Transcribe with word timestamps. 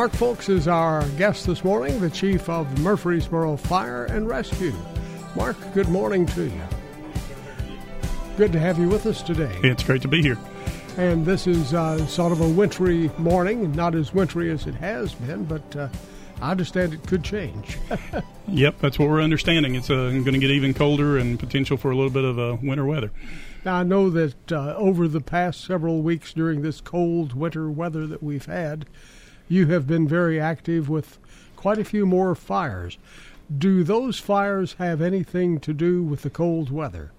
Mark 0.00 0.12
Foulks 0.12 0.48
is 0.48 0.66
our 0.66 1.06
guest 1.18 1.46
this 1.46 1.62
morning, 1.62 2.00
the 2.00 2.08
chief 2.08 2.48
of 2.48 2.78
Murfreesboro 2.78 3.58
Fire 3.58 4.06
and 4.06 4.26
Rescue. 4.26 4.72
Mark, 5.36 5.58
good 5.74 5.90
morning 5.90 6.24
to 6.28 6.44
you. 6.44 6.62
Good 8.38 8.50
to 8.52 8.58
have 8.58 8.78
you 8.78 8.88
with 8.88 9.04
us 9.04 9.20
today. 9.20 9.54
It's 9.62 9.82
great 9.82 10.00
to 10.00 10.08
be 10.08 10.22
here. 10.22 10.38
And 10.96 11.26
this 11.26 11.46
is 11.46 11.74
uh, 11.74 12.06
sort 12.06 12.32
of 12.32 12.40
a 12.40 12.48
wintry 12.48 13.10
morning, 13.18 13.72
not 13.72 13.94
as 13.94 14.14
wintry 14.14 14.50
as 14.50 14.66
it 14.66 14.74
has 14.76 15.12
been, 15.12 15.44
but 15.44 15.76
uh, 15.76 15.88
I 16.40 16.50
understand 16.50 16.94
it 16.94 17.06
could 17.06 17.22
change. 17.22 17.76
Yep, 18.48 18.80
that's 18.80 18.98
what 18.98 19.08
we're 19.08 19.22
understanding. 19.22 19.76
It's 19.76 19.90
uh, 19.90 20.10
going 20.10 20.32
to 20.32 20.38
get 20.38 20.50
even 20.50 20.74
colder 20.74 21.18
and 21.18 21.38
potential 21.38 21.76
for 21.76 21.92
a 21.92 21.94
little 21.94 22.10
bit 22.10 22.24
of 22.24 22.36
uh, 22.36 22.56
winter 22.60 22.84
weather. 22.84 23.12
now, 23.64 23.76
I 23.76 23.82
know 23.84 24.10
that 24.10 24.50
uh, 24.50 24.74
over 24.76 25.06
the 25.06 25.20
past 25.20 25.64
several 25.64 26.02
weeks 26.02 26.32
during 26.32 26.62
this 26.62 26.80
cold 26.80 27.32
winter 27.32 27.70
weather 27.70 28.08
that 28.08 28.24
we've 28.24 28.46
had, 28.46 28.86
you 29.50 29.66
have 29.66 29.86
been 29.86 30.08
very 30.08 30.40
active 30.40 30.88
with 30.88 31.18
quite 31.56 31.78
a 31.78 31.84
few 31.84 32.06
more 32.06 32.34
fires. 32.34 32.96
Do 33.58 33.82
those 33.82 34.18
fires 34.18 34.74
have 34.78 35.02
anything 35.02 35.58
to 35.60 35.74
do 35.74 36.02
with 36.02 36.22
the 36.22 36.30
cold 36.30 36.70
weather? 36.70 37.10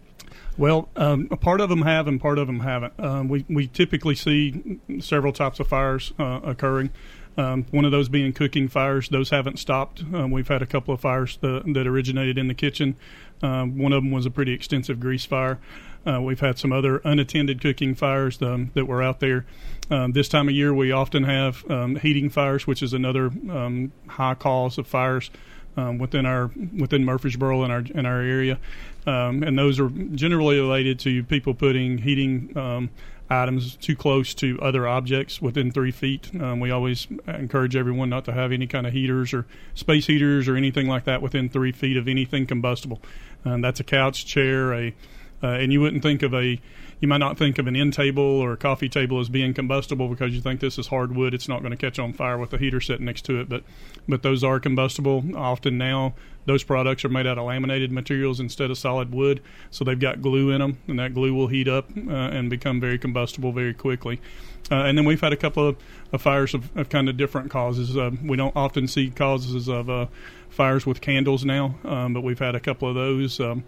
Well, 0.58 0.90
um, 0.96 1.28
part 1.28 1.60
of 1.60 1.70
them 1.70 1.82
have 1.82 2.08
and 2.08 2.20
part 2.20 2.38
of 2.38 2.48
them 2.48 2.62
haven't. 2.62 2.94
Um, 2.98 3.28
we, 3.28 3.46
we 3.50 3.68
typically 3.68 4.16
see 4.16 4.80
several 5.00 5.34
types 5.34 5.60
of 5.60 5.68
fires 5.68 6.14
uh, 6.18 6.40
occurring. 6.44 6.92
Um, 7.38 7.66
one 7.72 7.86
of 7.86 7.92
those 7.92 8.10
being 8.10 8.34
cooking 8.34 8.68
fires. 8.68 9.10
Those 9.10 9.30
haven't 9.30 9.60
stopped. 9.60 10.02
Um, 10.14 10.32
we've 10.32 10.48
had 10.48 10.62
a 10.62 10.66
couple 10.66 10.94
of 10.94 11.02
fires 11.02 11.38
that, 11.42 11.64
that 11.74 11.86
originated 11.86 12.38
in 12.38 12.48
the 12.48 12.54
kitchen. 12.54 12.96
Um, 13.42 13.78
one 13.78 13.92
of 13.94 14.04
them 14.04 14.12
was 14.12 14.26
a 14.26 14.32
pretty 14.32 14.54
extensive 14.54 15.00
grease 15.00 15.26
fire. 15.26 15.60
Uh, 16.06 16.22
we've 16.22 16.40
had 16.40 16.58
some 16.58 16.72
other 16.72 16.98
unattended 17.04 17.62
cooking 17.62 17.96
fires 17.96 18.42
um, 18.42 18.72
that 18.74 18.86
were 18.86 19.02
out 19.02 19.20
there. 19.20 19.46
Um, 19.90 20.14
this 20.14 20.28
time 20.28 20.48
of 20.48 20.56
year, 20.56 20.74
we 20.74 20.92
often 20.92 21.24
have 21.24 21.70
um, 21.70 21.96
heating 21.98 22.30
fires, 22.30 22.66
which 22.66 22.82
is 22.82 22.94
another 22.94 23.28
um, 23.50 23.92
high 24.08 24.36
cause 24.36 24.78
of 24.78 24.88
fires 24.88 25.30
um, 25.78 25.98
within 25.98 26.26
our 26.26 26.52
within 26.78 27.06
Murfreesboro 27.06 27.64
and 27.64 27.72
our 27.72 27.80
in 27.80 28.06
our 28.06 28.22
area, 28.22 28.60
um, 29.06 29.44
and 29.44 29.58
those 29.58 29.80
are 29.80 29.90
generally 29.90 30.60
related 30.60 31.00
to 31.00 31.24
people 31.24 31.54
putting 31.54 32.00
heating 32.00 32.90
items 33.32 33.78
too 33.78 33.96
close 33.96 34.34
to 34.34 34.60
other 34.62 34.88
objects 34.88 35.42
within 35.42 35.72
three 35.72 35.92
feet. 35.92 36.30
Um, 36.40 36.60
we 36.60 36.70
always 36.70 37.08
encourage 37.28 37.76
everyone 37.76 38.10
not 38.10 38.26
to 38.26 38.34
have 38.34 38.52
any 38.52 38.68
kind 38.68 38.86
of 38.86 38.94
heaters 38.94 39.34
or 39.34 39.46
space 39.74 40.08
heaters 40.08 40.48
or 40.48 40.58
anything 40.58 40.88
like 40.88 41.06
that 41.06 41.22
within 41.22 41.48
three 41.50 41.72
feet 41.72 41.96
of 41.96 42.08
anything 42.08 42.46
combustible. 42.46 43.02
Um, 43.46 43.62
that's 43.62 43.80
a 43.80 43.84
couch, 43.84 44.26
chair, 44.26 44.74
a 44.74 44.94
uh, 45.44 45.48
and 45.48 45.72
you 45.72 45.82
wouldn't 45.82 46.04
think 46.04 46.24
of 46.24 46.34
a 46.34 46.60
you 47.00 47.08
might 47.08 47.18
not 47.18 47.36
think 47.38 47.58
of 47.58 47.66
an 47.66 47.76
end 47.76 47.94
table 47.94 48.24
or 48.24 48.54
a 48.54 48.58
coffee 48.58 48.88
table 48.88 49.20
as 49.20 49.28
being 49.28 49.56
combustible 49.56 50.08
because 50.08 50.36
you 50.36 50.42
think 50.42 50.60
this 50.60 50.78
is 50.78 50.88
hardwood 50.88 51.34
it's 51.34 51.48
not 51.48 51.62
going 51.62 51.72
to 51.72 51.78
catch 51.78 51.98
on 51.98 52.14
fire 52.14 52.38
with 52.38 52.54
a 52.54 52.58
heater 52.58 52.80
sitting 52.80 53.06
next 53.06 53.24
to 53.24 53.40
it 53.40 53.50
but 53.50 53.64
but 54.08 54.24
those 54.24 54.44
are 54.44 54.60
combustible. 54.60 55.24
Often 55.36 55.78
now 55.78 56.14
those 56.46 56.64
products 56.64 57.06
are 57.06 57.10
made 57.10 57.28
out 57.28 57.38
of 57.38 57.46
laminated 57.46 57.92
materials 57.92 58.40
instead 58.40 58.72
of 58.72 58.78
solid 58.78 59.14
wood 59.14 59.42
so 59.70 59.84
they've 59.84 60.00
got 60.00 60.22
glue 60.22 60.50
in 60.52 60.60
them 60.60 60.78
and 60.88 61.00
that 61.00 61.14
glue 61.14 61.34
will 61.34 61.48
heat 61.48 61.68
up 61.68 61.90
uh, 61.96 62.12
and 62.12 62.50
become 62.50 62.80
very 62.80 62.98
combustible 62.98 63.52
very 63.52 63.74
quickly. 63.74 64.20
Uh, 64.72 64.84
and 64.84 64.98
then 64.98 65.06
we've 65.06 65.22
had 65.22 65.34
a 65.34 65.38
couple 65.38 65.68
of, 65.68 65.78
of 66.14 66.22
fires 66.22 66.54
of, 66.54 66.76
of 66.78 66.90
kind 66.90 67.10
of 67.10 67.18
different 67.18 67.52
causes. 67.52 67.98
Uh, 67.98 68.12
we 68.24 68.38
don't 68.38 68.56
often 68.56 68.88
see 68.88 69.10
causes 69.10 69.68
of 69.68 69.90
uh, 69.90 70.08
fires 70.50 70.86
with 70.86 71.02
candles 71.02 71.46
now 71.46 71.76
um, 71.86 72.14
but 72.14 72.22
we've 72.22 72.40
had 72.40 72.56
a 72.56 72.60
couple 72.60 72.90
of 72.90 72.96
those. 72.96 73.40
Um, 73.40 73.64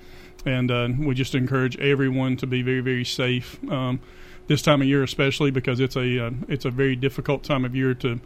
and 0.45 0.71
uh, 0.71 0.89
we 0.99 1.15
just 1.15 1.35
encourage 1.35 1.77
everyone 1.79 2.37
to 2.37 2.47
be 2.47 2.61
very 2.61 2.81
very 2.81 3.05
safe 3.05 3.59
um, 3.69 3.99
this 4.47 4.61
time 4.61 4.81
of 4.81 4.87
year 4.87 5.03
especially 5.03 5.51
because 5.51 5.79
it's 5.79 5.95
a 5.95 6.27
uh, 6.27 6.31
it's 6.47 6.65
a 6.65 6.71
very 6.71 6.95
difficult 6.95 7.43
time 7.43 7.65
of 7.65 7.75
year 7.75 7.93
to 7.93 8.19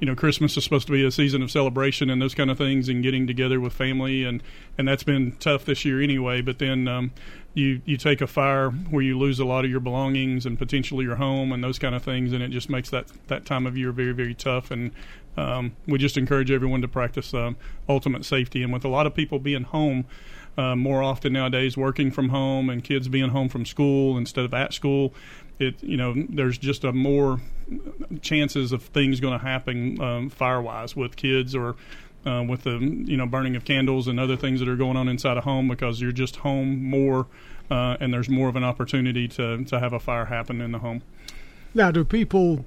you 0.00 0.06
know 0.06 0.14
Christmas 0.14 0.56
is 0.56 0.64
supposed 0.64 0.86
to 0.86 0.92
be 0.92 1.04
a 1.04 1.10
season 1.10 1.42
of 1.42 1.50
celebration 1.50 2.10
and 2.10 2.20
those 2.20 2.34
kind 2.34 2.50
of 2.50 2.58
things 2.58 2.88
and 2.88 3.02
getting 3.02 3.26
together 3.26 3.60
with 3.60 3.72
family 3.72 4.24
and 4.24 4.42
and 4.76 4.88
that's 4.88 5.04
been 5.04 5.32
tough 5.38 5.64
this 5.64 5.84
year 5.84 6.02
anyway 6.02 6.40
but 6.40 6.58
then 6.58 6.88
um, 6.88 7.12
you 7.54 7.80
you 7.84 7.96
take 7.96 8.20
a 8.20 8.26
fire 8.26 8.70
where 8.70 9.02
you 9.02 9.18
lose 9.18 9.38
a 9.38 9.44
lot 9.44 9.64
of 9.64 9.70
your 9.70 9.80
belongings 9.80 10.44
and 10.44 10.58
potentially 10.58 11.04
your 11.04 11.16
home 11.16 11.52
and 11.52 11.62
those 11.62 11.78
kind 11.78 11.94
of 11.94 12.02
things 12.02 12.32
and 12.32 12.42
it 12.42 12.48
just 12.48 12.68
makes 12.68 12.90
that 12.90 13.06
that 13.28 13.46
time 13.46 13.66
of 13.66 13.76
year 13.76 13.92
very 13.92 14.12
very 14.12 14.34
tough 14.34 14.70
and 14.70 14.90
um, 15.36 15.76
we 15.86 15.98
just 15.98 16.16
encourage 16.16 16.50
everyone 16.50 16.82
to 16.82 16.88
practice 16.88 17.32
um, 17.34 17.56
ultimate 17.88 18.24
safety 18.24 18.62
and 18.62 18.72
with 18.72 18.84
a 18.84 18.88
lot 18.88 19.06
of 19.06 19.14
people 19.14 19.38
being 19.38 19.64
home 19.64 20.04
uh, 20.58 20.76
more 20.76 21.02
often 21.02 21.32
nowadays 21.32 21.76
working 21.76 22.10
from 22.10 22.28
home 22.28 22.68
and 22.68 22.84
kids 22.84 23.08
being 23.08 23.30
home 23.30 23.48
from 23.48 23.64
school 23.64 24.18
instead 24.18 24.44
of 24.44 24.52
at 24.52 24.72
school 24.72 25.12
it 25.58 25.82
you 25.82 25.96
know 25.96 26.14
there's 26.28 26.58
just 26.58 26.84
a 26.84 26.92
more 26.92 27.40
chances 28.20 28.72
of 28.72 28.82
things 28.82 29.20
going 29.20 29.38
to 29.38 29.44
happen 29.44 30.00
um, 30.00 30.28
fire 30.30 30.60
wise 30.60 30.94
with 30.94 31.16
kids 31.16 31.54
or 31.54 31.76
uh, 32.26 32.44
with 32.46 32.62
the 32.62 32.78
you 32.78 33.16
know 33.16 33.26
burning 33.26 33.56
of 33.56 33.64
candles 33.64 34.06
and 34.08 34.20
other 34.20 34.36
things 34.36 34.60
that 34.60 34.68
are 34.68 34.76
going 34.76 34.96
on 34.96 35.08
inside 35.08 35.36
a 35.36 35.40
home 35.40 35.68
because 35.68 36.00
you're 36.00 36.12
just 36.12 36.36
home 36.36 36.84
more 36.84 37.26
uh, 37.70 37.96
and 38.00 38.12
there's 38.12 38.28
more 38.28 38.48
of 38.48 38.56
an 38.56 38.64
opportunity 38.64 39.26
to 39.26 39.64
to 39.64 39.80
have 39.80 39.92
a 39.92 40.00
fire 40.00 40.26
happen 40.26 40.60
in 40.60 40.72
the 40.72 40.78
home. 40.78 41.02
Now, 41.74 41.90
do 41.90 42.04
people 42.04 42.64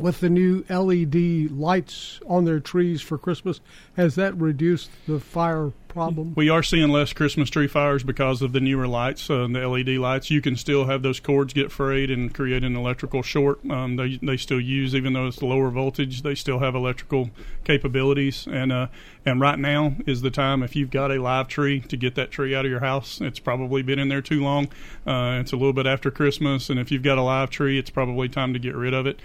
with 0.00 0.20
the 0.20 0.30
new 0.30 0.64
LED 0.68 1.50
lights 1.50 2.20
on 2.26 2.44
their 2.44 2.60
trees 2.60 3.02
for 3.02 3.18
Christmas, 3.18 3.60
has 3.96 4.14
that 4.14 4.36
reduced 4.36 4.90
the 5.06 5.20
fire 5.20 5.72
problem? 5.88 6.34
We 6.36 6.48
are 6.48 6.62
seeing 6.62 6.90
less 6.90 7.12
Christmas 7.12 7.50
tree 7.50 7.66
fires 7.66 8.04
because 8.04 8.42
of 8.42 8.52
the 8.52 8.60
newer 8.60 8.86
lights, 8.86 9.28
uh, 9.28 9.48
the 9.50 9.66
LED 9.66 9.98
lights. 9.98 10.30
You 10.30 10.40
can 10.40 10.56
still 10.56 10.84
have 10.86 11.02
those 11.02 11.18
cords 11.20 11.52
get 11.52 11.72
frayed 11.72 12.10
and 12.10 12.32
create 12.32 12.62
an 12.62 12.76
electrical 12.76 13.22
short. 13.22 13.58
Um, 13.68 13.96
they 13.96 14.18
they 14.22 14.36
still 14.36 14.60
use, 14.60 14.94
even 14.94 15.14
though 15.14 15.26
it's 15.26 15.42
lower 15.42 15.70
voltage, 15.70 16.22
they 16.22 16.34
still 16.34 16.60
have 16.60 16.74
electrical 16.74 17.30
capabilities. 17.64 18.46
And 18.50 18.72
uh, 18.72 18.88
and 19.26 19.40
right 19.40 19.58
now 19.58 19.96
is 20.06 20.22
the 20.22 20.30
time 20.30 20.62
if 20.62 20.76
you've 20.76 20.90
got 20.90 21.10
a 21.10 21.20
live 21.20 21.48
tree 21.48 21.80
to 21.80 21.96
get 21.96 22.14
that 22.14 22.30
tree 22.30 22.54
out 22.54 22.64
of 22.64 22.70
your 22.70 22.80
house. 22.80 23.20
It's 23.20 23.40
probably 23.40 23.82
been 23.82 23.98
in 23.98 24.08
there 24.08 24.22
too 24.22 24.42
long. 24.42 24.66
Uh, 25.06 25.38
it's 25.40 25.52
a 25.52 25.56
little 25.56 25.72
bit 25.72 25.86
after 25.86 26.10
Christmas, 26.10 26.70
and 26.70 26.78
if 26.78 26.92
you've 26.92 27.02
got 27.02 27.18
a 27.18 27.22
live 27.22 27.50
tree, 27.50 27.78
it's 27.78 27.90
probably 27.90 28.28
time 28.28 28.52
to 28.52 28.58
get 28.58 28.74
rid 28.74 28.94
of 28.94 29.06
it. 29.06 29.20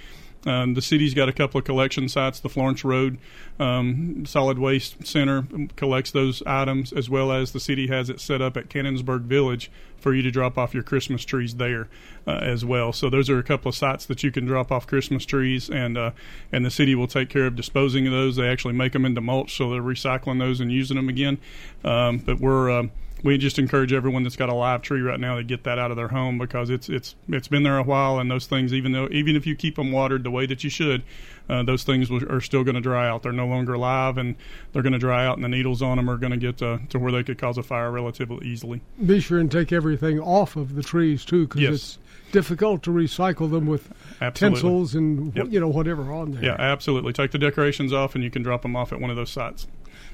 Um, 0.46 0.74
the 0.74 0.82
city's 0.82 1.14
got 1.14 1.30
a 1.30 1.34
couple 1.34 1.58
of 1.60 1.66
collection 1.66 2.10
sites. 2.10 2.40
The 2.40 2.50
Florence 2.50 2.84
Road 2.84 3.18
um, 3.60 4.26
Solid 4.26 4.60
Waste 4.60 5.06
Center 5.06 5.46
collects 5.76 6.12
those 6.12 6.44
items, 6.46 6.92
as 6.92 7.10
well 7.10 7.32
as 7.32 7.52
the 7.52 7.60
city 7.60 7.88
has 7.88 8.10
it 8.10 8.20
set 8.20 8.42
up 8.42 8.58
at 8.58 8.70
Cannonsburgh 8.70 9.22
Village 9.22 9.72
for 9.98 10.14
you 10.14 10.22
to 10.22 10.32
drop 10.32 10.58
off 10.58 10.74
your 10.74 10.84
Christmas 10.84 11.24
trees 11.24 11.56
there 11.56 11.88
uh, 12.28 12.32
as 12.32 12.66
well. 12.66 12.92
So 12.92 13.10
those 13.10 13.30
are 13.30 13.40
a 13.40 13.44
couple 13.44 13.70
of 13.70 13.76
sites 13.76 14.06
that 14.08 14.22
you 14.22 14.32
can 14.32 14.46
drop 14.46 14.72
off 14.72 14.86
Christmas 14.86 15.26
trees, 15.26 15.70
and 15.70 15.98
uh, 15.98 16.12
and 16.52 16.66
the 16.66 16.72
city 16.72 16.94
will 16.94 17.08
take 17.08 17.30
care 17.30 17.46
of 17.46 17.56
disposing 17.56 18.06
of 18.08 18.12
those. 18.12 18.36
They 18.36 18.50
actually 18.50 18.74
make 18.74 18.92
them 18.92 19.06
into 19.06 19.22
mulch, 19.22 19.56
so 19.56 19.70
they're 19.70 19.82
recycling 19.82 20.40
those 20.40 20.60
and 20.60 20.72
using 20.72 20.98
them 20.98 21.08
again. 21.08 21.38
Um, 21.86 22.18
but 22.18 22.40
we're 22.40 22.70
uh, 22.70 22.88
we 23.24 23.38
just 23.38 23.58
encourage 23.58 23.94
everyone 23.94 24.24
that's 24.24 24.36
got 24.36 24.50
a 24.50 24.54
live 24.54 24.82
tree 24.82 25.02
right 25.02 25.20
now 25.20 25.36
to 25.38 25.44
get 25.44 25.64
that 25.64 25.80
out 25.80 25.90
of 25.92 25.98
their 25.98 26.10
home 26.10 26.38
because 26.38 26.70
it's 26.70 26.90
it's 26.90 27.16
it's 27.30 27.48
been 27.48 27.64
there 27.64 27.78
a 27.78 27.84
while 27.84 28.20
and 28.20 28.30
those 28.30 28.46
things 28.46 28.74
even 28.74 28.92
though 28.92 29.08
even 29.12 29.36
if 29.36 29.48
you 29.48 29.56
keep 29.56 29.76
them 29.78 29.92
watered 29.92 30.24
the 30.24 30.32
way 30.32 30.46
that 30.46 30.64
you 30.64 30.70
should 30.70 31.04
uh, 31.50 31.62
those 31.64 31.84
things 31.84 32.10
will, 32.10 32.24
are 32.32 32.40
still 32.42 32.64
going 32.64 32.76
to 32.76 32.82
dry 32.82 33.08
out 33.08 33.24
they're 33.24 33.32
no 33.32 33.48
longer 33.48 33.74
alive 33.74 34.18
and 34.18 34.36
they're 34.72 34.82
going 34.84 34.94
to 34.94 35.00
dry 35.00 35.26
out 35.26 35.36
and 35.36 35.44
the 35.44 35.50
needles 35.50 35.82
on 35.82 35.98
them 35.98 36.10
are 36.10 36.18
going 36.18 36.32
to 36.32 36.38
get 36.38 36.58
to, 36.58 36.80
to 36.90 37.00
where 37.00 37.12
they 37.12 37.24
could 37.24 37.38
cause 37.38 37.58
a 37.58 37.64
fire 37.64 37.92
relatively 37.92 38.46
easily 38.48 38.82
Be 39.06 39.20
sure 39.20 39.40
and 39.40 39.52
take 39.52 39.72
everything 39.72 40.20
off 40.20 40.56
of 40.56 40.76
the 40.76 40.84
trees 40.84 41.26
too, 41.26 41.48
because 41.48 41.62
Yes. 41.62 41.74
it's 41.74 42.00
difficult 42.32 42.82
to 42.84 42.92
recycle 42.92 43.50
them 43.52 43.66
with 43.68 43.92
Absolutely. 44.22 44.60
tinsels 44.62 44.96
and 44.96 45.36
Yep. 45.36 45.48
you 45.50 45.60
know 45.60 45.68
whatever 45.68 46.12
on 46.12 46.32
there. 46.32 46.44
yeah 46.44 46.56
absolutely 46.60 47.14
take 47.14 47.32
the 47.32 47.38
decorations 47.38 47.94
off 47.94 48.16
and 48.16 48.24
you 48.24 48.32
can 48.32 48.42
drop 48.44 48.62
them 48.64 48.76
off 48.76 48.92
at 48.94 49.00
one 49.00 49.10
of 49.10 49.16
those 49.16 49.30
sites 49.30 49.68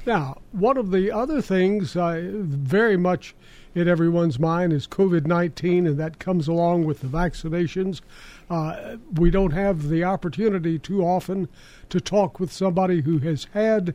Now, 0.05 0.37
one 0.51 0.77
of 0.77 0.91
the 0.91 1.11
other 1.11 1.41
things 1.41 1.95
uh, 1.95 2.29
very 2.31 2.97
much 2.97 3.35
in 3.75 3.87
everyone's 3.87 4.39
mind 4.39 4.73
is 4.73 4.87
COVID 4.87 5.27
19, 5.27 5.85
and 5.85 5.97
that 5.97 6.19
comes 6.19 6.47
along 6.47 6.85
with 6.85 7.01
the 7.01 7.07
vaccinations. 7.07 8.01
Uh, 8.49 8.97
we 9.13 9.29
don't 9.29 9.51
have 9.51 9.89
the 9.89 10.03
opportunity 10.03 10.79
too 10.79 11.03
often 11.03 11.47
to 11.89 12.01
talk 12.01 12.39
with 12.39 12.51
somebody 12.51 13.01
who 13.01 13.19
has 13.19 13.47
had 13.53 13.93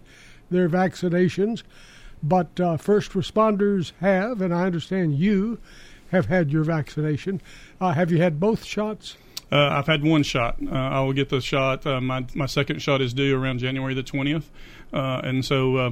their 0.51 0.69
vaccinations, 0.69 1.63
but 2.23 2.59
uh, 2.61 2.77
first 2.77 3.13
responders 3.13 3.93
have, 4.01 4.41
and 4.41 4.55
I 4.55 4.67
understand 4.67 5.19
you 5.19 5.59
have 6.11 6.27
had 6.27 6.51
your 6.51 6.65
vaccination. 6.65 7.41
Uh, 7.81 7.93
have 7.93 8.13
you 8.13 8.19
had 8.19 8.39
both 8.39 8.65
shots? 8.65 9.17
Uh, 9.53 9.69
I've 9.73 9.87
had 9.87 10.03
one 10.03 10.23
shot. 10.23 10.57
Uh, 10.61 10.75
I 10.75 11.01
will 11.01 11.13
get 11.13 11.29
the 11.29 11.41
shot. 11.41 11.87
Uh, 11.87 12.01
my 12.01 12.27
my 12.35 12.47
second 12.47 12.81
shot 12.81 13.01
is 13.01 13.15
due 13.15 13.37
around 13.41 13.59
January 13.59 13.95
the 13.95 14.03
twentieth, 14.03 14.51
uh, 14.93 15.21
and 15.23 15.45
so 15.45 15.77
uh, 15.77 15.91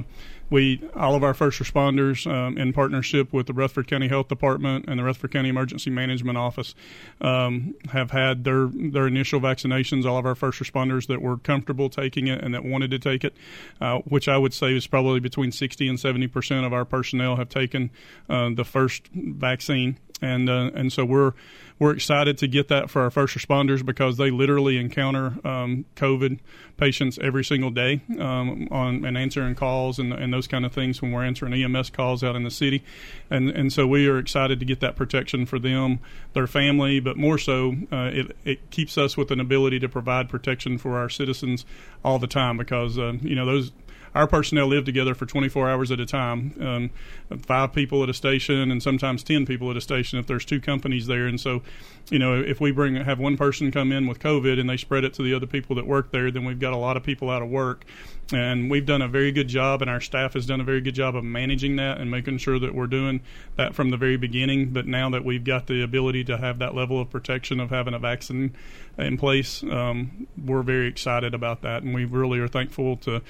we 0.49 0.81
all 0.95 1.15
of 1.15 1.23
our 1.23 1.33
first 1.33 1.59
responders, 1.59 2.29
um, 2.31 2.57
in 2.57 2.73
partnership 2.73 3.33
with 3.33 3.47
the 3.47 3.53
Rutherford 3.53 3.87
County 3.87 4.07
Health 4.07 4.27
Department 4.27 4.85
and 4.87 4.99
the 4.99 5.03
Rutherford 5.03 5.31
County 5.31 5.49
Emergency 5.49 5.89
Management 5.89 6.37
Office, 6.37 6.75
um, 7.21 7.75
have 7.91 8.11
had 8.11 8.43
their 8.43 8.67
their 8.67 9.07
initial 9.07 9.39
vaccinations. 9.39 10.05
All 10.05 10.17
of 10.17 10.25
our 10.25 10.35
first 10.35 10.61
responders 10.61 11.07
that 11.07 11.21
were 11.21 11.37
comfortable 11.37 11.89
taking 11.89 12.27
it 12.27 12.43
and 12.43 12.53
that 12.53 12.63
wanted 12.63 12.91
to 12.91 12.99
take 12.99 13.23
it, 13.23 13.33
uh, 13.81 13.99
which 13.99 14.27
I 14.27 14.37
would 14.37 14.53
say 14.53 14.75
is 14.75 14.85
probably 14.87 15.19
between 15.19 15.51
sixty 15.51 15.87
and 15.87 15.99
seventy 15.99 16.27
percent 16.27 16.65
of 16.65 16.73
our 16.73 16.85
personnel 16.85 17.37
have 17.37 17.49
taken 17.49 17.89
uh, 18.29 18.49
the 18.53 18.65
first 18.65 19.07
vaccine 19.13 19.97
and 20.23 20.49
uh, 20.49 20.71
and 20.73 20.91
so 20.91 21.03
we're 21.05 21.33
we're 21.79 21.91
excited 21.91 22.37
to 22.37 22.47
get 22.47 22.69
that 22.69 22.89
for 22.89 23.01
our 23.01 23.09
first 23.09 23.35
responders 23.35 23.85
because 23.85 24.17
they 24.17 24.31
literally 24.31 24.77
encounter 24.77 25.35
um, 25.45 25.85
COVID 25.95 26.39
patients 26.77 27.19
every 27.21 27.43
single 27.43 27.71
day 27.71 28.01
um, 28.19 28.67
on 28.71 29.03
and 29.03 29.17
answering 29.17 29.55
calls 29.55 29.99
and, 29.99 30.13
and 30.13 30.33
those 30.33 30.47
kind 30.47 30.65
of 30.65 30.71
things 30.71 31.01
when 31.01 31.11
we're 31.11 31.25
answering 31.25 31.53
EMS 31.53 31.89
calls 31.89 32.23
out 32.23 32.35
in 32.35 32.43
the 32.43 32.51
city, 32.51 32.83
and 33.29 33.49
and 33.49 33.73
so 33.73 33.85
we 33.85 34.07
are 34.07 34.17
excited 34.17 34.59
to 34.59 34.65
get 34.65 34.79
that 34.79 34.95
protection 34.95 35.45
for 35.45 35.59
them, 35.59 35.99
their 36.33 36.47
family, 36.47 36.99
but 36.99 37.17
more 37.17 37.37
so 37.37 37.75
uh, 37.91 38.09
it 38.13 38.35
it 38.45 38.71
keeps 38.71 38.97
us 38.97 39.17
with 39.17 39.29
an 39.31 39.39
ability 39.39 39.79
to 39.79 39.89
provide 39.89 40.29
protection 40.29 40.77
for 40.77 40.97
our 40.97 41.09
citizens 41.09 41.65
all 42.03 42.17
the 42.17 42.27
time 42.27 42.57
because 42.57 42.97
uh, 42.97 43.13
you 43.21 43.35
know 43.35 43.45
those 43.45 43.71
our 44.15 44.27
personnel 44.27 44.67
live 44.67 44.85
together 44.85 45.15
for 45.15 45.25
24 45.25 45.69
hours 45.69 45.91
at 45.91 45.99
a 45.99 46.05
time, 46.05 46.53
um, 46.59 47.39
five 47.39 47.73
people 47.73 48.03
at 48.03 48.09
a 48.09 48.13
station, 48.13 48.71
and 48.71 48.81
sometimes 48.81 49.23
10 49.23 49.45
people 49.45 49.71
at 49.71 49.77
a 49.77 49.81
station 49.81 50.19
if 50.19 50.27
there's 50.27 50.45
two 50.45 50.61
companies 50.61 51.07
there. 51.07 51.25
And 51.25 51.39
so, 51.39 51.61
you 52.09 52.19
know, 52.19 52.39
if 52.39 52.61
we 52.61 52.71
bring 52.71 52.95
have 52.95 53.19
one 53.19 53.37
person 53.37 53.71
come 53.71 53.91
in 53.91 54.07
with 54.07 54.19
COVID 54.19 54.59
and 54.59 54.69
they 54.69 54.77
spread 54.77 55.03
it 55.03 55.13
to 55.15 55.23
the 55.23 55.33
other 55.33 55.47
people 55.47 55.75
that 55.77 55.87
work 55.87 56.11
there, 56.11 56.29
then 56.31 56.45
we've 56.45 56.59
got 56.59 56.73
a 56.73 56.77
lot 56.77 56.97
of 56.97 57.03
people 57.03 57.29
out 57.29 57.41
of 57.41 57.49
work. 57.49 57.85
And 58.31 58.71
we've 58.71 58.85
done 58.85 59.01
a 59.01 59.07
very 59.07 59.31
good 59.31 59.49
job, 59.49 59.81
and 59.81 59.91
our 59.91 59.99
staff 59.99 60.33
has 60.33 60.45
done 60.45 60.61
a 60.61 60.63
very 60.63 60.79
good 60.79 60.95
job 60.95 61.15
of 61.15 61.23
managing 61.23 61.75
that 61.75 61.99
and 61.99 62.09
making 62.09 62.37
sure 62.37 62.57
that 62.57 62.73
we're 62.73 62.87
doing 62.87 63.21
that 63.57 63.75
from 63.75 63.89
the 63.89 63.97
very 63.97 64.15
beginning. 64.15 64.69
But 64.69 64.87
now 64.87 65.09
that 65.09 65.25
we've 65.25 65.43
got 65.43 65.67
the 65.67 65.83
ability 65.83 66.23
to 66.25 66.37
have 66.37 66.59
that 66.59 66.73
level 66.73 67.01
of 67.01 67.09
protection 67.09 67.59
of 67.59 67.69
having 67.69 67.93
a 67.93 67.99
vaccine 67.99 68.55
in 68.97 69.17
place, 69.17 69.61
um, 69.63 70.27
we're 70.43 70.61
very 70.61 70.87
excited 70.87 71.33
about 71.33 71.61
that, 71.63 71.83
and 71.83 71.93
we 71.93 72.05
really 72.05 72.39
are 72.39 72.47
thankful 72.47 72.95
to 72.97 73.21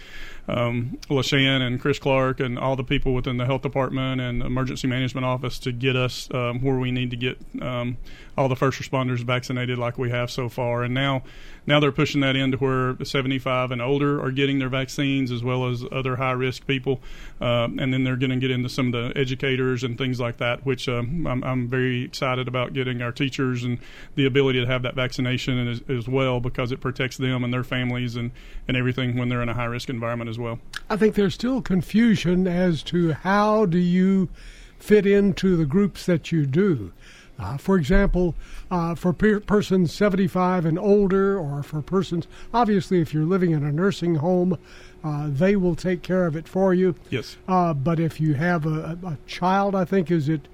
um, 0.48 0.73
LaShan 1.10 1.62
and 1.62 1.80
Chris 1.80 2.00
Clark 2.00 2.40
and 2.40 2.58
all 2.58 2.76
the 2.76 2.84
people 2.84 3.14
within 3.14 3.38
the 3.38 3.46
health 3.46 3.62
department 3.62 4.22
and 4.22 4.42
emergency 4.42 4.88
management 4.88 5.26
office 5.26 5.60
to 5.60 5.72
get 5.72 5.96
us 5.96 6.30
um, 6.34 6.62
where 6.62 6.78
we 6.78 6.92
need 6.92 7.12
to 7.12 7.18
get 7.18 7.38
um, 7.62 7.98
all 8.38 8.48
the 8.48 8.56
first 8.56 8.82
responders 8.82 9.20
vaccinated 9.20 9.78
like 9.78 9.98
we 9.98 10.10
have 10.10 10.32
so 10.32 10.50
far. 10.50 10.84
And 10.84 10.94
now, 10.94 11.24
now 11.68 11.80
they're 11.80 11.92
pushing 11.92 12.22
that 12.22 12.36
into 12.36 12.58
where 12.58 12.96
75 13.04 13.72
and 13.72 13.82
older 13.82 14.22
are 14.24 14.32
getting 14.32 14.60
their 14.60 14.70
vaccines 14.70 15.32
as 15.32 15.44
well 15.44 15.68
as 15.68 15.84
other 15.92 16.16
high 16.16 16.32
risk 16.32 16.66
people. 16.66 17.00
Uh, 17.40 17.68
and 17.78 17.94
then 17.94 18.04
they're 18.04 18.16
going 18.16 18.32
to 18.32 18.38
get 18.38 18.52
into 18.52 18.70
some 18.70 18.88
of 18.88 18.94
the 18.94 19.20
educators 19.20 19.84
and 19.84 19.98
things 19.98 20.20
like 20.20 20.38
that, 20.38 20.66
which 20.66 20.90
um, 20.90 21.28
I'm, 21.28 21.44
I'm, 21.44 21.68
very 21.74 22.04
excited 22.04 22.48
about 22.48 22.74
getting 22.74 23.02
our 23.02 23.12
teachers 23.12 23.64
and 23.64 23.80
the 24.16 24.26
ability 24.26 24.60
to 24.60 24.68
have 24.68 24.84
that 24.84 24.96
vaccination 24.96 25.68
as, 25.68 25.82
as 25.90 26.08
well 26.08 26.40
because 26.40 26.72
it 26.72 26.82
protects 26.82 27.18
them 27.18 27.44
and 27.44 27.54
their 27.54 27.64
families 27.64 28.16
and, 28.16 28.32
and 28.68 28.76
everything 28.76 29.18
when 29.18 29.30
they're 29.30 29.42
in 29.42 29.50
a 29.50 29.54
high 29.54 29.66
risk 29.66 29.90
environment 29.90 30.30
as 30.30 30.38
well. 30.38 30.60
I 30.90 30.98
think 30.98 31.16
there's 31.16 31.34
still 31.34 31.62
confusion 31.62 32.48
as 32.48 32.84
to 32.84 33.14
how 33.14 33.66
do 33.66 33.78
you 33.78 34.30
fit 34.78 35.06
into 35.06 35.56
the 35.56 35.66
groups 35.66 36.06
that 36.06 36.32
you 36.32 36.46
do. 36.46 36.92
Uh, 37.40 37.58
for 37.58 37.78
example, 37.78 38.36
uh, 38.70 38.94
for 38.96 39.12
per- 39.12 39.40
persons 39.40 39.92
75 39.92 40.66
and 40.66 40.78
older, 40.78 41.38
or 41.38 41.64
for 41.64 41.82
persons, 41.82 42.28
obviously, 42.54 43.02
if 43.02 43.14
you're 43.14 43.26
living 43.26 43.52
in 43.52 43.64
a 43.64 43.72
nursing 43.72 44.16
home, 44.16 44.58
uh, 45.04 45.28
they 45.30 45.56
will 45.56 45.76
take 45.76 46.02
care 46.04 46.26
of 46.26 46.36
it 46.36 46.48
for 46.48 46.74
you. 46.74 46.96
Yes. 47.10 47.38
Uh, 47.48 47.74
but 47.74 48.00
if 48.00 48.22
you 48.22 48.36
have 48.36 48.66
a, 48.66 48.98
a 49.06 49.18
child, 49.26 49.76
I 49.76 49.84
think, 49.84 50.12
is 50.12 50.30
it 50.30 50.48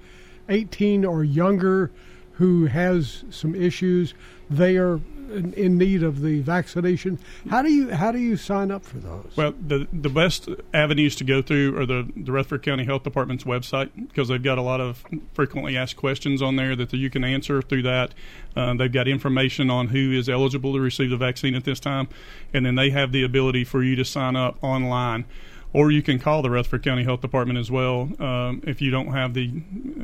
18 0.48 1.04
or 1.04 1.22
younger, 1.22 1.90
who 2.32 2.64
has 2.64 3.24
some 3.28 3.54
issues, 3.54 4.14
they 4.48 4.78
are 4.78 4.98
in, 5.30 5.52
in, 5.54 5.78
need 5.78 6.02
of 6.02 6.20
the 6.20 6.40
vaccination. 6.40 7.18
How 7.48 7.62
do 7.62 7.70
you 7.72 7.90
how 7.90 8.12
do 8.12 8.18
you 8.18 8.36
sign 8.36 8.70
up 8.70 8.84
for 8.84 8.98
those? 8.98 9.36
Well, 9.36 9.54
the 9.60 9.86
the 9.92 10.08
best 10.08 10.48
avenues 10.74 11.16
to 11.16 11.24
go 11.24 11.42
through 11.42 11.78
are 11.78 11.86
the, 11.86 12.08
the 12.16 12.32
Rutherford 12.32 12.62
County 12.62 12.84
Health 12.84 13.02
Department's 13.02 13.44
website 13.44 13.90
because 13.94 14.28
they've 14.28 14.42
got 14.42 14.58
a 14.58 14.62
lot 14.62 14.80
of 14.80 15.04
frequently 15.32 15.76
asked 15.76 15.96
questions 15.96 16.42
on 16.42 16.56
there 16.56 16.76
that 16.76 16.92
you 16.92 17.10
can 17.10 17.24
answer 17.24 17.62
through 17.62 17.82
that. 17.82 18.12
Uh, 18.56 18.74
they've 18.74 18.92
got 18.92 19.08
information 19.08 19.70
on 19.70 19.88
who 19.88 20.12
is 20.12 20.28
eligible 20.28 20.72
to 20.72 20.80
receive 20.80 21.10
the 21.10 21.16
vaccine 21.16 21.54
at 21.54 21.64
this 21.64 21.80
time, 21.80 22.08
and 22.52 22.66
then 22.66 22.74
they 22.74 22.90
have 22.90 23.12
the 23.12 23.22
ability 23.22 23.64
for 23.64 23.82
you 23.82 23.96
to 23.96 24.04
sign 24.04 24.36
up 24.36 24.56
online 24.62 25.24
or 25.72 25.90
you 25.90 26.02
can 26.02 26.18
call 26.18 26.42
the 26.42 26.50
Rutherford 26.50 26.82
County 26.82 27.04
Health 27.04 27.20
Department 27.20 27.58
as 27.58 27.70
well 27.70 28.10
um, 28.18 28.62
if 28.66 28.82
you 28.82 28.90
don't 28.90 29.12
have 29.12 29.34
the 29.34 29.50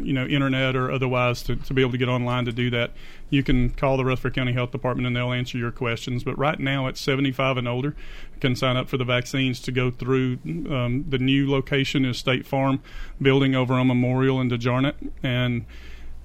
you 0.03 0.13
know 0.13 0.25
internet 0.27 0.77
or 0.77 0.91
otherwise 0.91 1.43
to, 1.45 1.57
to 1.57 1.75
be 1.75 1.81
able 1.81 1.93
to 1.93 1.99
get 1.99 2.09
online 2.09 2.45
to 2.45 2.53
do 2.53 2.71
that. 2.71 2.93
You 3.31 3.43
can 3.43 3.71
call 3.71 3.97
the 3.97 4.05
Rutherford 4.05 4.35
County 4.35 4.53
Health 4.53 4.71
Department 4.71 5.07
and 5.07 5.17
they'll 5.17 5.33
answer 5.33 5.59
your 5.59 5.73
questions. 5.73 6.23
But 6.23 6.39
right 6.39 6.61
now, 6.61 6.87
at 6.87 6.97
75 6.97 7.57
and 7.57 7.67
older, 7.67 7.97
can 8.41 8.55
sign 8.55 8.77
up 8.77 8.89
for 8.89 8.97
the 8.97 9.05
vaccines 9.05 9.61
to 9.63 9.73
go 9.73 9.91
through. 9.91 10.39
Um, 10.45 11.05
the 11.09 11.19
new 11.19 11.51
location 11.51 12.05
is 12.05 12.19
State 12.19 12.47
Farm 12.47 12.81
building 13.21 13.55
over 13.55 13.75
on 13.75 13.89
Memorial 13.89 14.41
in 14.41 14.51
DeJarnette 14.51 15.13
and 15.23 15.65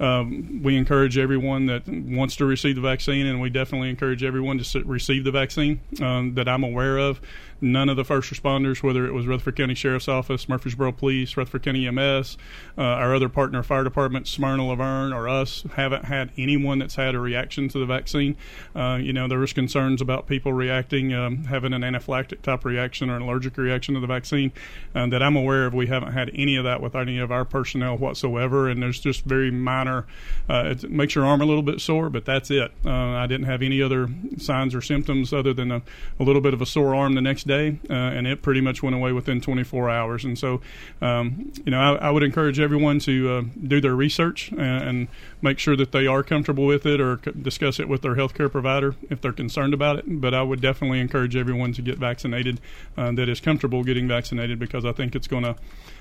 um, 0.02 0.64
we 0.64 0.78
encourage 0.78 1.20
everyone 1.20 1.68
that 1.68 1.88
wants 1.88 2.36
to 2.38 2.46
receive 2.46 2.76
the 2.76 2.82
vaccine, 2.82 3.28
and 3.28 3.40
we 3.40 3.52
definitely 3.52 3.92
encourage 3.92 4.24
everyone 4.24 4.58
to 4.58 4.84
receive 4.84 5.24
the 5.24 5.32
vaccine 5.32 5.80
um, 6.02 6.34
that 6.34 6.50
I'm 6.50 6.64
aware 6.64 6.98
of. 6.98 7.22
None 7.62 7.90
of 7.90 7.96
the 7.96 8.04
first 8.04 8.34
responders, 8.34 8.82
whether 8.82 9.06
it 9.06 9.14
was 9.14 9.28
Rutherford 9.28 9.56
County 9.56 9.76
Sheriff's 9.76 10.08
Office, 10.08 10.50
Murfreesboro 10.50 10.92
Police, 10.94 11.38
Rutherford 11.38 11.64
County 11.64 11.88
EMS, 11.88 12.38
uh, 12.76 12.82
our 12.82 13.14
other 13.14 13.30
partner 13.30 13.62
fire 13.62 13.84
department, 13.84 14.28
Smyrna 14.28 14.66
La 14.66 14.76
Vergne, 14.76 15.14
or 15.14 15.30
us, 15.30 15.64
haven't 15.76 16.06
had 16.06 16.32
anyone 16.38 16.80
that's 16.80 16.96
had 16.96 17.14
a 17.14 17.20
reaction 17.20 17.70
to 17.70 17.78
the 17.78 17.86
vaccine. 17.86 18.36
Uh, 18.76 18.98
you 19.00 19.14
know, 19.14 19.28
there 19.28 19.38
was 19.38 19.54
concerns 19.54 20.02
about 20.02 20.26
people 20.28 20.54
reacting, 20.54 21.14
um, 21.14 21.44
having 21.46 21.74
an 21.74 21.84
anaphylactic 21.84 22.42
type 22.42 22.66
reaction 22.66 23.10
or 23.10 23.16
an 23.16 23.22
allergic 23.22 23.58
reaction 23.58 23.94
to 23.94 24.02
the 24.02 24.08
vaccine. 24.08 24.52
Uh, 24.96 25.06
that 25.08 25.22
I'm 25.22 25.36
aware 25.36 25.66
of, 25.68 25.74
we 25.74 25.88
haven't 25.88 26.14
had 26.14 26.32
any 26.34 26.56
of 26.56 26.64
that 26.64 26.82
with 26.82 26.96
any 26.96 27.20
of 27.20 27.32
our 27.32 27.46
personnel 27.46 27.96
whatsoever, 27.98 28.70
and 28.70 28.82
there's 28.82 29.00
just 29.00 29.24
very 29.26 29.52
minor. 29.52 30.08
Uh, 30.50 30.64
it 30.72 30.90
makes 30.90 31.14
your 31.14 31.26
arm 31.26 31.42
a 31.42 31.46
little 31.46 31.62
bit 31.62 31.80
sore, 31.80 32.10
but 32.10 32.26
that's 32.26 32.50
it. 32.50 32.72
Uh, 32.86 32.92
I 32.92 33.28
didn't 33.28 33.46
have 33.46 33.62
any 33.62 33.82
other 33.82 34.10
signs 34.38 34.74
or 34.74 34.82
symptoms 34.82 35.32
other 35.32 35.54
than 35.54 35.72
a, 35.72 35.82
a 36.20 36.24
little 36.24 36.42
bit 36.42 36.54
of 36.54 36.62
a 36.62 36.66
sore 36.66 36.96
arm 36.96 37.14
the 37.14 37.22
next 37.22 37.46
day, 37.46 37.51
uh, 37.52 37.94
and 37.94 38.28
it 38.28 38.42
pretty 38.42 38.62
much 38.62 38.82
went 38.82 38.96
away 38.96 39.12
within 39.12 39.42
24 39.42 39.90
hours. 39.90 40.24
And 40.24 40.38
so, 40.38 40.62
um, 41.02 41.52
you 41.66 41.72
know, 41.72 41.80
I, 41.80 42.08
I, 42.08 42.12
would 42.12 42.24
encourage 42.24 42.60
everyone 42.60 43.00
to 43.00 43.32
uh, 43.32 43.42
do 43.68 43.82
their 43.82 43.96
research 43.96 44.52
and, 44.52 44.62
and, 44.62 45.08
make 45.44 45.58
sure 45.58 45.76
that 45.76 45.92
they 45.92 46.06
are 46.06 46.22
comfortable 46.22 46.68
with 46.68 46.86
it 46.86 47.02
or 47.02 47.20
c- 47.26 47.32
discuss 47.32 47.80
it 47.80 47.90
with 47.90 48.04
their 48.04 48.14
healthcare 48.14 48.52
provider 48.52 48.96
if 49.10 49.22
they're 49.22 49.34
concerned 49.34 49.74
about 49.74 49.98
it. 49.98 50.06
But 50.08 50.36
I 50.36 50.44
would 50.44 50.62
definitely 50.62 51.00
encourage 51.00 51.36
everyone 51.36 51.74
to 51.74 51.82
get 51.82 51.98
vaccinated 51.98 52.62
uh, 52.96 53.12
that 53.14 53.28
is 53.28 53.40
comfortable 53.40 53.84
getting 53.84 54.08
vaccinated 54.08 54.60
because 54.60 54.86
I 54.86 54.92
think 54.92 55.16
it's 55.16 55.28
going 55.28 55.44
to 55.44 55.56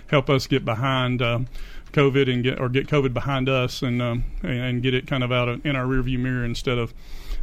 help 0.08 0.28
us 0.28 0.46
get 0.46 0.64
behind. 0.64 1.22
Uh, 1.22 1.40
COVID 1.92 2.32
and 2.32 2.44
get 2.44 2.60
or 2.60 2.68
get 2.68 2.86
COVID 2.86 3.12
behind 3.12 3.48
us 3.48 3.82
and 3.82 4.00
um, 4.00 4.24
and 4.42 4.80
get 4.82 4.94
it 4.94 5.06
kind 5.06 5.24
of 5.24 5.32
out 5.32 5.48
of, 5.48 5.66
in 5.66 5.76
our 5.76 5.84
rearview 5.84 6.20
mirror 6.20 6.44
instead 6.44 6.78
of 6.78 6.94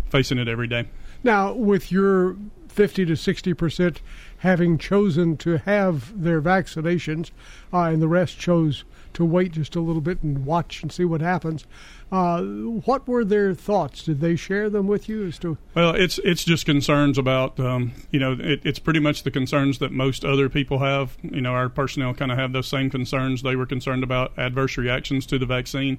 facing 0.09 0.37
it 0.37 0.47
every 0.47 0.67
day. 0.67 0.85
Now, 1.23 1.53
with 1.53 1.91
your 1.91 2.37
50 2.77 3.05
to 3.05 3.15
60 3.15 3.53
percent 3.55 4.01
having 4.39 4.77
chosen 4.77 5.37
to 5.37 5.57
have 5.57 6.21
their 6.21 6.41
vaccinations, 6.41 7.31
uh, 7.73 7.81
and 7.81 8.01
the 8.01 8.07
rest 8.07 8.37
chose 8.39 8.83
to 9.13 9.25
wait 9.25 9.51
just 9.53 9.75
a 9.75 9.81
little 9.81 10.01
bit 10.01 10.21
and 10.21 10.45
watch 10.45 10.83
and 10.83 10.91
see 10.91 11.03
what 11.03 11.21
happens. 11.21 11.65
Uh, 12.11 12.41
what 12.41 13.05
were 13.07 13.25
their 13.25 13.53
thoughts? 13.53 14.03
Did 14.03 14.21
they 14.21 14.35
share 14.35 14.69
them 14.69 14.87
with 14.87 15.09
you 15.09 15.25
as 15.25 15.37
to? 15.39 15.57
Well, 15.73 15.93
it's 15.93 16.19
it's 16.19 16.43
just 16.43 16.65
concerns 16.65 17.17
about 17.17 17.59
um, 17.59 17.93
you 18.11 18.19
know 18.19 18.37
it, 18.39 18.61
it's 18.63 18.79
pretty 18.79 18.99
much 18.99 19.23
the 19.23 19.31
concerns 19.31 19.79
that 19.79 19.91
most 19.91 20.23
other 20.23 20.47
people 20.47 20.79
have. 20.79 21.17
You 21.21 21.41
know, 21.41 21.51
our 21.51 21.67
personnel 21.67 22.13
kind 22.13 22.31
of 22.31 22.37
have 22.37 22.53
those 22.53 22.67
same 22.67 22.89
concerns. 22.89 23.41
They 23.41 23.55
were 23.55 23.65
concerned 23.65 24.03
about 24.03 24.31
adverse 24.37 24.77
reactions 24.77 25.25
to 25.25 25.39
the 25.39 25.45
vaccine. 25.45 25.97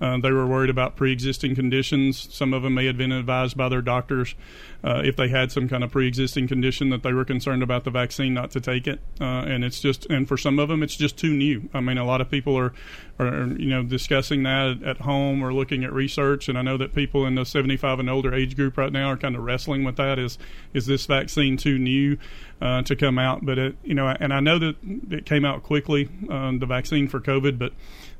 Uh, 0.00 0.18
they 0.18 0.30
were 0.30 0.46
worried 0.46 0.70
about 0.70 0.94
pre-existing 0.94 1.56
conditions. 1.56 2.32
Some 2.32 2.54
of 2.54 2.62
them 2.62 2.74
may 2.74 2.86
have 2.86 2.96
been 2.96 3.10
advised 3.10 3.56
by 3.56 3.68
their 3.68 3.82
doctors 3.82 4.36
uh, 4.84 5.02
if 5.04 5.16
they 5.16 5.28
had 5.28 5.50
some 5.50 5.68
kind 5.68 5.82
of 5.82 5.90
pre-existing 5.90 6.46
condition 6.46 6.90
that 6.90 7.02
they 7.02 7.12
were 7.12 7.24
concerned 7.24 7.64
about 7.64 7.77
the 7.84 7.90
vaccine 7.90 8.34
not 8.34 8.50
to 8.52 8.60
take 8.60 8.86
it. 8.86 9.00
Uh, 9.20 9.42
and 9.46 9.64
it's 9.64 9.80
just, 9.80 10.06
and 10.06 10.26
for 10.26 10.36
some 10.36 10.58
of 10.58 10.68
them, 10.68 10.82
it's 10.82 10.96
just 10.96 11.16
too 11.16 11.32
new. 11.32 11.68
I 11.74 11.80
mean, 11.80 11.98
a 11.98 12.04
lot 12.04 12.20
of 12.20 12.30
people 12.30 12.56
are, 12.56 12.72
are 13.18 13.46
you 13.46 13.70
know, 13.70 13.82
discussing 13.82 14.42
that 14.44 14.82
at 14.82 14.98
home 14.98 15.40
we're 15.40 15.52
looking 15.52 15.84
at 15.84 15.92
research. 15.92 16.48
And 16.48 16.58
I 16.58 16.62
know 16.62 16.76
that 16.76 16.94
people 16.94 17.26
in 17.26 17.34
the 17.34 17.44
75 17.44 17.98
and 17.98 18.10
older 18.10 18.34
age 18.34 18.56
group 18.56 18.76
right 18.76 18.92
now 18.92 19.10
are 19.10 19.16
kind 19.16 19.36
of 19.36 19.42
wrestling 19.42 19.84
with 19.84 19.96
that. 19.96 20.18
Is 20.18 20.38
is 20.74 20.86
this 20.86 21.06
vaccine 21.06 21.56
too 21.56 21.78
new 21.78 22.18
uh, 22.60 22.82
to 22.82 22.96
come 22.96 23.18
out? 23.18 23.44
But 23.44 23.58
it, 23.58 23.76
you 23.84 23.94
know, 23.94 24.08
and 24.08 24.32
I 24.32 24.40
know 24.40 24.58
that 24.58 24.76
it 25.10 25.26
came 25.26 25.44
out 25.44 25.62
quickly, 25.62 26.08
um, 26.28 26.58
the 26.58 26.66
vaccine 26.66 27.08
for 27.08 27.20
COVID, 27.20 27.58
but 27.58 27.72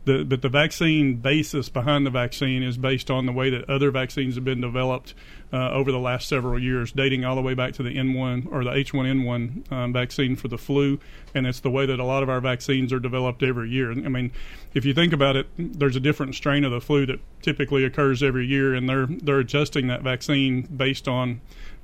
the, 0.08 0.24
but 0.24 0.40
the 0.40 0.48
vaccine 0.48 1.16
basis 1.16 1.68
behind 1.68 2.06
the 2.06 2.10
vaccine 2.10 2.62
is 2.62 2.78
based 2.78 3.10
on 3.10 3.26
the 3.26 3.32
way 3.32 3.50
that 3.50 3.68
other 3.68 3.90
vaccines 3.90 4.36
have 4.36 4.44
been 4.44 4.62
developed 4.62 5.12
uh, 5.52 5.70
over 5.70 5.92
the 5.92 5.98
last 5.98 6.28
several 6.28 6.58
years, 6.58 6.92
dating 6.92 7.26
all 7.26 7.34
the 7.34 7.42
way 7.42 7.52
back 7.52 7.74
to 7.74 7.82
the 7.82 7.94
N1 7.94 8.50
or 8.50 8.64
the 8.64 8.70
H1N1 8.70 9.70
um, 9.70 9.92
vaccine 9.92 10.34
for 10.34 10.48
the 10.48 10.56
flu, 10.56 10.98
and 11.34 11.46
it's 11.46 11.60
the 11.60 11.70
way 11.70 11.84
that 11.84 12.00
a 12.00 12.04
lot 12.04 12.22
of 12.22 12.30
our 12.30 12.40
vaccines 12.40 12.90
are 12.92 12.98
developed 12.98 13.42
every 13.42 13.70
year. 13.70 13.92
I 13.92 14.08
mean, 14.08 14.32
if 14.72 14.86
you 14.86 14.94
think 14.94 15.12
about 15.12 15.36
it, 15.36 15.46
there's 15.58 15.96
a 15.96 16.00
different 16.00 16.34
strain 16.34 16.64
of 16.64 16.72
the 16.72 16.80
flu 16.80 17.04
that 17.06 17.20
typically 17.42 17.84
occurs 17.84 18.22
every 18.22 18.46
year, 18.46 18.74
and 18.74 18.88
they're 18.88 19.06
they're 19.06 19.40
adjusting 19.40 19.88
that 19.88 20.02
vaccine 20.02 20.62
based 20.62 21.06
on 21.06 21.40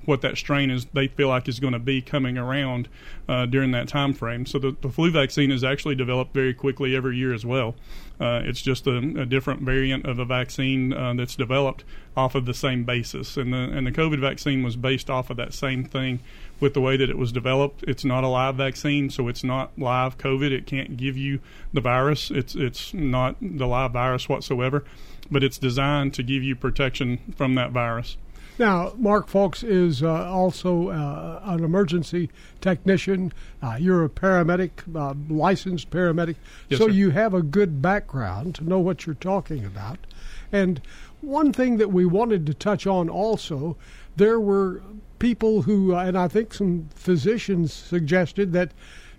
what 0.07 0.21
that 0.23 0.37
strain 0.37 0.71
is 0.71 0.87
they 0.93 1.09
feel 1.09 1.29
like 1.29 1.49
is 1.49 1.61
going 1.61 1.73
to 1.73 1.79
be 1.79 2.01
coming 2.03 2.37
around 2.37 2.89
uh, 3.29 3.47
during 3.47 3.71
that 3.73 3.89
time 3.89 4.13
frame. 4.13 4.47
So 4.47 4.59
the, 4.59 4.77
the, 4.81 4.91
flu 4.91 5.11
vaccine 5.11 5.51
is 5.51 5.65
actually 5.65 5.95
developed 5.95 6.35
very 6.35 6.55
quickly 6.55 6.95
every 6.95 7.17
year 7.17 7.33
as 7.33 7.45
well. 7.45 7.75
Uh, 8.21 8.41
it's 8.45 8.63
just 8.63 8.87
a, 8.87 8.97
a, 8.97 9.27
different 9.27 9.63
variant 9.63 10.07
of 10.07 10.21
a 10.21 10.25
vaccine 10.25 10.93
uh, 10.93 11.13
that's 11.15 11.35
developed 11.35 11.83
off 12.17 12.37
of 12.37 12.47
the 12.47 12.55
same 12.55 12.85
basis, 12.85 13.37
and 13.37 13.53
the 13.53 13.57
and 13.57 13.87
the 13.87 13.93
COVID 13.93 14.21
vaccine 14.21 14.63
was 14.63 14.77
based 14.77 15.11
off 15.11 15.31
of 15.31 15.37
that 15.37 15.53
same 15.53 15.85
thing. 15.85 16.21
With 16.61 16.75
the 16.75 16.81
way 16.81 16.97
that 16.97 17.11
it 17.11 17.19
was 17.19 17.33
developed, 17.33 17.83
it's 17.89 18.05
not 18.05 18.23
a 18.23 18.29
live 18.29 18.55
vaccine, 18.55 19.11
so 19.11 19.27
it's 19.27 19.43
not 19.43 19.77
live 19.77 20.17
COVID. 20.17 20.53
It 20.53 20.65
can't 20.65 20.97
give 20.97 21.17
you 21.17 21.41
the 21.73 21.81
virus. 21.81 22.31
It's 22.31 22.55
it's 22.55 22.95
not 22.95 23.35
the 23.41 23.67
live 23.67 23.91
virus 23.91 24.29
whatsoever, 24.29 24.85
but 25.29 25.43
it's 25.43 25.59
designed 25.59 26.15
to 26.15 26.23
give 26.23 26.45
you 26.45 26.55
protection 26.55 27.35
from 27.37 27.57
that 27.57 27.73
virus. 27.73 28.17
Now, 28.59 28.93
Mark 28.97 29.29
Foulks 29.29 29.65
is 29.65 30.03
uh, 30.03 30.31
also 30.31 30.89
uh, 30.89 31.41
an 31.45 31.65
emergency 31.65 32.31
technician. 32.61 33.33
Uh, 33.61 33.77
you're 33.81 34.05
a 34.05 34.09
paramedic, 34.09 34.71
uh, 34.95 35.15
licensed 35.29 35.91
paramedic, 35.91 36.37
yes, 36.69 36.79
so 36.79 36.87
sir. 36.87 36.93
you 36.93 37.11
have 37.11 37.35
a 37.35 37.43
good 37.43 37.83
background 37.83 38.55
to 38.57 38.65
know 38.65 38.79
what 38.79 39.07
you're 39.07 39.17
talking 39.17 39.65
about. 39.65 39.99
And 40.53 40.81
one 41.21 41.53
thing 41.53 41.79
that 41.79 41.91
we 41.91 42.07
wanted 42.07 42.47
to 42.47 42.55
touch 42.55 42.87
on 42.87 43.09
also, 43.09 43.77
there 44.17 44.39
were 44.39 44.83
people 45.19 45.63
who, 45.63 45.95
uh, 45.95 46.05
and 46.05 46.17
I 46.17 46.29
think 46.29 46.55
some 46.55 46.89
physicians 46.95 47.73
suggested 47.73 48.53
that 48.53 48.71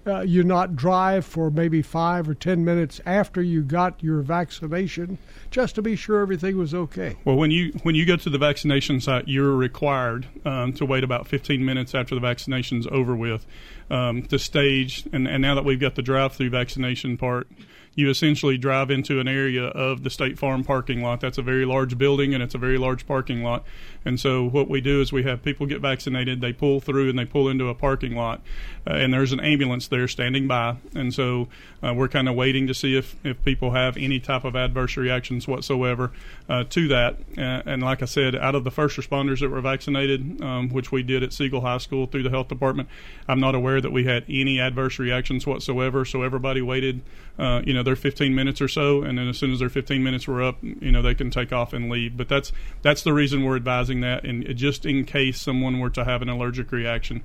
uh, 0.07 0.21
you 0.21 0.43
not 0.43 0.75
drive 0.75 1.25
for 1.25 1.49
maybe 1.49 1.81
five 1.81 2.29
or 2.29 2.33
ten 2.33 2.63
minutes 2.63 3.01
after 3.05 3.41
you 3.41 3.61
got 3.61 4.01
your 4.03 4.21
vaccination, 4.21 5.17
just 5.51 5.75
to 5.75 5.81
be 5.81 5.95
sure 5.95 6.21
everything 6.21 6.57
was 6.57 6.73
okay. 6.73 7.15
Well, 7.25 7.35
when 7.35 7.51
you 7.51 7.71
when 7.83 7.95
you 7.95 8.05
go 8.05 8.15
to 8.15 8.29
the 8.29 8.37
vaccination 8.37 8.99
site, 9.01 9.27
you're 9.27 9.55
required 9.55 10.27
um, 10.45 10.73
to 10.73 10.85
wait 10.85 11.03
about 11.03 11.27
15 11.27 11.63
minutes 11.63 11.95
after 11.95 12.15
the 12.15 12.21
vaccination's 12.21 12.87
over 12.87 13.15
with 13.15 13.45
um, 13.89 14.23
to 14.23 14.39
stage. 14.39 15.05
And, 15.11 15.27
and 15.27 15.41
now 15.41 15.55
that 15.55 15.65
we've 15.65 15.79
got 15.79 15.95
the 15.95 16.01
drive-through 16.01 16.49
vaccination 16.49 17.17
part, 17.17 17.47
you 17.95 18.09
essentially 18.09 18.57
drive 18.57 18.91
into 18.91 19.19
an 19.19 19.27
area 19.27 19.63
of 19.67 20.03
the 20.03 20.09
State 20.09 20.37
Farm 20.37 20.63
parking 20.63 21.01
lot. 21.01 21.21
That's 21.21 21.37
a 21.37 21.41
very 21.41 21.65
large 21.65 21.97
building 21.97 22.33
and 22.33 22.43
it's 22.43 22.53
a 22.53 22.57
very 22.57 22.77
large 22.77 23.07
parking 23.07 23.41
lot. 23.41 23.65
And 24.03 24.19
so 24.19 24.43
what 24.43 24.69
we 24.69 24.81
do 24.81 25.01
is 25.01 25.13
we 25.13 25.23
have 25.23 25.41
people 25.41 25.65
get 25.65 25.79
vaccinated, 25.81 26.41
they 26.41 26.53
pull 26.53 26.81
through 26.81 27.09
and 27.09 27.17
they 27.17 27.25
pull 27.25 27.47
into 27.47 27.69
a 27.69 27.73
parking 27.73 28.15
lot, 28.15 28.41
uh, 28.87 28.93
and 28.93 29.13
there's 29.13 29.31
an 29.31 29.39
ambulance 29.39 29.87
there 29.87 30.07
standing 30.07 30.47
by. 30.47 30.77
And 30.93 31.13
so 31.13 31.47
uh, 31.83 31.93
we're 31.93 32.07
kind 32.07 32.29
of 32.29 32.35
waiting 32.35 32.67
to 32.67 32.73
see 32.73 32.95
if, 32.95 33.15
if 33.23 33.43
people 33.43 33.71
have 33.71 33.97
any 33.97 34.19
type 34.19 34.43
of 34.43 34.55
adverse 34.55 34.97
reactions 34.97 35.47
whatsoever 35.47 36.11
uh, 36.49 36.63
to 36.69 36.87
that. 36.89 37.17
Uh, 37.37 37.61
and 37.65 37.81
like 37.81 38.01
I 38.01 38.05
said, 38.05 38.35
out 38.35 38.55
of 38.55 38.63
the 38.63 38.71
first 38.71 38.97
responders 38.97 39.39
that 39.39 39.49
were 39.49 39.61
vaccinated, 39.61 40.41
um, 40.41 40.69
which 40.69 40.91
we 40.91 41.03
did 41.03 41.23
at 41.23 41.33
Siegel 41.33 41.61
High 41.61 41.79
School 41.79 42.05
through 42.05 42.23
the 42.23 42.29
health 42.29 42.47
department, 42.47 42.89
I'm 43.27 43.39
not 43.39 43.55
aware 43.55 43.81
that 43.81 43.91
we 43.91 44.05
had 44.05 44.23
any 44.29 44.59
adverse 44.59 44.99
reactions 44.99 45.47
whatsoever. 45.47 46.05
So 46.05 46.21
everybody 46.21 46.61
waited, 46.61 47.01
uh, 47.39 47.61
you 47.65 47.73
know, 47.73 47.83
their 47.83 47.95
15 47.95 48.35
minutes 48.35 48.61
or 48.61 48.67
so, 48.67 49.01
and 49.01 49.17
then 49.17 49.27
as 49.27 49.37
soon 49.37 49.51
as 49.51 49.59
their 49.59 49.69
15 49.69 50.03
minutes 50.03 50.27
were 50.27 50.43
up, 50.43 50.57
you 50.61 50.91
know, 50.91 51.01
they 51.01 51.15
can 51.15 51.31
take 51.31 51.51
off 51.51 51.73
and 51.73 51.89
leave. 51.89 52.17
But 52.17 52.29
that's 52.29 52.51
that's 52.81 53.03
the 53.03 53.13
reason 53.13 53.43
we're 53.43 53.55
advising 53.55 54.01
that, 54.01 54.23
and 54.23 54.55
just 54.55 54.85
in 54.85 55.05
case 55.05 55.41
someone 55.41 55.79
were 55.79 55.89
to 55.91 56.03
have 56.03 56.21
an 56.21 56.29
allergic 56.29 56.71
reaction. 56.71 57.23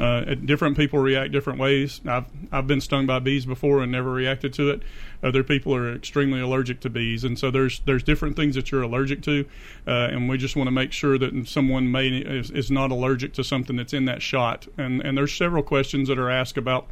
Uh, 0.00 0.34
different 0.34 0.74
people 0.74 0.98
react 0.98 1.32
different 1.32 1.58
ways. 1.58 2.00
I've 2.06 2.24
I've 2.50 2.66
been 2.66 2.80
stung 2.80 3.06
by 3.06 3.18
bees 3.18 3.44
before 3.44 3.82
and 3.82 3.92
never 3.92 4.10
reacted 4.10 4.54
to 4.54 4.70
it. 4.70 4.82
Other 5.22 5.44
people 5.44 5.74
are 5.74 5.94
extremely 5.94 6.40
allergic 6.40 6.80
to 6.80 6.90
bees, 6.90 7.24
and 7.24 7.38
so 7.38 7.50
there's 7.50 7.80
there's 7.80 8.02
different 8.02 8.34
things 8.34 8.54
that 8.54 8.70
you're 8.70 8.82
allergic 8.82 9.22
to, 9.22 9.44
uh, 9.86 10.08
and 10.10 10.30
we 10.30 10.38
just 10.38 10.56
want 10.56 10.66
to 10.66 10.72
make 10.72 10.92
sure 10.92 11.18
that 11.18 11.46
someone 11.46 11.90
may 11.90 12.08
is, 12.08 12.50
is 12.50 12.70
not 12.70 12.90
allergic 12.90 13.34
to 13.34 13.44
something 13.44 13.76
that's 13.76 13.92
in 13.92 14.06
that 14.06 14.22
shot. 14.22 14.66
And 14.78 15.02
and 15.02 15.16
there's 15.16 15.34
several 15.34 15.62
questions 15.62 16.08
that 16.08 16.18
are 16.18 16.30
asked 16.30 16.56
about 16.56 16.86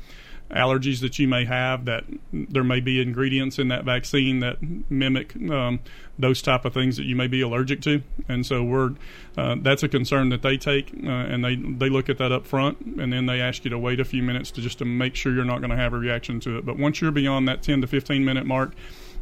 allergies 0.51 1.01
that 1.01 1.19
you 1.19 1.29
may 1.29 1.45
have 1.45 1.85
that 1.85 2.05
there 2.33 2.65
may 2.65 2.81
be 2.81 3.01
ingredients 3.01 3.59
in 3.59 3.69
that 3.69 3.85
vaccine 3.85 4.41
that 4.41 4.57
mimic 4.91 5.35
um, 5.51 5.81
those 6.19 6.43
type 6.43 6.65
of 6.65 6.75
things 6.75 6.97
that 6.97 7.05
you 7.05 7.15
may 7.15 7.27
be 7.27 7.41
allergic 7.41 7.81
to 7.81 8.03
and 8.29 8.45
so 8.45 8.63
we're 8.63 8.91
uh, 9.37 9.55
that's 9.61 9.83
a 9.83 9.89
concern 9.89 10.29
that 10.29 10.43
they 10.43 10.57
take 10.57 10.93
uh, 11.05 11.09
and 11.09 11.45
they 11.45 11.55
they 11.55 11.89
look 11.89 12.09
at 12.09 12.19
that 12.19 12.33
up 12.33 12.47
front 12.47 12.79
and 12.81 13.13
then 13.13 13.27
they 13.27 13.41
ask 13.41 13.65
you 13.65 13.71
to 13.71 13.79
wait 13.79 14.01
a 14.01 14.05
few 14.05 14.23
minutes 14.23 14.51
to 14.51 14.61
just 14.61 14.79
to 14.79 14.85
make 14.85 15.15
sure 15.15 15.33
you're 15.33 15.45
not 15.45 15.59
going 15.59 15.71
to 15.71 15.77
have 15.77 15.93
a 15.93 15.99
reaction 15.99 16.41
to 16.41 16.59
it 16.59 16.67
but 16.67 16.77
once 16.77 17.01
you're 17.01 17.13
beyond 17.13 17.47
that 17.47 17.63
10 17.63 17.81
to 17.81 17.87
15 17.87 18.25
minute 18.25 18.45
mark 18.45 18.73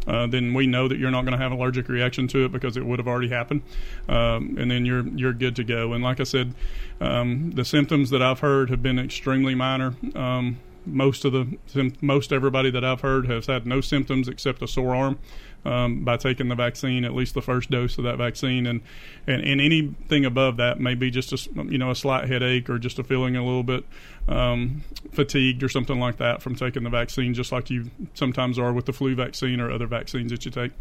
uh, 0.08 0.26
then 0.26 0.54
we 0.54 0.66
know 0.66 0.88
that 0.88 0.99
you're 0.99 1.11
not 1.11 1.23
going 1.23 1.37
to 1.37 1.38
have 1.38 1.52
an 1.52 1.58
allergic 1.58 1.88
reaction 1.88 2.26
to 2.28 2.47
it 2.47 2.52
because 2.52 2.76
it 2.76 2.87
would 2.87 2.99
have 2.99 3.06
already 3.06 3.28
happened, 3.28 3.62
um, 4.08 4.56
and 4.58 4.70
then 4.70 4.87
you're 4.87 5.06
you're 5.08 5.35
good 5.35 5.54
to 5.56 5.64
go. 5.64 5.92
And 5.92 6.02
like 6.02 6.18
I 6.18 6.25
said, 6.25 6.54
um, 7.00 7.50
the 7.50 7.64
symptoms 7.64 8.08
that 8.11 8.23
I've 8.23 8.40
heard 8.40 8.70
have 8.70 8.82
been 8.82 8.99
extremely 8.99 9.54
minor. 9.54 9.94
Um, 10.14 10.61
most 10.95 11.25
of 11.25 11.33
the 11.33 11.92
most 12.00 12.33
everybody 12.33 12.71
that 12.71 12.85
I've 12.85 13.00
heard 13.00 13.26
has 13.26 13.47
had 13.47 13.66
no 13.66 13.80
symptoms 13.80 14.28
except 14.28 14.62
a 14.62 14.68
sore 14.68 14.95
arm 14.95 15.18
um, 15.64 16.04
by 16.04 16.16
taking 16.16 16.49
the 16.49 16.54
vaccine, 16.54 17.04
at 17.04 17.14
least 17.14 17.35
the 17.35 17.42
first 17.42 17.71
dose 17.71 17.99
of 17.99 18.04
that 18.04 18.16
vaccine, 18.16 18.66
and, 18.66 18.80
and 19.26 19.42
and 19.42 19.61
anything 19.61 20.25
above 20.25 20.57
that 20.57 20.80
may 20.80 20.95
be 20.95 21.11
just 21.11 21.33
a 21.33 21.62
you 21.64 21.78
know 21.78 21.90
a 21.90 21.97
slight 21.97 22.28
headache 22.28 22.71
or 22.71 22.78
just 22.78 22.99
a 22.99 23.04
feeling 23.04 23.37
a 23.37 23.45
little 23.45 23.62
bit 23.62 23.85
um, 24.28 24.83
fatigued 25.12 25.62
or 25.62 25.68
something 25.68 25.99
like 25.99 26.16
that 26.18 26.42
from 26.42 26.54
taking 26.54 26.85
the 26.85 26.90
vaccine, 26.90 27.35
just 27.35 27.52
like 27.52 27.71
you 27.71 27.90
sometimes 28.14 28.59
are 28.59 28.73
with 28.73 28.87
the 28.87 28.92
flu 28.92 29.14
vaccine 29.14 29.61
or 29.61 29.71
other 29.71 29.87
vaccines 29.87 30.30
that 30.30 30.45
you 30.45 30.50
take. 30.50 30.73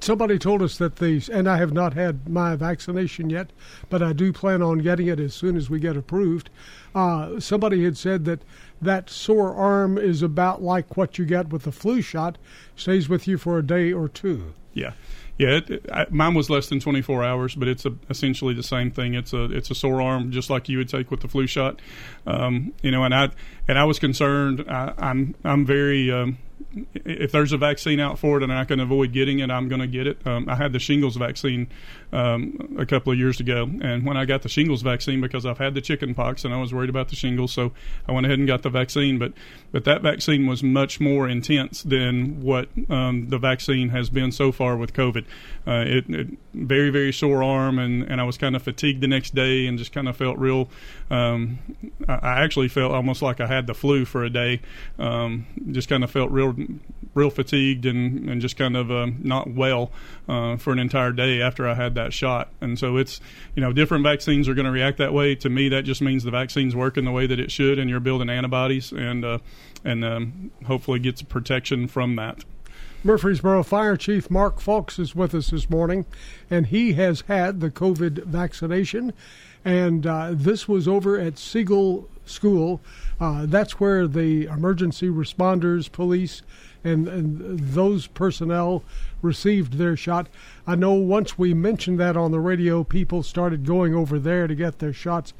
Somebody 0.00 0.38
told 0.38 0.60
us 0.60 0.76
that 0.78 0.96
these, 0.96 1.30
and 1.30 1.48
I 1.48 1.56
have 1.56 1.72
not 1.72 1.94
had 1.94 2.28
my 2.28 2.56
vaccination 2.56 3.30
yet, 3.30 3.50
but 3.88 4.02
I 4.02 4.12
do 4.12 4.34
plan 4.34 4.60
on 4.60 4.78
getting 4.78 5.06
it 5.06 5.18
as 5.18 5.32
soon 5.32 5.56
as 5.56 5.70
we 5.70 5.78
get 5.80 5.96
approved. 5.96 6.50
Uh, 6.94 7.40
somebody 7.40 7.84
had 7.84 7.96
said 7.96 8.26
that 8.26 8.42
that 8.84 9.10
sore 9.10 9.54
arm 9.54 9.98
is 9.98 10.22
about 10.22 10.62
like 10.62 10.96
what 10.96 11.18
you 11.18 11.24
get 11.24 11.48
with 11.48 11.66
a 11.66 11.72
flu 11.72 12.00
shot, 12.00 12.38
stays 12.76 13.08
with 13.08 13.26
you 13.26 13.38
for 13.38 13.58
a 13.58 13.66
day 13.66 13.92
or 13.92 14.08
two. 14.08 14.54
Yeah. 14.72 14.92
Yeah, 15.36 15.56
it, 15.56 15.70
it, 15.70 15.90
I, 15.92 16.06
mine 16.10 16.34
was 16.34 16.48
less 16.48 16.68
than 16.68 16.78
24 16.78 17.24
hours, 17.24 17.56
but 17.56 17.66
it's 17.66 17.84
a, 17.84 17.94
essentially 18.08 18.54
the 18.54 18.62
same 18.62 18.92
thing. 18.92 19.14
It's 19.14 19.32
a 19.32 19.44
it's 19.44 19.68
a 19.68 19.74
sore 19.74 20.00
arm, 20.00 20.30
just 20.30 20.48
like 20.48 20.68
you 20.68 20.78
would 20.78 20.88
take 20.88 21.10
with 21.10 21.22
the 21.22 21.28
flu 21.28 21.48
shot. 21.48 21.82
Um, 22.24 22.72
you 22.82 22.92
know, 22.92 23.02
and 23.02 23.12
I 23.12 23.30
and 23.66 23.76
I 23.76 23.82
was 23.84 23.98
concerned. 23.98 24.64
I, 24.68 24.92
I'm 24.96 25.34
I'm 25.42 25.66
very 25.66 26.08
um, 26.12 26.38
if 26.94 27.32
there's 27.32 27.52
a 27.52 27.58
vaccine 27.58 28.00
out 28.00 28.18
for 28.18 28.38
it 28.38 28.42
and 28.42 28.52
I 28.52 28.64
can 28.64 28.80
avoid 28.80 29.12
getting 29.12 29.38
it, 29.38 29.50
I'm 29.50 29.68
going 29.68 29.80
to 29.80 29.86
get 29.86 30.06
it. 30.06 30.26
Um, 30.26 30.48
I 30.48 30.56
had 30.56 30.72
the 30.72 30.78
shingles 30.78 31.16
vaccine 31.16 31.68
um, 32.12 32.76
a 32.78 32.86
couple 32.86 33.12
of 33.12 33.18
years 33.18 33.40
ago, 33.40 33.68
and 33.82 34.06
when 34.06 34.16
I 34.16 34.24
got 34.24 34.42
the 34.42 34.48
shingles 34.48 34.82
vaccine, 34.82 35.20
because 35.20 35.44
I've 35.44 35.58
had 35.58 35.74
the 35.74 35.80
chicken 35.80 36.14
pox 36.14 36.44
and 36.44 36.54
I 36.54 36.58
was 36.58 36.72
worried 36.72 36.90
about 36.90 37.08
the 37.08 37.16
shingles, 37.16 37.52
so 37.52 37.72
I 38.08 38.12
went 38.12 38.26
ahead 38.26 38.38
and 38.38 38.46
got 38.46 38.62
the 38.62 38.70
vaccine. 38.70 39.18
But 39.18 39.32
but 39.72 39.84
that 39.84 40.02
vaccine 40.02 40.46
was 40.46 40.62
much 40.62 41.00
more 41.00 41.28
intense 41.28 41.82
than 41.82 42.42
what 42.42 42.68
um, 42.88 43.28
the 43.28 43.38
vaccine 43.38 43.88
has 43.90 44.10
been 44.10 44.30
so 44.32 44.52
far 44.52 44.76
with 44.76 44.92
COVID. 44.92 45.24
Uh, 45.66 45.84
it, 45.86 46.08
it, 46.08 46.26
very 46.54 46.90
very 46.90 47.12
sore 47.12 47.42
arm, 47.42 47.78
and, 47.78 48.04
and 48.04 48.20
I 48.20 48.24
was 48.24 48.38
kind 48.38 48.54
of 48.54 48.62
fatigued 48.62 49.00
the 49.00 49.08
next 49.08 49.34
day, 49.34 49.66
and 49.66 49.76
just 49.76 49.92
kind 49.92 50.08
of 50.08 50.16
felt 50.16 50.38
real. 50.38 50.68
Um, 51.10 51.58
I, 52.08 52.14
I 52.14 52.44
actually 52.44 52.68
felt 52.68 52.92
almost 52.92 53.22
like 53.22 53.40
I 53.40 53.46
had 53.46 53.66
the 53.66 53.74
flu 53.74 54.04
for 54.04 54.24
a 54.24 54.30
day. 54.30 54.60
Um, 54.98 55.46
just 55.72 55.88
kind 55.88 56.04
of 56.04 56.10
felt 56.10 56.30
real 56.30 56.54
real 57.14 57.30
fatigued 57.30 57.86
and, 57.86 58.28
and 58.28 58.40
just 58.40 58.56
kind 58.56 58.76
of 58.76 58.90
uh, 58.90 59.06
not 59.18 59.48
well 59.48 59.90
uh, 60.28 60.56
for 60.56 60.72
an 60.72 60.78
entire 60.78 61.12
day 61.12 61.40
after 61.40 61.66
I 61.68 61.74
had 61.74 61.94
that 61.94 62.12
shot. 62.12 62.48
And 62.60 62.78
so 62.78 62.96
it's, 62.96 63.20
you 63.54 63.62
know, 63.62 63.72
different 63.72 64.04
vaccines 64.04 64.48
are 64.48 64.54
going 64.54 64.66
to 64.66 64.72
react 64.72 64.98
that 64.98 65.12
way. 65.12 65.34
To 65.36 65.48
me, 65.48 65.68
that 65.68 65.82
just 65.82 66.02
means 66.02 66.24
the 66.24 66.30
vaccine's 66.30 66.74
working 66.74 67.04
the 67.04 67.12
way 67.12 67.26
that 67.26 67.38
it 67.38 67.50
should, 67.50 67.78
and 67.78 67.88
you're 67.88 68.00
building 68.00 68.28
antibodies 68.28 68.92
and 68.92 69.24
uh, 69.24 69.38
and 69.84 70.04
um, 70.04 70.50
hopefully 70.66 70.98
gets 70.98 71.22
protection 71.22 71.86
from 71.86 72.16
that. 72.16 72.44
Murfreesboro 73.04 73.62
Fire 73.62 73.98
Chief 73.98 74.30
Mark 74.30 74.60
Foulks 74.60 74.98
is 74.98 75.14
with 75.14 75.34
us 75.34 75.50
this 75.50 75.68
morning, 75.68 76.06
and 76.50 76.68
he 76.68 76.94
has 76.94 77.20
had 77.22 77.60
the 77.60 77.70
COVID 77.70 78.24
vaccination. 78.24 79.12
And 79.64 80.06
uh, 80.06 80.30
this 80.32 80.68
was 80.68 80.86
over 80.86 81.18
at 81.18 81.38
Siegel 81.38 82.08
School. 82.26 82.80
Uh, 83.20 83.46
that's 83.46 83.80
where 83.80 84.06
the 84.06 84.44
emergency 84.44 85.08
responders, 85.08 85.90
police, 85.90 86.42
and, 86.82 87.08
and 87.08 87.58
those 87.60 88.06
personnel 88.06 88.82
received 89.22 89.74
their 89.74 89.96
shot. 89.96 90.26
I 90.66 90.74
know 90.74 90.92
once 90.92 91.38
we 91.38 91.54
mentioned 91.54 91.98
that 92.00 92.16
on 92.16 92.30
the 92.30 92.40
radio, 92.40 92.84
people 92.84 93.22
started 93.22 93.64
going 93.64 93.94
over 93.94 94.18
there 94.18 94.46
to 94.46 94.54
get 94.54 94.80
their 94.80 94.92
shots. 94.92 95.32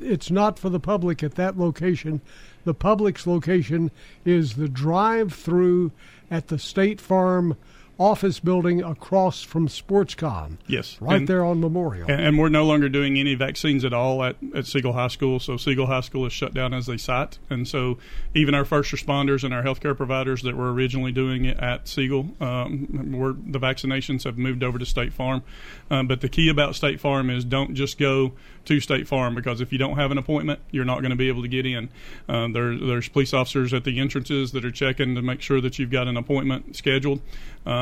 It's 0.00 0.30
not 0.30 0.58
for 0.58 0.70
the 0.70 0.80
public 0.80 1.22
at 1.22 1.34
that 1.34 1.58
location. 1.58 2.22
The 2.64 2.74
public's 2.74 3.26
location 3.26 3.90
is 4.24 4.54
the 4.54 4.68
drive-through 4.68 5.92
at 6.30 6.48
the 6.48 6.58
State 6.58 7.00
Farm 7.00 7.56
office 7.98 8.40
building 8.40 8.82
across 8.82 9.42
from 9.42 9.68
Sportscom. 9.68 10.58
Yes, 10.66 10.96
right 11.00 11.16
and- 11.16 11.28
there 11.28 11.44
on 11.44 11.60
Memorial. 11.60 12.10
And, 12.10 12.20
and 12.20 12.38
we're 12.38 12.48
no 12.48 12.64
longer 12.64 12.88
doing 12.88 13.18
any 13.18 13.34
vaccines 13.34 13.84
at 13.84 13.92
all 13.92 14.22
at, 14.24 14.36
at 14.54 14.66
Siegel 14.66 14.92
High 14.92 15.08
School. 15.08 15.38
So 15.38 15.56
Siegel 15.56 15.86
High 15.86 16.00
School 16.00 16.26
is 16.26 16.32
shut 16.32 16.54
down 16.54 16.74
as 16.74 16.88
a 16.88 16.98
site. 16.98 17.38
And 17.48 17.66
so 17.68 17.98
even 18.34 18.54
our 18.54 18.64
first 18.64 18.92
responders 18.92 19.44
and 19.44 19.54
our 19.54 19.62
healthcare 19.62 19.96
providers 19.96 20.42
that 20.42 20.56
were 20.56 20.72
originally 20.72 21.12
doing 21.12 21.44
it 21.44 21.58
at 21.58 21.86
Siegel, 21.88 22.34
um, 22.40 23.16
were, 23.16 23.32
the 23.32 23.60
vaccinations 23.60 24.24
have 24.24 24.38
moved 24.38 24.62
over 24.62 24.78
to 24.78 24.86
State 24.86 25.12
Farm. 25.12 25.42
Um, 25.90 26.08
but 26.08 26.20
the 26.20 26.28
key 26.28 26.48
about 26.48 26.74
State 26.74 27.00
Farm 27.00 27.30
is 27.30 27.44
don't 27.44 27.74
just 27.74 27.98
go 27.98 28.32
to 28.64 28.80
State 28.80 29.06
Farm 29.06 29.34
because 29.34 29.60
if 29.60 29.72
you 29.72 29.78
don't 29.78 29.96
have 29.96 30.10
an 30.10 30.18
appointment, 30.18 30.60
you're 30.70 30.84
not 30.84 31.00
going 31.00 31.10
to 31.10 31.16
be 31.16 31.28
able 31.28 31.42
to 31.42 31.48
get 31.48 31.66
in. 31.66 31.90
Uh, 32.28 32.48
there, 32.48 32.76
there's 32.76 33.08
police 33.08 33.34
officers 33.34 33.74
at 33.74 33.84
the 33.84 34.00
entrances 34.00 34.52
that 34.52 34.64
are 34.64 34.70
checking 34.70 35.14
to 35.14 35.22
make 35.22 35.40
sure 35.40 35.60
that 35.60 35.78
you've 35.78 35.90
got 35.90 36.08
an 36.08 36.16
appointment 36.16 36.74
scheduled. 36.74 37.20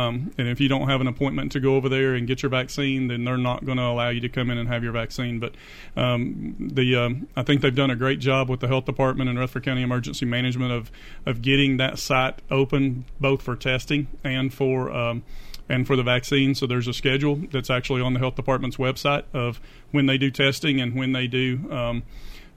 Um, 0.03 0.33
and 0.39 0.49
if 0.49 0.61
you 0.61 0.69
don't 0.69 0.89
have 0.89 1.01
an 1.01 1.07
appointment 1.07 1.53
to 1.53 1.61
go 1.61 1.77
over 1.77 1.89
there 1.89 2.15
and 2.15 2.27
get 2.27 2.43
your 2.43 2.51
vaccine, 2.51 3.09
then 3.09 3.25
they're 3.25 3.37
not 3.37 3.65
going 3.65 3.79
to 3.79 3.85
allow 3.85 4.09
you 4.09 4.21
to 4.21 4.29
come 4.29 4.51
in 4.51 4.59
and 4.59 4.69
have 4.69 4.83
your 4.83 4.93
vaccine. 4.93 5.39
But 5.39 5.55
um, 5.97 6.57
the 6.59 6.97
um, 6.97 7.29
I 7.37 7.43
think 7.43 7.61
they've 7.61 7.75
done 7.75 7.91
a 7.91 7.97
great 7.97 8.19
job 8.19 8.49
with 8.49 8.61
the 8.61 8.69
health 8.69 8.85
department 8.85 9.31
and 9.31 9.39
Rutherford 9.39 9.65
County 9.65 9.83
Emergency 9.83 10.27
Management 10.27 10.73
of 10.73 10.91
of 11.27 11.43
getting 11.43 11.77
that 11.79 11.99
site 11.99 12.41
open 12.51 13.05
both 13.21 13.43
for 13.43 13.57
testing 13.57 14.09
and 14.25 14.53
for 14.53 14.91
um, 14.91 15.23
and 15.69 15.87
for 15.87 15.97
the 15.97 16.03
vaccine. 16.03 16.55
So 16.55 16.67
there's 16.67 16.89
a 16.89 16.93
schedule 16.93 17.41
that's 17.51 17.71
actually 17.71 18.03
on 18.03 18.13
the 18.15 18.21
health 18.21 18.35
department's 18.35 18.77
website 18.77 19.25
of 19.33 19.61
when 19.91 20.07
they 20.07 20.19
do 20.19 20.31
testing 20.31 20.81
and 20.81 20.95
when 20.95 21.13
they 21.13 21.27
do. 21.27 21.71
Um, 21.71 22.03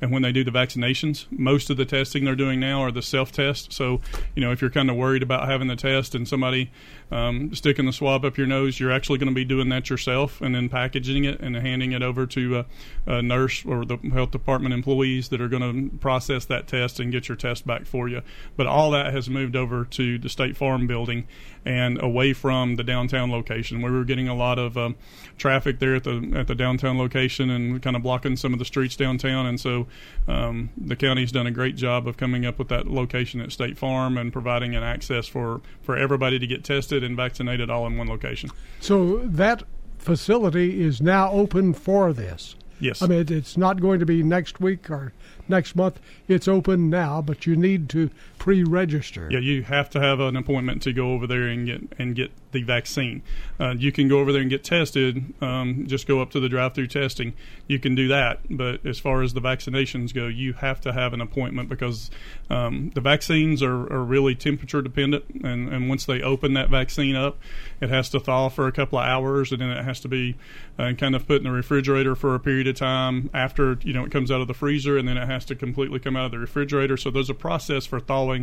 and 0.01 0.11
when 0.11 0.21
they 0.21 0.31
do 0.31 0.43
the 0.43 0.51
vaccinations, 0.51 1.25
most 1.31 1.69
of 1.69 1.77
the 1.77 1.85
testing 1.85 2.25
they're 2.25 2.35
doing 2.35 2.59
now 2.59 2.81
are 2.81 2.91
the 2.91 3.01
self 3.01 3.31
test. 3.31 3.71
So, 3.71 4.01
you 4.35 4.41
know, 4.41 4.51
if 4.51 4.61
you're 4.61 4.69
kind 4.69 4.89
of 4.89 4.95
worried 4.95 5.23
about 5.23 5.47
having 5.47 5.67
the 5.67 5.75
test 5.75 6.15
and 6.15 6.27
somebody 6.27 6.71
um, 7.11 7.53
sticking 7.55 7.85
the 7.85 7.93
swab 7.93 8.25
up 8.25 8.37
your 8.37 8.47
nose, 8.47 8.79
you're 8.79 8.91
actually 8.91 9.19
going 9.19 9.29
to 9.29 9.35
be 9.35 9.45
doing 9.45 9.69
that 9.69 9.89
yourself 9.89 10.41
and 10.41 10.53
then 10.53 10.67
packaging 10.69 11.23
it 11.23 11.39
and 11.39 11.55
handing 11.55 11.93
it 11.93 12.03
over 12.03 12.25
to 12.25 12.59
a, 12.59 12.65
a 13.05 13.21
nurse 13.21 13.63
or 13.65 13.85
the 13.85 13.97
health 14.13 14.31
department 14.31 14.73
employees 14.73 15.29
that 15.29 15.39
are 15.39 15.47
going 15.47 15.89
to 15.89 15.97
process 15.97 16.45
that 16.45 16.67
test 16.67 16.99
and 16.99 17.11
get 17.11 17.29
your 17.29 17.37
test 17.37 17.65
back 17.65 17.85
for 17.85 18.09
you. 18.09 18.21
But 18.57 18.67
all 18.67 18.91
that 18.91 19.13
has 19.13 19.29
moved 19.29 19.55
over 19.55 19.85
to 19.85 20.17
the 20.17 20.29
State 20.29 20.57
Farm 20.57 20.87
building 20.87 21.25
and 21.63 22.01
away 22.01 22.33
from 22.33 22.75
the 22.75 22.83
downtown 22.83 23.31
location. 23.31 23.81
We 23.81 23.89
were 23.89 24.03
getting 24.03 24.27
a 24.27 24.35
lot 24.35 24.59
of 24.59 24.77
um, 24.77 24.95
traffic 25.37 25.79
there 25.79 25.95
at 25.95 26.03
the 26.03 26.33
at 26.35 26.47
the 26.47 26.55
downtown 26.55 26.97
location 26.97 27.49
and 27.49 27.81
kind 27.81 27.95
of 27.95 28.03
blocking 28.03 28.35
some 28.35 28.53
of 28.53 28.59
the 28.59 28.65
streets 28.65 28.95
downtown. 28.95 29.47
And 29.47 29.59
so 29.59 29.84
um, 30.27 30.69
the 30.77 30.95
county's 30.95 31.31
done 31.31 31.47
a 31.47 31.51
great 31.51 31.75
job 31.75 32.07
of 32.07 32.17
coming 32.17 32.45
up 32.45 32.57
with 32.59 32.69
that 32.69 32.87
location 32.87 33.41
at 33.41 33.51
State 33.51 33.77
Farm 33.77 34.17
and 34.17 34.31
providing 34.31 34.75
an 34.75 34.83
access 34.83 35.27
for 35.27 35.61
for 35.81 35.97
everybody 35.97 36.39
to 36.39 36.47
get 36.47 36.63
tested 36.63 37.03
and 37.03 37.15
vaccinated 37.15 37.69
all 37.69 37.85
in 37.87 37.97
one 37.97 38.07
location. 38.07 38.49
So 38.79 39.17
that 39.19 39.63
facility 39.97 40.81
is 40.81 41.01
now 41.01 41.31
open 41.31 41.73
for 41.73 42.13
this. 42.13 42.55
Yes. 42.79 43.01
I 43.01 43.07
mean, 43.07 43.25
it's 43.31 43.57
not 43.57 43.79
going 43.79 43.99
to 43.99 44.05
be 44.05 44.21
next 44.21 44.59
week 44.59 44.89
or 44.89 45.13
next 45.47 45.75
month. 45.75 45.99
It's 46.27 46.47
open 46.47 46.89
now, 46.89 47.21
but 47.21 47.45
you 47.45 47.55
need 47.55 47.89
to 47.89 48.09
pre-register. 48.45 49.27
Yeah, 49.31 49.39
you 49.39 49.63
have 49.63 49.89
to 49.89 49.99
have 49.99 50.19
an 50.19 50.35
appointment 50.35 50.83
to 50.83 50.93
go 50.93 51.13
over 51.13 51.25
there 51.25 51.47
and 51.47 51.65
get 51.65 51.81
and 51.97 52.15
get 52.15 52.31
the 52.51 52.61
vaccine. 52.61 53.23
Uh, 53.59 53.73
you 53.75 53.91
can 53.91 54.07
go 54.07 54.19
over 54.19 54.31
there 54.31 54.41
and 54.41 54.51
get 54.51 54.63
tested. 54.63 55.33
Um, 55.41 55.85
just 55.87 56.05
go 56.05 56.21
up 56.21 56.29
to 56.29 56.39
the 56.39 56.47
drive-through 56.47 56.87
testing. 56.87 57.33
You 57.65 57.79
can 57.79 57.95
do 57.95 58.07
that, 58.09 58.41
but 58.47 58.85
as 58.85 58.99
far 58.99 59.23
as 59.23 59.33
the 59.33 59.41
vaccinations 59.41 60.13
go, 60.13 60.27
you 60.27 60.53
have 60.53 60.79
to 60.81 60.93
have 60.93 61.11
an 61.11 61.21
appointment 61.21 61.69
because 61.69 62.11
um, 62.51 62.91
the 62.93 63.01
vaccines 63.01 63.63
are, 63.63 63.91
are 63.91 64.03
really 64.03 64.35
temperature 64.35 64.83
dependent, 64.83 65.25
and, 65.43 65.67
and 65.73 65.89
once 65.89 66.05
they 66.05 66.21
open 66.21 66.53
that 66.53 66.69
vaccine 66.69 67.15
up, 67.15 67.39
it 67.81 67.89
has 67.89 68.09
to 68.09 68.19
thaw 68.19 68.49
for 68.49 68.67
a 68.67 68.71
couple 68.71 68.99
of 68.99 69.05
hours, 69.05 69.51
and 69.51 69.59
then 69.59 69.71
it 69.71 69.83
has 69.83 69.99
to 70.01 70.07
be 70.07 70.35
uh, 70.77 70.93
kind 70.93 71.15
of 71.15 71.25
put 71.25 71.37
in 71.37 71.45
the 71.45 71.51
refrigerator 71.51 72.15
for 72.15 72.35
a 72.35 72.39
period 72.39 72.67
of 72.67 72.75
time 72.75 73.31
after 73.33 73.79
you 73.81 73.91
know 73.91 74.05
it 74.05 74.11
comes 74.11 74.29
out 74.29 74.39
of 74.39 74.47
the 74.47 74.53
freezer, 74.53 74.99
and 74.99 75.07
then 75.07 75.17
it 75.17 75.25
has 75.25 75.45
to 75.45 75.55
completely 75.55 75.97
come 75.97 76.15
out 76.15 76.25
of 76.25 76.31
the 76.31 76.37
refrigerator. 76.39 76.95
So 76.95 77.09
there's 77.09 77.31
a 77.31 77.33
process 77.33 77.87
for 77.87 77.99
thawing 77.99 78.34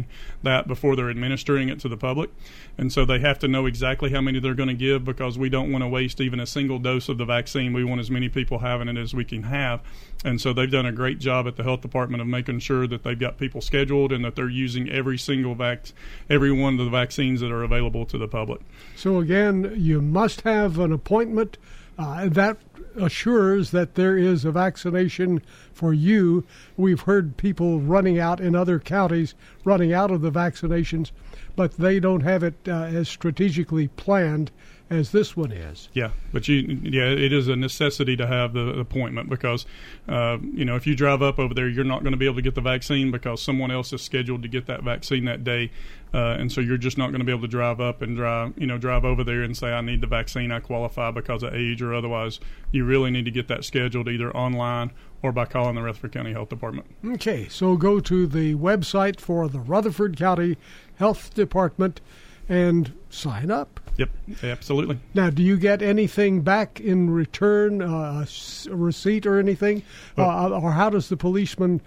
that 0.42 0.66
before 0.66 0.96
they're 0.96 1.10
administering 1.10 1.68
it 1.68 1.80
to 1.80 1.88
the 1.88 1.96
public, 1.96 2.30
and 2.76 2.92
so 2.92 3.04
they 3.04 3.18
have 3.18 3.38
to 3.40 3.48
know 3.48 3.66
exactly 3.66 4.10
how 4.10 4.20
many 4.20 4.40
they're 4.40 4.54
going 4.54 4.68
to 4.68 4.74
give 4.74 5.04
because 5.04 5.38
we 5.38 5.48
don't 5.48 5.70
want 5.70 5.82
to 5.82 5.88
waste 5.88 6.20
even 6.20 6.40
a 6.40 6.46
single 6.46 6.78
dose 6.78 7.08
of 7.08 7.18
the 7.18 7.24
vaccine. 7.24 7.72
We 7.72 7.84
want 7.84 8.00
as 8.00 8.10
many 8.10 8.28
people 8.28 8.60
having 8.60 8.88
it 8.88 8.96
as 8.96 9.14
we 9.14 9.24
can 9.24 9.44
have, 9.44 9.80
and 10.24 10.40
so 10.40 10.52
they've 10.52 10.70
done 10.70 10.86
a 10.86 10.92
great 10.92 11.18
job 11.18 11.46
at 11.46 11.56
the 11.56 11.62
health 11.62 11.80
department 11.80 12.20
of 12.20 12.26
making 12.26 12.60
sure 12.60 12.86
that 12.86 13.02
they've 13.02 13.18
got 13.18 13.38
people 13.38 13.60
scheduled 13.60 14.12
and 14.12 14.24
that 14.24 14.36
they're 14.36 14.48
using 14.48 14.88
every 14.88 15.18
single 15.18 15.54
vac, 15.54 15.92
every 16.28 16.52
one 16.52 16.78
of 16.78 16.84
the 16.84 16.90
vaccines 16.90 17.40
that 17.40 17.50
are 17.50 17.62
available 17.62 18.04
to 18.06 18.18
the 18.18 18.28
public. 18.28 18.60
So 18.96 19.18
again, 19.18 19.74
you 19.76 20.00
must 20.00 20.42
have 20.42 20.78
an 20.78 20.92
appointment. 20.92 21.58
Uh, 22.02 22.28
that 22.28 22.56
assures 22.96 23.70
that 23.70 23.94
there 23.94 24.18
is 24.18 24.44
a 24.44 24.50
vaccination 24.50 25.40
for 25.72 25.94
you. 25.94 26.44
We've 26.76 27.02
heard 27.02 27.36
people 27.36 27.78
running 27.78 28.18
out 28.18 28.40
in 28.40 28.56
other 28.56 28.80
counties, 28.80 29.36
running 29.64 29.92
out 29.92 30.10
of 30.10 30.20
the 30.20 30.32
vaccinations, 30.32 31.12
but 31.54 31.76
they 31.76 32.00
don't 32.00 32.22
have 32.22 32.42
it 32.42 32.54
uh, 32.66 32.72
as 32.72 33.08
strategically 33.08 33.86
planned 33.86 34.50
as 34.92 35.10
this 35.10 35.36
one 35.36 35.52
is. 35.52 35.88
Yeah, 35.92 36.10
but 36.32 36.48
you, 36.48 36.78
yeah, 36.82 37.06
it 37.06 37.32
is 37.32 37.48
a 37.48 37.56
necessity 37.56 38.16
to 38.16 38.26
have 38.26 38.52
the 38.52 38.78
appointment 38.78 39.28
because, 39.28 39.66
uh, 40.08 40.38
you 40.52 40.64
know, 40.64 40.76
if 40.76 40.86
you 40.86 40.94
drive 40.94 41.22
up 41.22 41.38
over 41.38 41.54
there, 41.54 41.68
you're 41.68 41.84
not 41.84 42.02
going 42.02 42.12
to 42.12 42.18
be 42.18 42.26
able 42.26 42.36
to 42.36 42.42
get 42.42 42.54
the 42.54 42.60
vaccine 42.60 43.10
because 43.10 43.42
someone 43.42 43.70
else 43.70 43.92
is 43.92 44.02
scheduled 44.02 44.42
to 44.42 44.48
get 44.48 44.66
that 44.66 44.82
vaccine 44.82 45.24
that 45.24 45.44
day, 45.44 45.70
uh, 46.12 46.36
and 46.38 46.52
so 46.52 46.60
you're 46.60 46.76
just 46.76 46.98
not 46.98 47.08
going 47.08 47.20
to 47.20 47.24
be 47.24 47.32
able 47.32 47.42
to 47.42 47.48
drive 47.48 47.80
up 47.80 48.02
and 48.02 48.16
drive, 48.16 48.52
you 48.56 48.66
know, 48.66 48.78
drive 48.78 49.04
over 49.04 49.24
there 49.24 49.42
and 49.42 49.56
say 49.56 49.68
I 49.68 49.80
need 49.80 50.00
the 50.00 50.06
vaccine, 50.06 50.52
I 50.52 50.60
qualify 50.60 51.10
because 51.10 51.42
of 51.42 51.54
age 51.54 51.80
or 51.80 51.94
otherwise. 51.94 52.38
You 52.70 52.84
really 52.84 53.10
need 53.10 53.24
to 53.24 53.30
get 53.30 53.48
that 53.48 53.64
scheduled 53.64 54.08
either 54.08 54.34
online 54.36 54.92
or 55.22 55.32
by 55.32 55.46
calling 55.46 55.76
the 55.76 55.82
Rutherford 55.82 56.12
County 56.12 56.32
Health 56.32 56.48
Department. 56.48 56.86
Okay, 57.04 57.48
so 57.48 57.76
go 57.76 58.00
to 58.00 58.26
the 58.26 58.56
website 58.56 59.20
for 59.20 59.48
the 59.48 59.60
Rutherford 59.60 60.16
County 60.16 60.58
Health 60.96 61.32
Department 61.32 62.00
and 62.48 62.92
sign 63.08 63.50
up. 63.50 63.80
Yep, 63.96 64.10
absolutely. 64.42 64.98
Now, 65.14 65.30
do 65.30 65.42
you 65.42 65.56
get 65.56 65.82
anything 65.82 66.40
back 66.40 66.80
in 66.80 67.10
return, 67.10 67.82
uh, 67.82 68.24
a 68.70 68.74
receipt 68.74 69.26
or 69.26 69.38
anything, 69.38 69.82
uh, 70.16 70.48
or 70.50 70.72
how 70.72 70.90
does 70.90 71.08
the 71.08 71.16
policeman? 71.16 71.80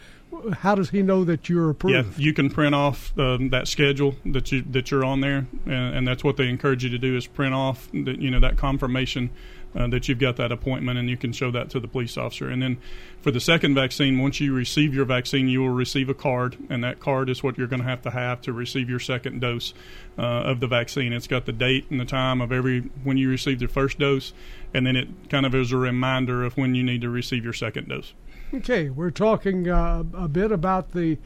How 0.53 0.75
does 0.75 0.89
he 0.89 1.01
know 1.01 1.23
that 1.23 1.49
you're 1.49 1.69
approved? 1.69 1.95
Yeah, 1.95 2.23
you 2.23 2.33
can 2.33 2.49
print 2.49 2.75
off 2.75 3.17
um, 3.17 3.49
that 3.49 3.67
schedule 3.67 4.15
that 4.25 4.51
you 4.51 4.63
that 4.71 4.91
you're 4.91 5.05
on 5.05 5.21
there, 5.21 5.47
and, 5.65 5.95
and 5.95 6.07
that's 6.07 6.23
what 6.23 6.37
they 6.37 6.47
encourage 6.49 6.83
you 6.83 6.89
to 6.89 6.97
do 6.97 7.15
is 7.15 7.25
print 7.25 7.53
off 7.53 7.89
that 7.93 8.19
you 8.19 8.29
know 8.29 8.39
that 8.39 8.57
confirmation 8.57 9.29
uh, 9.75 9.87
that 9.87 10.07
you've 10.07 10.19
got 10.19 10.37
that 10.37 10.51
appointment, 10.51 10.97
and 10.97 11.09
you 11.09 11.17
can 11.17 11.33
show 11.33 11.51
that 11.51 11.69
to 11.71 11.79
the 11.79 11.87
police 11.87 12.17
officer. 12.17 12.49
And 12.49 12.61
then 12.61 12.77
for 13.21 13.31
the 13.31 13.39
second 13.39 13.75
vaccine, 13.75 14.19
once 14.19 14.39
you 14.39 14.53
receive 14.53 14.93
your 14.93 15.05
vaccine, 15.05 15.47
you 15.47 15.61
will 15.61 15.69
receive 15.69 16.09
a 16.09 16.13
card, 16.13 16.57
and 16.69 16.83
that 16.83 16.99
card 16.99 17.29
is 17.29 17.43
what 17.43 17.57
you're 17.57 17.67
going 17.67 17.81
to 17.81 17.87
have 17.87 18.01
to 18.03 18.11
have 18.11 18.41
to 18.41 18.53
receive 18.53 18.89
your 18.89 18.99
second 18.99 19.41
dose 19.41 19.73
uh, 20.17 20.21
of 20.21 20.59
the 20.59 20.67
vaccine. 20.67 21.13
It's 21.13 21.27
got 21.27 21.45
the 21.45 21.51
date 21.51 21.85
and 21.89 21.99
the 21.99 22.05
time 22.05 22.41
of 22.41 22.51
every 22.51 22.81
when 23.03 23.17
you 23.17 23.29
received 23.29 23.61
your 23.61 23.69
first 23.69 23.99
dose, 23.99 24.33
and 24.73 24.85
then 24.85 24.95
it 24.95 25.07
kind 25.29 25.45
of 25.45 25.53
is 25.53 25.71
a 25.71 25.77
reminder 25.77 26.43
of 26.43 26.57
when 26.57 26.75
you 26.75 26.83
need 26.83 27.01
to 27.01 27.09
receive 27.09 27.43
your 27.43 27.53
second 27.53 27.89
dose. 27.89 28.13
Okay, 28.53 28.89
we're 28.89 29.11
talking 29.11 29.67
uh, 29.69 30.03
a 30.13 30.27
bit 30.27 30.51
about 30.51 30.91
the 30.91 31.17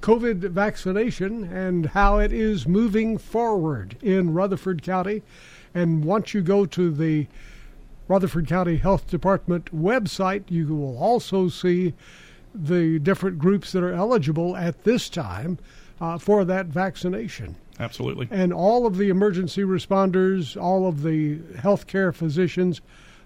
COVID 0.00 0.50
vaccination 0.50 1.44
and 1.44 1.86
how 1.86 2.18
it 2.18 2.32
is 2.32 2.66
moving 2.66 3.18
forward 3.18 3.96
in 4.00 4.32
Rutherford 4.32 4.82
County. 4.82 5.22
And 5.74 6.04
once 6.04 6.32
you 6.32 6.40
go 6.40 6.64
to 6.66 6.90
the 6.90 7.26
Rutherford 8.10 8.48
County 8.48 8.76
Health 8.76 9.06
Department 9.06 9.72
website, 9.72 10.42
you 10.48 10.74
will 10.74 10.98
also 10.98 11.48
see 11.48 11.94
the 12.52 12.98
different 12.98 13.38
groups 13.38 13.70
that 13.70 13.84
are 13.84 13.92
eligible 13.92 14.56
at 14.56 14.82
this 14.82 15.08
time 15.08 15.60
uh, 16.00 16.18
for 16.18 16.44
that 16.44 16.66
vaccination. 16.66 17.54
Absolutely. 17.78 18.26
And 18.32 18.52
all 18.52 18.84
of 18.84 18.96
the 18.96 19.10
emergency 19.10 19.62
responders, 19.62 20.60
all 20.60 20.88
of 20.88 21.04
the 21.04 21.36
healthcare 21.54 22.12
physicians, 22.12 22.80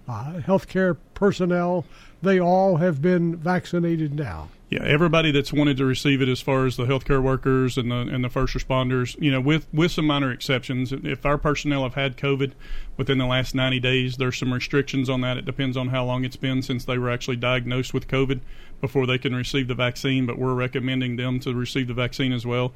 uh, 0.07 0.33
healthcare 0.33 0.95
personnel, 1.15 1.83
they 2.21 2.39
all 2.39 2.77
have 2.77 3.01
been 3.01 3.35
vaccinated 3.37 4.13
now. 4.13 4.49
Yeah, 4.75 4.83
everybody 4.83 5.31
that's 5.31 5.53
wanted 5.53 5.77
to 5.77 5.85
receive 5.85 6.21
it, 6.21 6.27
as 6.27 6.41
far 6.41 6.65
as 6.65 6.75
the 6.75 6.83
healthcare 6.83 7.23
workers 7.23 7.77
and 7.77 7.89
the 7.89 7.95
and 7.95 8.25
the 8.25 8.29
first 8.29 8.53
responders, 8.53 9.15
you 9.21 9.31
know, 9.31 9.39
with 9.39 9.67
with 9.73 9.93
some 9.93 10.05
minor 10.05 10.33
exceptions. 10.33 10.91
If 10.91 11.25
our 11.25 11.37
personnel 11.37 11.83
have 11.83 11.93
had 11.93 12.17
COVID 12.17 12.51
within 12.97 13.17
the 13.17 13.25
last 13.25 13.55
90 13.55 13.79
days, 13.79 14.17
there's 14.17 14.37
some 14.37 14.51
restrictions 14.51 15.09
on 15.09 15.21
that. 15.21 15.37
It 15.37 15.45
depends 15.45 15.77
on 15.77 15.87
how 15.89 16.03
long 16.03 16.25
it's 16.25 16.35
been 16.35 16.61
since 16.61 16.83
they 16.83 16.97
were 16.97 17.09
actually 17.09 17.37
diagnosed 17.37 17.93
with 17.93 18.09
COVID. 18.09 18.41
before 18.81 19.07
they 19.07 19.17
can 19.17 19.33
receive 19.33 19.67
the 19.69 19.75
vaccine, 19.75 20.25
but 20.25 20.37
we're 20.37 20.53
recommending 20.53 21.15
them 21.15 21.39
to 21.39 21.53
receive 21.53 21.87
the 21.87 21.93
vaccine 21.93 22.33
as 22.33 22.45
well. 22.45 22.73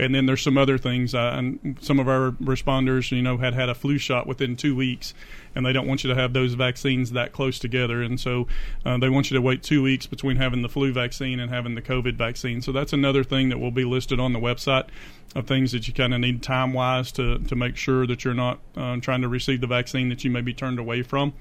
And 0.00 0.14
then 0.14 0.26
there's 0.26 0.42
some 0.42 0.56
other 0.56 0.78
things. 0.78 1.14
Uh, 1.14 1.34
and 1.36 1.78
some 1.80 1.98
of 1.98 2.08
our 2.08 2.32
responders, 2.32 3.10
you 3.10 3.22
know, 3.22 3.36
had 3.36 3.54
had 3.54 3.68
a 3.68 3.74
flu 3.74 3.98
shot 3.98 4.26
within 4.26 4.56
two 4.56 4.74
weeks, 4.74 5.12
and 5.54 5.66
they 5.66 5.72
don't 5.72 5.86
want 5.86 6.02
you 6.02 6.08
to 6.08 6.16
have 6.16 6.32
those 6.32 6.54
vaccines 6.54 7.12
that 7.12 7.32
close 7.32 7.58
together. 7.58 8.02
And 8.02 8.18
so 8.18 8.46
uh, 8.84 8.98
they 8.98 9.08
want 9.08 9.30
you 9.30 9.36
to 9.36 9.42
wait 9.42 9.62
two 9.62 9.82
weeks 9.82 10.06
between 10.06 10.36
having 10.36 10.62
the 10.62 10.68
flu 10.68 10.92
vaccine 10.92 11.38
and 11.38 11.50
having 11.50 11.74
the 11.74 11.82
COVID 11.82 12.16
vaccine. 12.16 12.62
So 12.62 12.72
that's 12.72 12.92
another 12.92 13.22
thing 13.22 13.50
that 13.50 13.58
will 13.58 13.70
be 13.70 13.84
listed 13.84 14.18
on 14.18 14.32
the 14.32 14.40
website 14.40 14.88
of 15.36 15.46
things 15.46 15.72
that 15.72 15.86
you 15.86 15.94
kind 15.94 16.14
of 16.14 16.20
need 16.20 16.42
time 16.42 16.72
wise 16.72 17.12
to, 17.12 17.38
to 17.38 17.54
make 17.54 17.76
sure 17.76 18.06
that 18.06 18.24
you're 18.24 18.34
not 18.34 18.58
uh, 18.76 18.96
trying 18.96 19.22
to 19.22 19.28
receive 19.28 19.60
the 19.60 19.66
vaccine 19.66 20.08
that 20.08 20.24
you 20.24 20.30
may 20.30 20.40
be 20.40 20.54
turned 20.54 20.78
away 20.78 21.02
from. 21.02 21.32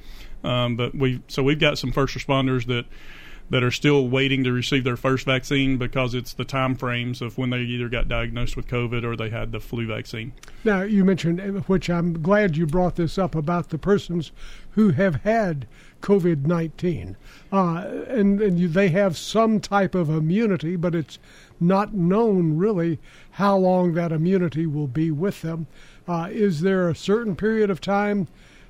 Um, 0.44 0.76
but 0.76 0.96
we 0.96 1.22
so 1.28 1.44
we've 1.44 1.60
got 1.60 1.78
some 1.78 1.92
first 1.92 2.16
responders 2.16 2.66
that 2.68 2.86
that 3.50 3.64
are 3.64 3.72
still 3.72 4.08
waiting 4.08 4.44
to 4.44 4.52
receive 4.52 4.84
their 4.84 4.98
first 4.98 5.26
vaccine 5.26 5.78
because 5.78 6.14
it's 6.14 6.34
the 6.34 6.46
time 6.46 6.76
frames 6.76 7.22
of 7.22 7.38
when 7.38 7.50
they 7.50 7.60
either 7.60 7.90
got 7.90 8.08
diagnosed 8.08 8.56
with 8.56 8.68
COVID 8.68 9.04
or 9.04 9.16
they 9.16 9.30
had 9.30 9.52
the 9.52 9.60
flu 9.60 9.88
vaccine. 9.88 10.34
Now, 10.64 10.82
you 10.82 11.04
mentioned, 11.04 11.40
which 11.68 11.90
I'm 11.90 12.22
glad 12.22 12.58
you 12.58 12.66
brought 12.66 12.96
this 12.96 13.18
up 13.18 13.36
about 13.36 13.70
the 13.70 13.78
persons 13.78 14.32
who 14.72 14.92
have 14.92 15.16
had 15.24 15.68
COVID 16.02 16.46
19. 16.46 17.18
Uh, 17.52 17.86
and 18.08 18.42
and 18.42 18.60
you, 18.60 18.68
they 18.68 18.90
have 18.90 19.18
some 19.18 19.60
type 19.60 19.96
of 19.96 20.10
immunity, 20.10 20.76
but 20.76 20.96
it's 20.96 21.20
not 21.60 21.94
known 21.94 22.56
really 22.56 23.00
how 23.32 23.58
long 23.58 23.94
that 23.94 24.12
immunity 24.12 24.66
will 24.66 24.88
be 24.88 25.12
with 25.12 25.42
them. 25.42 25.68
Uh, 26.08 26.28
is 26.32 26.62
there 26.62 26.90
a 26.90 26.96
certain 26.96 27.36
period 27.36 27.70
of 27.70 27.82
time 27.82 28.28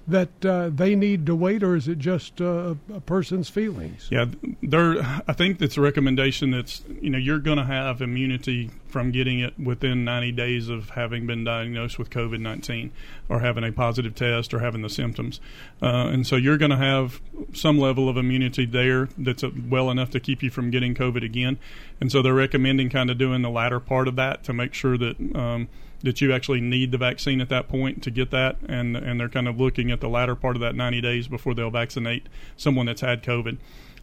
that 0.09 0.45
uh, 0.45 0.69
they 0.69 0.95
need 0.95 1.25
to 1.25 1.35
wait, 1.35 1.63
or 1.63 1.75
is 1.75 1.87
it 1.87 1.99
just 1.99 2.41
uh, 2.41 2.75
a 2.93 2.99
person's 3.01 3.49
feelings? 3.49 4.07
Yeah, 4.11 4.25
there. 4.61 5.21
I 5.27 5.33
think 5.33 5.61
it's 5.61 5.77
a 5.77 5.81
recommendation 5.81 6.51
that's 6.51 6.83
you 7.01 7.09
know 7.09 7.17
you're 7.17 7.39
going 7.39 7.57
to 7.57 7.65
have 7.65 8.01
immunity 8.01 8.71
from 8.87 9.11
getting 9.11 9.39
it 9.39 9.57
within 9.59 10.03
90 10.03 10.31
days 10.31 10.67
of 10.69 10.91
having 10.91 11.27
been 11.27 11.43
diagnosed 11.43 11.99
with 11.99 12.09
COVID 12.09 12.39
19 12.39 12.91
or 13.29 13.39
having 13.39 13.63
a 13.63 13.71
positive 13.71 14.15
test 14.15 14.53
or 14.53 14.59
having 14.59 14.81
the 14.81 14.89
symptoms, 14.89 15.39
uh, 15.81 16.07
and 16.07 16.25
so 16.25 16.35
you're 16.35 16.57
going 16.57 16.71
to 16.71 16.77
have 16.77 17.21
some 17.53 17.77
level 17.77 18.09
of 18.09 18.17
immunity 18.17 18.65
there 18.65 19.09
that's 19.17 19.43
uh, 19.43 19.51
well 19.67 19.89
enough 19.89 20.09
to 20.11 20.19
keep 20.19 20.41
you 20.41 20.49
from 20.49 20.71
getting 20.71 20.95
COVID 20.95 21.23
again, 21.23 21.57
and 22.01 22.11
so 22.11 22.21
they're 22.21 22.33
recommending 22.33 22.89
kind 22.89 23.09
of 23.09 23.17
doing 23.17 23.41
the 23.41 23.49
latter 23.49 23.79
part 23.79 24.07
of 24.07 24.15
that 24.15 24.43
to 24.43 24.53
make 24.53 24.73
sure 24.73 24.97
that. 24.97 25.15
Um, 25.35 25.69
that 26.01 26.21
you 26.21 26.33
actually 26.33 26.61
need 26.61 26.91
the 26.91 26.97
vaccine 26.97 27.41
at 27.41 27.49
that 27.49 27.67
point 27.67 28.01
to 28.03 28.11
get 28.11 28.31
that, 28.31 28.57
and 28.67 28.95
and 28.95 29.19
they're 29.19 29.29
kind 29.29 29.47
of 29.47 29.59
looking 29.59 29.91
at 29.91 30.01
the 30.01 30.09
latter 30.09 30.35
part 30.35 30.55
of 30.55 30.61
that 30.61 30.75
90 30.75 31.01
days 31.01 31.27
before 31.27 31.53
they'll 31.53 31.69
vaccinate 31.69 32.27
someone 32.57 32.85
that's 32.85 33.01
had 33.01 33.23
COVID. 33.23 33.57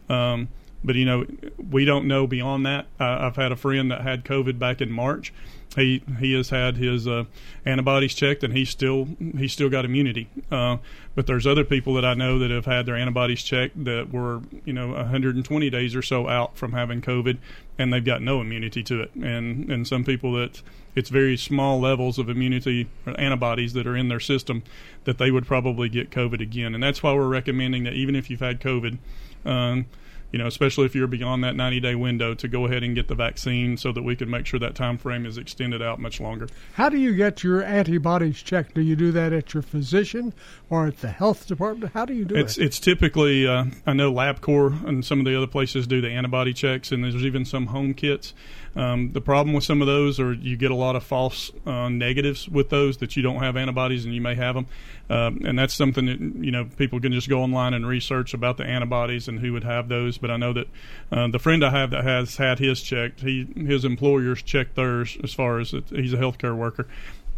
Um, 0.09 0.49
but 0.83 0.95
you 0.95 1.05
know, 1.05 1.25
we 1.57 1.85
don't 1.85 2.07
know 2.07 2.27
beyond 2.27 2.65
that. 2.65 2.87
Uh, 2.99 3.17
I've 3.21 3.35
had 3.35 3.51
a 3.51 3.55
friend 3.55 3.91
that 3.91 4.01
had 4.01 4.23
COVID 4.23 4.59
back 4.59 4.81
in 4.81 4.91
March. 4.91 5.33
He 5.75 6.01
he 6.19 6.33
has 6.33 6.49
had 6.49 6.77
his 6.77 7.07
uh, 7.07 7.25
antibodies 7.65 8.13
checked, 8.15 8.43
and 8.43 8.55
he's 8.55 8.69
still 8.69 9.07
he's 9.37 9.53
still 9.53 9.69
got 9.69 9.85
immunity. 9.85 10.27
Uh, 10.51 10.77
but 11.13 11.27
there's 11.27 11.45
other 11.45 11.63
people 11.63 11.93
that 11.95 12.05
I 12.05 12.13
know 12.13 12.39
that 12.39 12.49
have 12.49 12.65
had 12.65 12.85
their 12.85 12.95
antibodies 12.95 13.43
checked 13.43 13.83
that 13.83 14.11
were 14.11 14.41
you 14.65 14.73
know 14.73 14.89
120 14.89 15.69
days 15.69 15.95
or 15.95 16.01
so 16.01 16.27
out 16.27 16.57
from 16.57 16.71
having 16.71 17.01
COVID, 17.01 17.37
and 17.77 17.93
they've 17.93 18.03
got 18.03 18.21
no 18.21 18.41
immunity 18.41 18.81
to 18.83 19.01
it. 19.01 19.13
And 19.15 19.69
and 19.69 19.87
some 19.87 20.03
people 20.03 20.33
that 20.33 20.61
it's 20.95 21.09
very 21.09 21.37
small 21.37 21.79
levels 21.79 22.17
of 22.17 22.27
immunity 22.27 22.87
or 23.05 23.19
antibodies 23.19 23.73
that 23.73 23.85
are 23.85 23.95
in 23.95 24.07
their 24.07 24.19
system 24.19 24.63
that 25.03 25.19
they 25.19 25.29
would 25.29 25.45
probably 25.45 25.89
get 25.89 26.09
COVID 26.09 26.41
again. 26.41 26.73
And 26.73 26.81
that's 26.81 27.03
why 27.03 27.13
we're 27.13 27.27
recommending 27.27 27.83
that 27.83 27.93
even 27.93 28.15
if 28.15 28.31
you've 28.31 28.39
had 28.39 28.59
COVID. 28.59 28.97
Um, 29.45 29.85
you 30.31 30.39
know, 30.39 30.47
especially 30.47 30.85
if 30.85 30.95
you're 30.95 31.07
beyond 31.07 31.43
that 31.43 31.55
90 31.55 31.79
day 31.79 31.95
window, 31.95 32.33
to 32.33 32.47
go 32.47 32.65
ahead 32.65 32.83
and 32.83 32.95
get 32.95 33.07
the 33.07 33.15
vaccine 33.15 33.77
so 33.77 33.91
that 33.91 34.03
we 34.03 34.15
can 34.15 34.29
make 34.29 34.45
sure 34.45 34.59
that 34.59 34.75
time 34.75 34.97
frame 34.97 35.25
is 35.25 35.37
extended 35.37 35.81
out 35.81 35.99
much 35.99 36.19
longer. 36.19 36.47
How 36.73 36.89
do 36.89 36.97
you 36.97 37.15
get 37.15 37.43
your 37.43 37.63
antibodies 37.63 38.41
checked? 38.41 38.75
Do 38.75 38.81
you 38.81 38.95
do 38.95 39.11
that 39.13 39.33
at 39.33 39.53
your 39.53 39.63
physician 39.63 40.33
or 40.69 40.87
at 40.87 40.97
the 40.97 41.09
health 41.09 41.47
department? 41.47 41.93
How 41.93 42.05
do 42.05 42.13
you 42.13 42.25
do 42.25 42.35
it's, 42.35 42.57
it? 42.57 42.65
It's 42.65 42.79
typically, 42.79 43.47
uh, 43.47 43.65
I 43.85 43.93
know 43.93 44.11
LabCorp 44.11 44.85
and 44.85 45.05
some 45.05 45.19
of 45.19 45.25
the 45.25 45.35
other 45.35 45.47
places 45.47 45.87
do 45.87 46.01
the 46.01 46.09
antibody 46.09 46.53
checks, 46.53 46.91
and 46.91 47.03
there's 47.03 47.15
even 47.25 47.45
some 47.45 47.67
home 47.67 47.93
kits. 47.93 48.33
Um, 48.75 49.11
the 49.13 49.21
problem 49.21 49.53
with 49.53 49.63
some 49.63 49.81
of 49.81 49.87
those 49.87 50.19
are 50.19 50.33
you 50.33 50.57
get 50.57 50.71
a 50.71 50.75
lot 50.75 50.95
of 50.95 51.03
false 51.03 51.51
uh, 51.65 51.89
negatives 51.89 52.47
with 52.47 52.69
those 52.69 52.97
that 52.97 53.15
you 53.15 53.23
don't 53.23 53.41
have 53.41 53.57
antibodies 53.57 54.05
and 54.05 54.13
you 54.13 54.21
may 54.21 54.35
have 54.35 54.55
them. 54.55 54.67
Um, 55.09 55.41
and 55.45 55.57
that's 55.57 55.73
something 55.73 56.05
that 56.05 56.19
you 56.19 56.51
know 56.51 56.65
people 56.77 56.99
can 56.99 57.13
just 57.13 57.29
go 57.29 57.41
online 57.41 57.73
and 57.73 57.87
research 57.87 58.33
about 58.33 58.57
the 58.57 58.65
antibodies 58.65 59.27
and 59.27 59.39
who 59.39 59.53
would 59.53 59.63
have 59.63 59.87
those. 59.87 60.17
But 60.17 60.31
I 60.31 60.37
know 60.37 60.53
that 60.53 60.67
uh, 61.11 61.27
the 61.27 61.39
friend 61.39 61.63
I 61.63 61.69
have 61.69 61.91
that 61.91 62.03
has 62.03 62.37
had 62.37 62.59
his 62.59 62.81
checked, 62.81 63.21
he 63.21 63.47
his 63.55 63.85
employers 63.85 64.41
checked 64.41 64.75
theirs 64.75 65.17
as 65.23 65.33
far 65.33 65.59
as 65.59 65.73
it, 65.73 65.85
he's 65.89 66.13
a 66.13 66.17
healthcare 66.17 66.55
worker, 66.55 66.87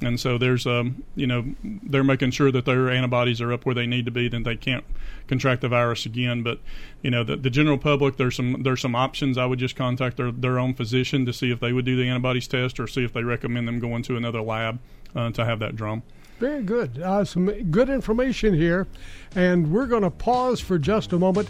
and 0.02 0.20
so 0.20 0.38
there's 0.38 0.66
um 0.66 1.04
you 1.16 1.28
know 1.28 1.54
they're 1.64 2.04
making 2.04 2.32
sure 2.32 2.52
that 2.52 2.66
their 2.66 2.90
antibodies 2.90 3.42
are 3.42 3.52
up 3.52 3.66
where 3.66 3.76
they 3.76 3.88
need 3.88 4.06
to 4.06 4.12
be, 4.12 4.28
then 4.28 4.44
they 4.44 4.56
can't 4.56 4.86
contract 5.28 5.62
the 5.62 5.70
virus 5.70 6.06
again. 6.06 6.44
But 6.44 6.60
you 7.02 7.12
know 7.12 7.24
the, 7.24 7.36
the 7.36 7.50
general 7.50 7.78
public 7.78 8.18
there's 8.18 8.36
some 8.36 8.64
there's 8.64 8.82
some 8.82 8.96
options. 8.96 9.38
I 9.38 9.46
would 9.46 9.60
just 9.60 9.76
contact 9.76 10.18
their 10.18 10.32
their 10.32 10.60
own 10.60 10.74
physician 10.74 11.26
to 11.26 11.34
see 11.34 11.52
if 11.52 11.60
they 11.60 11.74
would 11.74 11.86
do 11.86 11.96
the 11.96 12.08
antibodies 12.08 12.48
test 12.48 12.80
or 12.80 12.88
see 12.88 13.04
if 13.04 13.14
they 13.14 13.24
recommend 13.24 13.68
them 13.68 13.80
going 13.80 14.04
to 14.04 14.18
another 14.18 14.42
lab 14.42 14.80
uh, 15.16 15.32
to 15.32 15.46
have 15.46 15.60
that 15.60 15.76
drawn. 15.76 16.04
Very 16.40 16.64
good. 16.64 17.02
Uh, 17.02 17.26
some 17.26 17.48
good 17.70 17.90
information 17.90 18.54
here. 18.54 18.88
And 19.36 19.72
we're 19.72 19.88
going 19.88 20.04
to 20.04 20.10
pause 20.10 20.62
for 20.62 20.80
just 20.80 21.12
a 21.12 21.20
moment. 21.20 21.50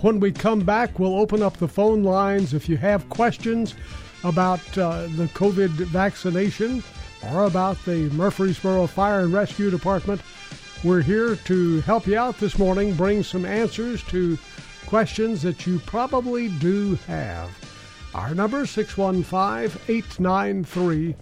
When 0.00 0.20
we 0.20 0.30
come 0.30 0.60
back, 0.60 1.00
we'll 1.00 1.18
open 1.18 1.42
up 1.42 1.56
the 1.56 1.66
phone 1.66 2.04
lines. 2.04 2.54
If 2.54 2.68
you 2.68 2.76
have 2.76 3.08
questions 3.08 3.74
about 4.22 4.60
uh, 4.78 5.08
the 5.16 5.28
COVID 5.34 5.70
vaccination 5.70 6.84
or 7.22 7.44
about 7.44 7.82
the 7.84 8.10
Murfreesboro 8.10 8.86
Fire 8.86 9.20
and 9.20 9.32
Rescue 9.32 9.70
Department, 9.70 10.20
we're 10.84 11.02
here 11.02 11.36
to 11.36 11.80
help 11.80 12.06
you 12.06 12.16
out 12.16 12.38
this 12.38 12.58
morning, 12.58 12.94
bring 12.94 13.22
some 13.22 13.44
answers 13.44 14.02
to 14.04 14.38
questions 14.86 15.42
that 15.42 15.66
you 15.66 15.78
probably 15.80 16.48
do 16.48 16.94
have. 17.06 17.50
Our 18.14 18.34
number 18.34 18.64
615 18.64 19.80
893 19.88 21.14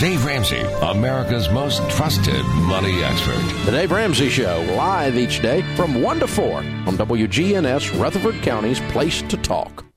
Dave 0.00 0.24
Ramsey, 0.24 0.62
America's 0.80 1.50
most 1.50 1.86
trusted 1.90 2.42
money 2.66 3.04
expert. 3.04 3.38
The 3.66 3.72
Dave 3.72 3.92
Ramsey 3.92 4.30
Show, 4.30 4.64
live 4.74 5.14
each 5.14 5.42
day 5.42 5.60
from 5.76 6.00
1 6.00 6.20
to 6.20 6.26
4 6.26 6.56
on 6.56 6.96
WGNS 6.96 8.00
Rutherford 8.00 8.36
County's 8.36 8.80
Place 8.92 9.20
to 9.20 9.36
Talk. 9.36 9.89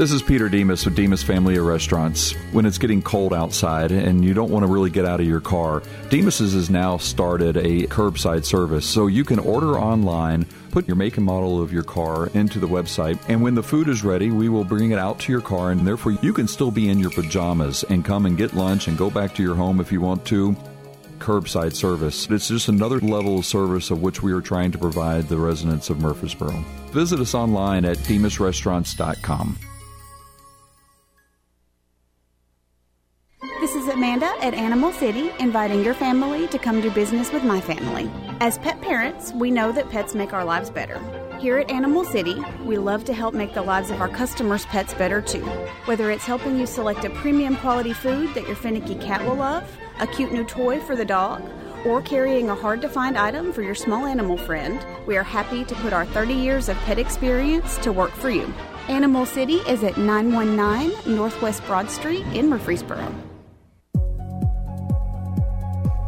This 0.00 0.12
is 0.12 0.22
Peter 0.22 0.48
Demos 0.48 0.86
with 0.86 0.96
Demos 0.96 1.22
Family 1.22 1.58
of 1.58 1.66
Restaurants. 1.66 2.32
When 2.52 2.64
it's 2.64 2.78
getting 2.78 3.02
cold 3.02 3.34
outside 3.34 3.92
and 3.92 4.24
you 4.24 4.32
don't 4.32 4.50
want 4.50 4.62
to 4.62 4.72
really 4.72 4.88
get 4.88 5.04
out 5.04 5.20
of 5.20 5.26
your 5.26 5.42
car, 5.42 5.82
Demos's 6.08 6.54
has 6.54 6.70
now 6.70 6.96
started 6.96 7.58
a 7.58 7.86
curbside 7.88 8.46
service 8.46 8.86
so 8.86 9.08
you 9.08 9.24
can 9.24 9.38
order 9.38 9.78
online, 9.78 10.46
put 10.70 10.88
your 10.88 10.96
make 10.96 11.18
and 11.18 11.26
model 11.26 11.60
of 11.60 11.70
your 11.70 11.82
car 11.82 12.28
into 12.28 12.58
the 12.58 12.66
website, 12.66 13.18
and 13.28 13.42
when 13.42 13.54
the 13.54 13.62
food 13.62 13.88
is 13.88 14.02
ready, 14.02 14.30
we 14.30 14.48
will 14.48 14.64
bring 14.64 14.90
it 14.90 14.98
out 14.98 15.18
to 15.18 15.32
your 15.32 15.42
car 15.42 15.70
and 15.70 15.86
therefore 15.86 16.12
you 16.12 16.32
can 16.32 16.48
still 16.48 16.70
be 16.70 16.88
in 16.88 16.98
your 16.98 17.10
pajamas 17.10 17.84
and 17.90 18.02
come 18.02 18.24
and 18.24 18.38
get 18.38 18.54
lunch 18.54 18.88
and 18.88 18.96
go 18.96 19.10
back 19.10 19.34
to 19.34 19.42
your 19.42 19.54
home 19.54 19.80
if 19.80 19.92
you 19.92 20.00
want 20.00 20.24
to 20.24 20.56
curbside 21.18 21.74
service. 21.74 22.26
It's 22.30 22.48
just 22.48 22.68
another 22.68 23.00
level 23.00 23.40
of 23.40 23.44
service 23.44 23.90
of 23.90 24.00
which 24.00 24.22
we 24.22 24.32
are 24.32 24.40
trying 24.40 24.72
to 24.72 24.78
provide 24.78 25.28
the 25.28 25.36
residents 25.36 25.90
of 25.90 26.00
Murfreesboro. 26.00 26.64
Visit 26.92 27.20
us 27.20 27.34
online 27.34 27.84
at 27.84 27.98
demosrestaurants.com. 27.98 29.58
Amanda 34.00 34.32
at 34.40 34.54
Animal 34.54 34.92
City, 34.92 35.30
inviting 35.40 35.84
your 35.84 35.92
family 35.92 36.48
to 36.48 36.58
come 36.58 36.80
do 36.80 36.90
business 36.90 37.30
with 37.34 37.44
my 37.44 37.60
family. 37.60 38.10
As 38.40 38.56
pet 38.56 38.80
parents, 38.80 39.30
we 39.34 39.50
know 39.50 39.72
that 39.72 39.90
pets 39.90 40.14
make 40.14 40.32
our 40.32 40.42
lives 40.42 40.70
better. 40.70 40.98
Here 41.38 41.58
at 41.58 41.70
Animal 41.70 42.04
City, 42.04 42.42
we 42.64 42.78
love 42.78 43.04
to 43.04 43.12
help 43.12 43.34
make 43.34 43.52
the 43.52 43.60
lives 43.60 43.90
of 43.90 44.00
our 44.00 44.08
customers' 44.08 44.64
pets 44.64 44.94
better 44.94 45.20
too. 45.20 45.44
Whether 45.84 46.10
it's 46.10 46.24
helping 46.24 46.58
you 46.58 46.64
select 46.64 47.04
a 47.04 47.10
premium 47.10 47.56
quality 47.56 47.92
food 47.92 48.32
that 48.32 48.46
your 48.46 48.56
finicky 48.56 48.94
cat 48.94 49.22
will 49.22 49.34
love, 49.34 49.70
a 49.98 50.06
cute 50.06 50.32
new 50.32 50.44
toy 50.44 50.80
for 50.80 50.96
the 50.96 51.04
dog, 51.04 51.42
or 51.84 52.00
carrying 52.00 52.48
a 52.48 52.54
hard 52.54 52.80
to 52.80 52.88
find 52.88 53.18
item 53.18 53.52
for 53.52 53.60
your 53.60 53.74
small 53.74 54.06
animal 54.06 54.38
friend, 54.38 54.82
we 55.06 55.18
are 55.18 55.22
happy 55.22 55.62
to 55.62 55.74
put 55.74 55.92
our 55.92 56.06
30 56.06 56.32
years 56.32 56.70
of 56.70 56.76
pet 56.86 56.98
experience 56.98 57.76
to 57.76 57.92
work 57.92 58.12
for 58.12 58.30
you. 58.30 58.50
Animal 58.88 59.26
City 59.26 59.56
is 59.68 59.84
at 59.84 59.98
919 59.98 61.14
Northwest 61.14 61.62
Broad 61.66 61.90
Street 61.90 62.24
in 62.28 62.48
Murfreesboro. 62.48 63.14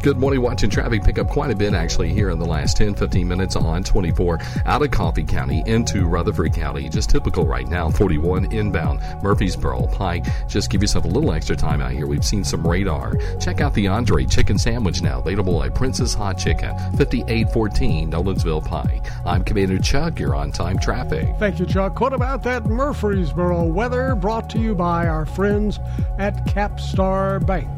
Good 0.03 0.17
morning. 0.17 0.41
Watching 0.41 0.69
traffic 0.69 1.01
pick 1.01 1.17
up 1.17 1.29
quite 1.29 1.49
a 1.49 1.55
bit 1.55 1.73
actually 1.73 2.09
here 2.09 2.29
in 2.29 2.37
the 2.37 2.45
last 2.45 2.75
10, 2.75 2.93
15 2.95 3.25
minutes 3.25 3.55
on 3.55 3.83
24 3.83 4.37
out 4.65 4.81
of 4.81 4.91
Coffee 4.91 5.23
County 5.23 5.63
into 5.65 6.05
Rutherford 6.05 6.53
County. 6.53 6.89
Just 6.89 7.09
typical 7.09 7.47
right 7.47 7.65
now. 7.69 7.89
41 7.89 8.51
inbound 8.51 8.99
Murfreesboro 9.23 9.87
Pike. 9.93 10.25
Just 10.49 10.69
give 10.69 10.81
yourself 10.81 11.05
a 11.05 11.07
little 11.07 11.31
extra 11.31 11.55
time 11.55 11.81
out 11.81 11.91
here. 11.91 12.05
We've 12.05 12.25
seen 12.25 12.43
some 12.43 12.67
radar. 12.67 13.15
Check 13.39 13.61
out 13.61 13.73
the 13.75 13.87
Andre 13.87 14.25
chicken 14.25 14.57
sandwich 14.57 15.01
now. 15.01 15.19
Available 15.19 15.63
at 15.63 15.73
Prince's 15.73 16.13
Hot 16.15 16.37
Chicken, 16.37 16.75
5814 16.97 18.11
Nolensville 18.11 18.65
Pike. 18.65 19.05
I'm 19.25 19.41
Commander 19.45 19.79
Chuck. 19.79 20.19
You're 20.19 20.35
on 20.35 20.51
time 20.51 20.79
traffic. 20.79 21.33
Thank 21.39 21.61
you, 21.61 21.65
Chuck. 21.65 22.01
What 22.01 22.11
about 22.11 22.43
that 22.43 22.65
Murfreesboro 22.65 23.63
weather 23.63 24.15
brought 24.15 24.49
to 24.49 24.59
you 24.59 24.75
by 24.75 25.07
our 25.07 25.25
friends 25.25 25.79
at 26.17 26.45
Capstar 26.45 27.45
Bank? 27.45 27.69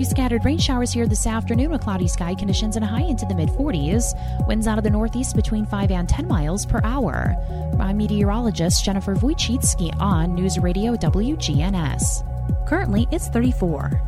Few 0.00 0.06
scattered 0.06 0.46
rain 0.46 0.56
showers 0.56 0.94
here 0.94 1.06
this 1.06 1.26
afternoon 1.26 1.70
with 1.70 1.82
cloudy 1.82 2.08
sky 2.08 2.34
conditions 2.34 2.74
and 2.74 2.82
a 2.82 2.88
high 2.88 3.02
into 3.02 3.26
the 3.26 3.34
mid 3.34 3.50
40s. 3.50 4.46
Winds 4.46 4.66
out 4.66 4.78
of 4.78 4.84
the 4.84 4.88
northeast 4.88 5.36
between 5.36 5.66
5 5.66 5.90
and 5.90 6.08
10 6.08 6.26
miles 6.26 6.64
per 6.64 6.80
hour. 6.84 7.36
I'm 7.78 7.98
meteorologist 7.98 8.82
Jennifer 8.82 9.14
Wojcicki 9.16 9.94
on 10.00 10.34
News 10.34 10.58
Radio 10.58 10.96
WGNS. 10.96 12.66
Currently, 12.66 13.08
it's 13.10 13.28
34. 13.28 14.00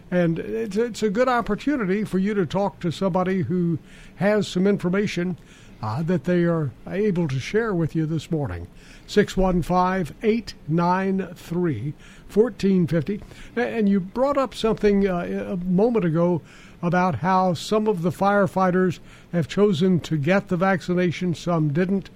And 0.08 0.38
it's, 0.38 0.76
it's 0.76 1.02
a 1.02 1.10
good 1.10 1.26
opportunity 1.26 2.04
for 2.04 2.20
you 2.20 2.32
to 2.34 2.46
talk 2.46 2.78
to 2.78 2.92
somebody 2.92 3.42
who 3.42 3.80
has 4.14 4.46
some 4.46 4.68
information 4.68 5.36
uh, 5.82 6.04
that 6.04 6.22
they 6.22 6.44
are 6.44 6.70
able 6.88 7.26
to 7.26 7.40
share 7.40 7.74
with 7.74 7.96
you 7.96 8.06
this 8.06 8.30
morning. 8.30 8.68
615 9.08 10.14
893 10.22 11.94
1450. 12.32 13.20
And 13.56 13.88
you 13.88 13.98
brought 13.98 14.38
up 14.38 14.54
something 14.54 15.08
uh, 15.08 15.48
a 15.50 15.56
moment 15.56 16.04
ago 16.04 16.40
about 16.80 17.16
how 17.16 17.54
some 17.54 17.88
of 17.88 18.02
the 18.02 18.12
firefighters 18.12 19.00
have 19.32 19.48
chosen 19.48 19.98
to 20.02 20.16
get 20.16 20.46
the 20.46 20.56
vaccination, 20.56 21.34
some 21.34 21.72
didn't. 21.72 22.10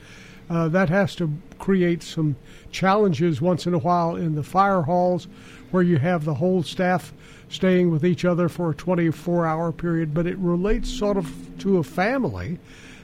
Uh, 0.51 0.69
that 0.69 0.89
has 0.89 1.15
to 1.15 1.31
create 1.59 2.03
some 2.03 2.37
challenges 2.71 3.41
once 3.41 3.67
in 3.67 3.75
a 3.75 3.79
while 3.79 4.17
in 4.17 4.35
the 4.35 4.43
fire 4.43 4.83
halls 4.83 5.29
where 5.71 5.83
you 5.83 5.99
have 5.99 6.25
the 6.25 6.35
whole 6.35 6.63
staff 6.63 7.13
staying 7.49 7.91
with 7.91 8.05
each 8.05 8.25
other 8.25 8.49
for 8.49 8.71
a 8.71 8.75
24 8.75 9.47
hour 9.47 9.73
period, 9.73 10.15
but 10.15 10.27
it 10.27 10.37
relates 10.39 10.91
sort 10.91 11.17
of 11.17 11.31
to 11.59 11.79
a 11.79 11.83
family. 11.83 12.59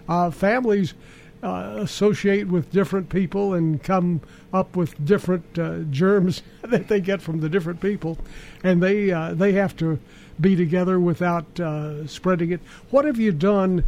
Uh, 0.08 0.30
families 0.30 0.94
uh, 1.42 1.76
associate 1.78 2.48
with 2.48 2.70
different 2.72 3.08
people 3.10 3.52
and 3.54 3.82
come 3.82 4.20
up 4.52 4.76
with 4.76 5.04
different 5.04 5.58
uh, 5.58 5.80
germs 5.90 6.42
that 6.62 6.88
they 6.88 7.00
get 7.00 7.20
from 7.20 7.40
the 7.40 7.48
different 7.48 7.80
people, 7.80 8.16
and 8.62 8.82
they 8.82 9.10
uh, 9.10 9.34
they 9.34 9.52
have 9.52 9.76
to 9.76 9.98
be 10.40 10.56
together 10.56 10.98
without 10.98 11.60
uh, 11.60 12.06
spreading 12.06 12.50
it. 12.50 12.60
What 12.90 13.04
have 13.04 13.18
you 13.18 13.30
done 13.30 13.84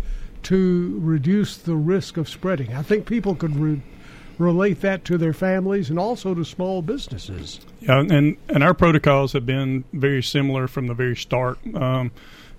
to 0.47 0.99
reduce 1.01 1.57
the 1.57 1.77
risk 1.77 2.17
of 2.17 2.29
spreading? 2.29 2.75
I 2.75 2.83
think 2.83 3.07
people 3.07 3.35
could 3.35 3.57
re- 3.57 3.83
relate 4.39 4.81
that 4.81 5.05
to 5.05 5.19
their 5.19 5.33
families 5.33 5.91
and 5.91 5.99
also 5.99 6.35
to 6.35 6.45
small 6.45 6.83
businesses. 6.83 7.61
Yeah, 7.81 8.01
and 8.01 8.37
and 8.49 8.63
our 8.63 8.75
protocols 8.75 9.33
have 9.33 9.47
been 9.47 9.85
very 9.93 10.23
similar 10.23 10.69
from 10.69 10.87
the 10.87 10.95
very 10.95 11.17
start. 11.17 11.59
Um, 11.75 12.11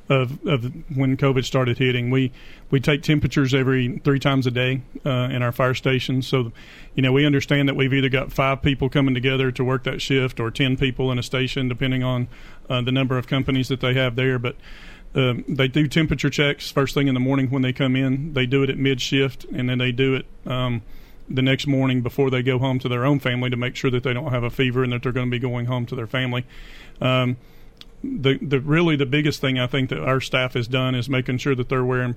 of, 0.09 0.45
of 0.47 0.63
when 0.95 1.17
COVID 1.17 1.43
started 1.43 1.77
hitting, 1.77 2.09
we 2.09 2.31
we 2.71 2.79
take 2.79 3.03
temperatures 3.03 3.53
every 3.53 3.99
three 4.03 4.19
times 4.19 4.47
a 4.47 4.51
day 4.51 4.81
uh, 5.05 5.29
in 5.31 5.41
our 5.41 5.51
fire 5.51 5.73
stations. 5.73 6.27
So, 6.27 6.51
you 6.95 7.03
know, 7.03 7.11
we 7.11 7.25
understand 7.25 7.67
that 7.67 7.75
we've 7.75 7.93
either 7.93 8.09
got 8.09 8.31
five 8.31 8.61
people 8.61 8.89
coming 8.89 9.13
together 9.13 9.51
to 9.51 9.63
work 9.63 9.83
that 9.83 10.01
shift, 10.01 10.39
or 10.39 10.49
ten 10.49 10.77
people 10.77 11.11
in 11.11 11.19
a 11.19 11.23
station, 11.23 11.67
depending 11.67 12.03
on 12.03 12.27
uh, 12.69 12.81
the 12.81 12.91
number 12.91 13.17
of 13.17 13.27
companies 13.27 13.67
that 13.67 13.81
they 13.81 13.93
have 13.95 14.15
there. 14.15 14.39
But 14.39 14.55
um, 15.15 15.45
they 15.47 15.67
do 15.67 15.87
temperature 15.87 16.29
checks 16.29 16.69
first 16.69 16.93
thing 16.93 17.07
in 17.07 17.13
the 17.13 17.19
morning 17.19 17.49
when 17.49 17.61
they 17.61 17.73
come 17.73 17.95
in. 17.95 18.33
They 18.33 18.45
do 18.45 18.63
it 18.63 18.69
at 18.69 18.77
mid 18.77 19.01
shift, 19.01 19.45
and 19.45 19.69
then 19.69 19.77
they 19.77 19.91
do 19.91 20.15
it 20.15 20.25
um, 20.45 20.81
the 21.29 21.41
next 21.41 21.67
morning 21.67 22.01
before 22.01 22.29
they 22.29 22.43
go 22.43 22.59
home 22.59 22.79
to 22.79 22.89
their 22.89 23.05
own 23.05 23.19
family 23.19 23.49
to 23.49 23.57
make 23.57 23.75
sure 23.75 23.91
that 23.91 24.03
they 24.03 24.13
don't 24.13 24.31
have 24.31 24.43
a 24.43 24.49
fever 24.49 24.83
and 24.83 24.93
that 24.93 25.03
they're 25.03 25.11
going 25.11 25.27
to 25.27 25.31
be 25.31 25.39
going 25.39 25.65
home 25.65 25.85
to 25.87 25.95
their 25.95 26.07
family. 26.07 26.45
Um, 27.01 27.37
the 28.03 28.37
the 28.37 28.59
really 28.59 28.95
the 28.95 29.05
biggest 29.05 29.41
thing 29.41 29.57
I 29.57 29.67
think 29.67 29.89
that 29.89 29.99
our 29.99 30.21
staff 30.21 30.53
has 30.53 30.67
done 30.67 30.93
is 30.95 31.09
making 31.09 31.39
sure 31.39 31.55
that 31.55 31.69
they're 31.69 31.83
wearing 31.83 32.15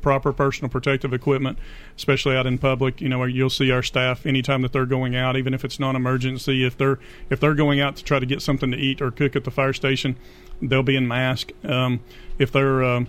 proper 0.00 0.32
personal 0.32 0.70
protective 0.70 1.12
equipment, 1.12 1.58
especially 1.96 2.36
out 2.36 2.46
in 2.46 2.58
public. 2.58 3.00
You 3.00 3.08
know, 3.08 3.24
you'll 3.24 3.50
see 3.50 3.70
our 3.70 3.82
staff 3.82 4.24
anytime 4.24 4.62
that 4.62 4.72
they're 4.72 4.86
going 4.86 5.16
out, 5.16 5.36
even 5.36 5.54
if 5.54 5.64
it's 5.64 5.78
non-emergency. 5.78 6.64
If 6.64 6.76
they're 6.76 6.98
if 7.30 7.40
they're 7.40 7.54
going 7.54 7.80
out 7.80 7.96
to 7.96 8.04
try 8.04 8.18
to 8.18 8.26
get 8.26 8.42
something 8.42 8.70
to 8.70 8.76
eat 8.76 9.02
or 9.02 9.10
cook 9.10 9.36
at 9.36 9.44
the 9.44 9.50
fire 9.50 9.72
station, 9.72 10.16
they'll 10.62 10.82
be 10.82 10.96
in 10.96 11.06
mask. 11.06 11.52
Um, 11.64 12.00
if 12.38 12.52
they're 12.52 12.82
um, 12.82 13.08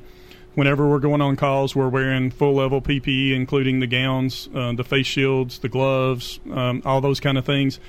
whenever 0.55 0.87
we're 0.87 0.99
going 0.99 1.21
on 1.21 1.35
calls, 1.35 1.75
we're 1.75 1.89
wearing 1.89 2.31
full 2.31 2.55
level 2.55 2.81
PPE, 2.81 3.33
including 3.33 3.79
the 3.79 3.87
gowns, 3.87 4.49
uh, 4.53 4.73
the 4.73 4.83
face 4.83 5.07
shields, 5.07 5.59
the 5.59 5.69
gloves, 5.69 6.39
um, 6.51 6.81
all 6.85 7.01
those 7.01 7.19
kind 7.19 7.37
of 7.37 7.45
things. 7.45 7.79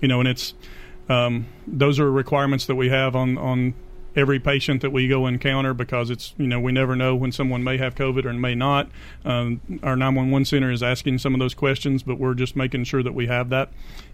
You 0.00 0.08
know, 0.08 0.20
and 0.20 0.28
it's 0.28 0.54
um, 1.08 1.46
those 1.66 1.98
are 1.98 2.10
requirements 2.10 2.66
that 2.66 2.76
we 2.76 2.88
have 2.88 3.16
on 3.16 3.36
on 3.38 3.74
every 4.16 4.40
patient 4.40 4.82
that 4.82 4.90
we 4.90 5.06
go 5.06 5.26
encounter 5.26 5.72
because 5.72 6.10
it's 6.10 6.34
you 6.36 6.46
know 6.46 6.58
we 6.60 6.72
never 6.72 6.96
know 6.96 7.14
when 7.14 7.32
someone 7.32 7.62
may 7.62 7.78
have 7.78 7.94
COVID 7.94 8.24
or 8.24 8.32
may 8.32 8.54
not. 8.54 8.88
Um, 9.24 9.60
our 9.82 9.96
911 9.96 10.44
center 10.44 10.70
is 10.70 10.82
asking 10.82 11.18
some 11.18 11.34
of 11.34 11.40
those 11.40 11.54
questions, 11.54 12.02
but 12.02 12.18
we're 12.18 12.34
just 12.34 12.56
making 12.56 12.84
sure 12.84 13.02
that 13.02 13.12
we 13.12 13.26
have 13.26 13.50
that 13.50 13.70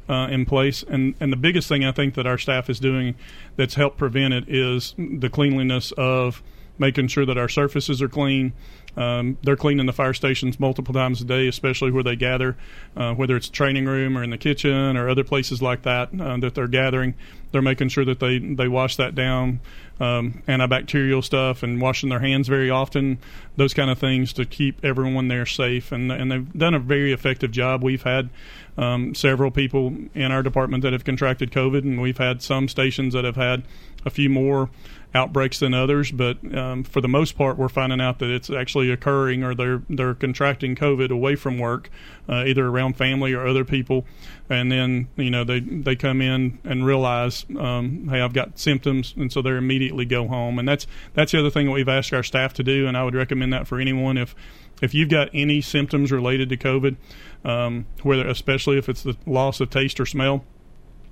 uh, 0.09 0.29
in 0.31 0.45
place. 0.47 0.83
And 0.83 1.14
and 1.21 1.33
the 1.33 1.37
biggest 1.37 1.69
thing 1.69 1.85
I 1.85 1.92
think 1.92 2.14
that 2.14 2.27
our 2.27 2.38
staff 2.38 2.71
is 2.71 2.79
doing 2.81 3.14
that's 3.57 3.75
helped 3.75 3.99
prevent 3.99 4.35
it 4.35 4.45
is 4.49 4.95
the 4.99 5.29
cleanliness 5.29 5.92
of 5.92 6.42
making 6.79 7.09
sure 7.09 7.27
that 7.27 7.38
our 7.38 7.49
surfaces 7.49 8.03
are 8.03 8.09
clean. 8.09 8.53
Um, 8.97 9.37
they're 9.43 9.57
cleaning 9.57 9.87
the 9.87 9.93
fire 9.93 10.15
stations 10.15 10.59
multiple 10.59 10.95
times 10.95 11.21
a 11.21 11.25
day, 11.25 11.49
especially 11.49 11.91
where 11.91 12.03
they 12.03 12.17
gather, 12.17 12.57
uh, 12.97 13.13
whether 13.15 13.37
it's 13.37 13.49
training 13.49 13.87
room 13.87 14.17
or 14.17 14.23
in 14.23 14.31
the 14.31 14.39
kitchen 14.39 14.97
or 14.97 15.09
other 15.09 15.25
places 15.25 15.61
like 15.61 15.83
that 15.83 16.09
uh, 16.19 16.39
that 16.39 16.55
they're 16.55 16.67
gathering. 16.67 17.15
They're 17.53 17.63
making 17.63 17.91
sure 17.91 18.05
that 18.05 18.21
they, 18.21 18.39
they 18.39 18.69
wash 18.69 18.97
that 18.97 19.15
down, 19.15 19.61
um, 20.01 20.43
antibacterial 20.49 21.23
stuff, 21.23 21.63
and 21.63 21.81
washing 21.81 22.09
their 22.09 22.21
hands 22.21 22.49
very 22.49 22.71
often, 22.71 23.19
those 23.57 23.73
kind 23.73 23.91
of 23.91 23.99
things 23.99 24.33
to 24.35 24.45
keep 24.45 24.85
everyone 24.85 25.29
there 25.29 25.47
safe. 25.47 25.93
And, 25.93 26.11
and 26.11 26.31
they've 26.31 26.53
done 26.55 26.75
a 26.75 26.79
very 26.79 27.13
effective 27.13 27.53
job. 27.53 27.83
We've 27.83 28.03
had 28.03 28.31
um, 28.77 29.15
several 29.15 29.51
people 29.51 29.95
in 30.15 30.33
our 30.33 30.43
department 30.43 30.83
that 30.83 30.93
have 30.93 31.05
contracted 31.05 31.51
COVID, 31.51 31.83
and 31.83 32.01
we've 32.01 32.19
had 32.19 32.43
some 32.43 32.69
stations 32.69 33.15
that 33.15 33.25
have 33.25 33.37
had 33.37 33.63
a 34.05 34.11
few 34.11 34.29
more 34.29 34.71
outbreaks 35.16 35.59
than 35.59 35.74
others, 35.74 36.12
but 36.12 36.37
um, 36.57 36.85
for 36.85 37.00
the 37.00 37.09
most 37.09 37.37
part, 37.37 37.57
we're 37.57 37.68
finding 37.68 38.00
out 38.00 38.20
that 38.20 38.31
it's 38.31 38.50
actually 38.50 38.90
occurring 38.90 39.42
or 39.42 39.55
they're 39.55 39.83
they're 39.88 40.14
contracting 40.14 40.76
COVID 40.76 41.11
away 41.11 41.35
from 41.35 41.59
work, 41.59 41.90
uh, 42.29 42.44
either 42.46 42.66
around 42.66 42.96
family 42.96 43.33
or 43.33 43.46
other 43.46 43.64
people, 43.64 44.05
and 44.48 44.70
then 44.70 45.09
you 45.16 45.31
know 45.31 45.42
they 45.42 45.61
they 45.61 45.96
come 45.96 46.20
in 46.20 46.59
and 46.62 46.87
realize, 46.87 47.46
um, 47.59 48.09
hey, 48.09 48.20
I've 48.20 48.35
got 48.35 48.59
symptoms, 48.59 49.14
and 49.16 49.33
so 49.33 49.42
they 49.42 49.50
immediately 49.50 50.05
go 50.05 50.29
home, 50.29 50.59
and 50.59 50.68
that's 50.68 50.87
that's 51.14 51.33
the 51.33 51.40
other 51.40 51.50
thing 51.50 51.66
that 51.66 51.72
we've 51.72 51.88
asked 51.88 52.12
our 52.12 52.22
staff 52.22 52.52
to 52.55 52.62
do, 52.62 52.87
and 52.87 52.96
I 52.96 53.02
would 53.02 53.14
recommend 53.14 53.52
that 53.52 53.66
for 53.66 53.81
anyone. 53.81 54.18
If 54.18 54.37
if 54.83 54.94
you've 54.94 55.09
got 55.09 55.31
any 55.33 55.62
symptoms 55.62 56.12
related 56.12 56.50
to 56.50 56.57
COVID, 56.57 56.96
um, 57.44 57.87
whether 58.02 58.29
especially 58.29 58.76
if 58.76 58.88
it's 58.88 59.02
the 59.02 59.16
loss 59.26 59.61
of 59.61 59.70
taste 59.70 59.98
or 59.98 60.07
smell 60.07 60.44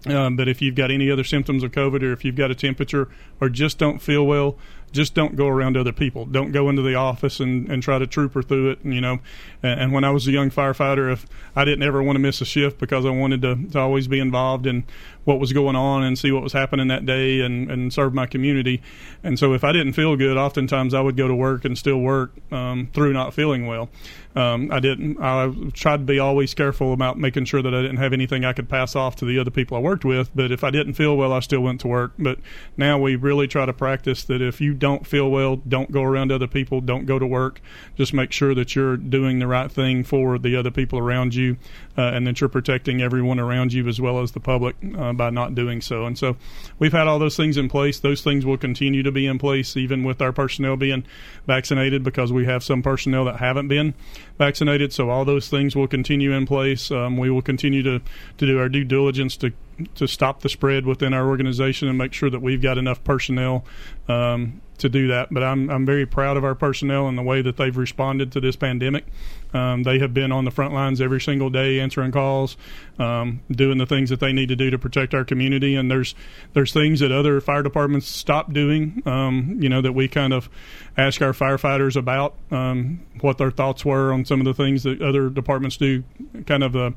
um, 0.07 0.37
but 0.37 0.49
if 0.49 0.61
you've 0.61 0.75
got 0.75 0.91
any 0.91 1.11
other 1.11 1.25
symptoms 1.25 1.63
of 1.63 1.73
COVID 1.73 2.03
or 2.03 2.13
if 2.13 2.25
you've 2.25 2.37
got 2.37 2.51
a 2.51 2.55
temperature 2.55 3.09
or 3.41 3.49
just 3.49 3.79
don't 3.79 4.01
feel 4.01 4.27
well, 4.27 4.59
just 4.95 5.15
don't 5.15 5.37
go 5.37 5.49
around 5.49 5.77
other 5.77 5.93
people. 5.93 6.25
Don't 6.25 6.53
go 6.53 6.71
into 6.71 6.83
the 6.83 6.95
office 6.95 7.41
and, 7.41 7.69
and 7.71 7.83
try 7.83 7.99
to 7.99 8.07
trooper 8.07 8.43
through 8.43 8.71
it. 8.71 8.85
And, 8.85 8.95
you 8.95 9.01
know, 9.01 9.19
and, 9.63 9.81
and 9.81 9.93
when 9.93 10.05
I 10.05 10.11
was 10.11 10.27
a 10.27 10.31
young 10.31 10.51
firefighter, 10.51 11.13
if 11.13 11.27
I 11.55 11.65
didn't 11.65 11.83
ever 11.83 12.03
want 12.03 12.17
to 12.17 12.21
miss 12.21 12.41
a 12.41 12.45
shift 12.45 12.79
because 12.79 13.05
I 13.05 13.11
wanted 13.11 13.43
to, 13.43 13.57
to 13.73 13.81
always 13.81 14.09
be 14.09 14.21
involved 14.21 14.67
in 14.67 14.85
what 15.25 15.41
was 15.41 15.53
going 15.53 15.75
on 15.75 16.05
and 16.05 16.19
see 16.19 16.31
what 16.31 16.43
was 16.43 16.53
happening 16.53 16.89
that 16.89 17.05
day 17.05 17.41
and, 17.41 17.71
and 17.71 17.93
serve 17.93 18.15
my 18.15 18.27
community. 18.27 18.83
And 19.23 19.39
so 19.39 19.53
if 19.53 19.65
I 19.65 19.73
didn't 19.73 19.95
feel 19.95 20.17
good, 20.17 20.37
oftentimes 20.37 20.95
I 20.95 21.01
would 21.01 21.17
go 21.17 21.27
to 21.27 21.35
work 21.35 21.65
and 21.65 21.77
still 21.77 21.99
work 21.99 22.33
um, 22.53 22.89
through 22.93 23.13
not 23.13 23.35
feeling 23.35 23.67
well. 23.67 23.89
Um, 24.37 24.71
I 24.73 24.81
didn't. 24.81 25.21
I 25.21 25.53
tried 25.73 25.99
to 25.99 26.05
be 26.05 26.19
always 26.19 26.55
careful 26.55 26.93
about 26.93 27.19
making 27.19 27.45
sure 27.45 27.63
that 27.63 27.73
I 27.73 27.83
didn't 27.83 27.99
have 27.99 28.13
anything 28.13 28.45
I 28.45 28.53
could 28.53 28.69
pass 28.69 28.97
off 28.97 29.15
to 29.17 29.25
the 29.25 29.39
other 29.39 29.51
people 29.51 29.77
I 29.77 29.81
worked 29.81 30.05
with. 30.05 30.31
But 30.35 30.51
if 30.51 30.65
I 30.65 30.71
didn't 30.71 30.95
feel 30.95 31.17
well, 31.17 31.33
I 31.33 31.39
still 31.39 31.61
went 31.61 31.81
to 31.83 31.89
work. 31.89 32.15
But 32.19 32.41
now 32.77 32.99
we 32.99 33.15
really 33.15 33.47
try 33.47 33.65
to 33.65 33.73
practice 33.73 34.25
that 34.25 34.43
if 34.43 34.61
you 34.61 34.75
don't 34.85 35.07
feel 35.07 35.31
well, 35.31 35.57
don't 35.57 35.91
go 35.91 36.03
around 36.03 36.31
other 36.31 36.47
people, 36.47 36.83
don't 36.83 37.07
go 37.07 37.19
to 37.19 37.27
work. 37.27 37.63
Just 37.97 38.13
make 38.13 38.33
sure 38.33 38.55
that 38.55 38.77
you're 38.77 38.99
doing 38.99 39.39
the 39.39 39.47
right 39.47 39.73
thing 39.73 40.05
for 40.05 40.39
the 40.39 40.57
other 40.57 40.71
people 40.71 40.99
around 40.99 41.35
you, 41.35 41.57
uh, 41.97 42.03
and 42.03 42.27
that 42.27 42.39
you're 42.39 42.51
protecting 42.51 43.01
everyone 43.01 43.41
around 43.41 43.73
you 43.73 43.89
as 43.89 43.99
well 43.99 44.21
as 44.21 44.33
the 44.33 44.41
public 44.41 44.77
uh, 44.99 45.15
by 45.15 45.31
not 45.31 45.55
doing 45.55 45.81
so. 45.81 46.05
And 46.05 46.19
so 46.19 46.37
we've 46.79 46.93
had 46.93 47.07
all 47.07 47.19
those 47.19 47.35
things 47.35 47.57
in 47.57 47.67
place. 47.67 47.99
Those 47.99 48.21
things 48.21 48.45
will 48.45 48.59
continue 48.59 49.03
to 49.03 49.11
be 49.11 49.27
in 49.27 49.39
place 49.39 49.75
even 49.75 50.05
with 50.05 50.21
our 50.21 50.33
personnel 50.33 50.77
being 50.77 51.07
vaccinated 51.47 52.05
because 52.05 52.31
we 52.31 52.45
have 52.45 52.63
some 52.63 52.83
personnel 52.83 53.25
that 53.25 53.37
haven't 53.37 53.69
been 53.69 53.95
vaccinated. 54.37 54.93
So 54.93 55.09
all 55.09 55.25
those 55.25 55.49
things 55.49 55.75
will 55.75 55.89
continue 55.89 56.33
in 56.33 56.45
place. 56.45 56.91
Um, 56.91 57.17
we 57.17 57.31
will 57.31 57.41
continue 57.41 57.83
to, 57.85 58.01
to 58.37 58.47
do 58.47 58.59
our 58.59 58.69
due 58.69 58.85
diligence 58.85 59.39
to 59.39 59.55
to 59.95 60.07
stop 60.07 60.41
the 60.41 60.49
spread 60.49 60.87
within 60.87 61.13
our 61.13 61.29
organization 61.29 61.89
and 61.89 61.99
make 61.99 62.13
sure 62.13 62.31
that 62.31 62.41
we've 62.41 62.63
got 62.63 62.79
enough 62.79 63.03
personnel 63.05 63.65
um, 64.09 64.61
to 64.79 64.89
do 64.89 65.09
that. 65.09 65.29
But 65.33 65.43
I'm 65.43 65.71
I'm 65.71 65.87
very 65.87 66.07
proud 66.07 66.37
of 66.37 66.45
our 66.45 66.55
personnel 66.55 67.09
and 67.09 67.17
the 67.17 67.23
way 67.23 67.43
that 67.43 67.57
they've 67.57 67.77
responded 67.77 68.33
to 68.33 68.41
this 68.41 68.57
pandemic. 68.57 69.07
Um, 69.53 69.85
they 69.85 69.99
have 70.01 70.13
been 70.13 70.33
on 70.33 70.45
the 70.45 70.51
front 70.51 70.75
lines 70.75 71.01
every 71.01 71.21
single 71.21 71.49
day, 71.49 71.79
answering 71.79 72.11
calls, 72.11 72.57
um, 72.99 73.41
doing 73.51 73.79
the 73.79 73.87
things 73.87 74.11
that 74.11 74.21
they 74.21 74.33
need 74.33 74.49
to 74.49 74.57
do 74.57 74.71
to 74.71 74.79
protect 74.79 75.15
our 75.15 75.25
community. 75.25 75.75
And 75.75 75.91
there's 75.91 76.15
there's 76.53 76.73
things 76.73 77.01
that 77.01 77.13
other 77.13 77.41
fire 77.41 77.63
departments 77.63 78.07
stop 78.07 78.53
doing. 78.53 79.03
Um, 79.07 79.59
you 79.61 79.69
know 79.69 79.81
that 79.81 79.93
we 79.93 80.09
kind 80.09 80.33
of 80.33 80.49
ask 80.97 81.21
our 81.23 81.33
firefighters 81.33 81.97
about 81.97 82.37
um, 82.51 83.01
what 83.21 83.39
their 83.39 83.51
thoughts 83.51 83.85
were 83.85 84.13
on 84.13 84.25
some 84.25 84.41
of 84.41 84.45
the 84.45 84.55
things 84.55 84.85
that 84.85 85.03
other 85.03 85.29
departments 85.29 85.77
do. 85.77 86.05
Kind 86.47 86.63
of, 86.63 86.77
uh, 86.77 86.91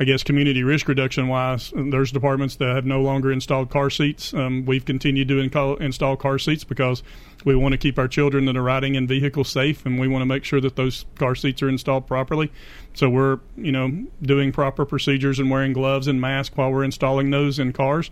I 0.00 0.04
guess, 0.04 0.22
community 0.22 0.62
risk 0.62 0.88
reduction 0.88 1.28
wise. 1.28 1.72
There's 1.74 2.12
departments 2.12 2.56
that 2.56 2.74
have 2.74 2.86
no 2.86 3.02
longer 3.02 3.30
installed 3.30 3.70
car 3.70 3.90
seats. 3.90 4.32
Um, 4.32 4.64
we've 4.64 4.84
continued 4.84 5.28
to 5.28 5.38
install, 5.38 5.76
install 5.76 6.16
car 6.16 6.38
seats 6.38 6.64
because 6.64 7.02
we 7.44 7.54
want 7.54 7.72
to 7.72 7.78
keep 7.78 7.98
our 7.98 8.08
children 8.08 8.44
that 8.46 8.56
are 8.56 8.62
riding 8.62 8.94
in 8.94 9.06
vehicles 9.06 9.48
safe, 9.48 9.84
and 9.84 9.98
we 9.98 10.08
want 10.08 10.22
to 10.22 10.26
make 10.26 10.44
sure 10.44 10.60
that 10.60 10.76
those 10.76 11.04
car 11.16 11.34
seats 11.34 11.62
are 11.62 11.68
installed 11.68 12.06
properly. 12.06 12.50
So 12.94 13.08
we're, 13.08 13.40
you 13.56 13.72
know, 13.72 14.06
doing 14.20 14.52
proper 14.52 14.84
procedures 14.84 15.38
and 15.38 15.50
wearing 15.50 15.72
gloves 15.72 16.06
and 16.06 16.20
masks 16.20 16.56
while 16.56 16.70
we're 16.70 16.84
installing 16.84 17.30
those 17.30 17.58
in 17.58 17.72
cars. 17.72 18.10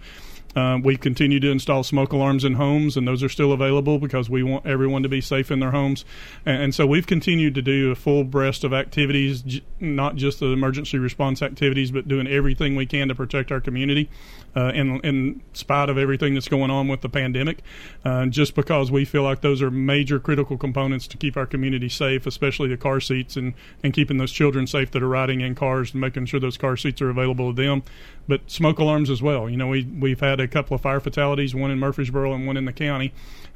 Uh, 0.57 0.79
we 0.83 0.97
continue 0.97 1.39
to 1.39 1.49
install 1.49 1.85
smoke 1.85 2.13
alarms 2.13 2.45
in 2.45 2.55
homes, 2.55 2.97
and 2.97 3.07
those 3.07 3.23
are 3.23 3.29
still 3.29 3.53
available 3.53 3.99
because 3.99 4.29
we 4.29 4.43
want 4.43 4.67
everyone 4.67 5.03
to 5.03 5.09
be 5.09 5.21
safe 5.21 5.51
in 5.51 5.61
their 5.61 5.71
homes. 5.71 6.05
And, 6.45 6.63
and 6.63 6.75
so 6.75 6.87
we've 6.87 7.07
continued 7.07 7.55
to 7.55 7.63
do 7.63 7.93
a 7.93 7.95
full 7.95 8.25
breast 8.25 8.65
of 8.65 8.73
activities, 8.73 9.61
not 9.79 10.17
just 10.17 10.41
the 10.41 10.47
emergency 10.47 10.99
response 10.99 11.41
activities, 11.41 11.93
but 11.93 12.09
doing 12.09 12.27
everything 12.27 12.75
we 12.75 12.87
can 12.87 13.09
to 13.09 13.15
protect 13.15 13.53
our 13.53 13.61
community 13.61 14.09
uh, 14.57 14.73
in, 14.75 15.01
in 15.01 15.43
spite 15.53 15.89
of 15.89 15.99
everything 15.99 16.35
that's 16.35 16.49
going 16.49 16.71
on 16.71 16.89
with 16.89 17.01
the 17.01 17.09
pandemic. 17.09 17.63
Uh, 18.05 18.27
just 18.27 18.55
because 18.55 18.91
we 18.91 19.05
feel 19.05 19.23
like 19.23 19.41
those 19.41 19.63
are 19.63 19.71
major 19.71 20.19
critical 20.19 20.57
components 20.57 21.07
to 21.07 21.17
keep 21.17 21.37
our 21.37 21.47
community 21.47 21.89
safe, 21.89 22.27
especially 22.27 22.69
the 22.69 22.77
car 22.77 23.01
seats 23.01 23.37
and, 23.37 23.55
and 23.83 23.93
keeping 23.93 24.19
those 24.19 24.33
children 24.33 24.67
safe 24.67 24.91
that 24.91 25.03
are 25.03 25.09
riding 25.09 25.41
in 25.41 25.55
cars 25.55 25.93
and 25.93 26.01
making 26.01 26.27
sure 26.27 26.41
those 26.41 26.57
car 26.57 26.77
seats 26.77 27.01
are 27.01 27.11
available 27.11 27.55
to 27.55 27.63
them. 27.63 27.83
But 28.29 28.49
smoke 28.51 28.79
alarms 28.79 29.11
as 29.11 29.23
well. 29.23 29.49
You 29.49 29.57
know, 29.57 29.69
we, 29.69 29.85
we've 29.85 30.21
had 30.21 30.41
a 30.41 30.49
couple 30.49 30.75
of 30.75 30.81
fire 30.81 31.01
fatalities, 31.01 31.55
one 31.55 31.71
in 31.71 31.79
Murfreesboro 31.79 32.33
and 32.33 32.47
one 32.47 32.57
in 32.57 32.65
the 32.65 32.73
county. 32.73 33.13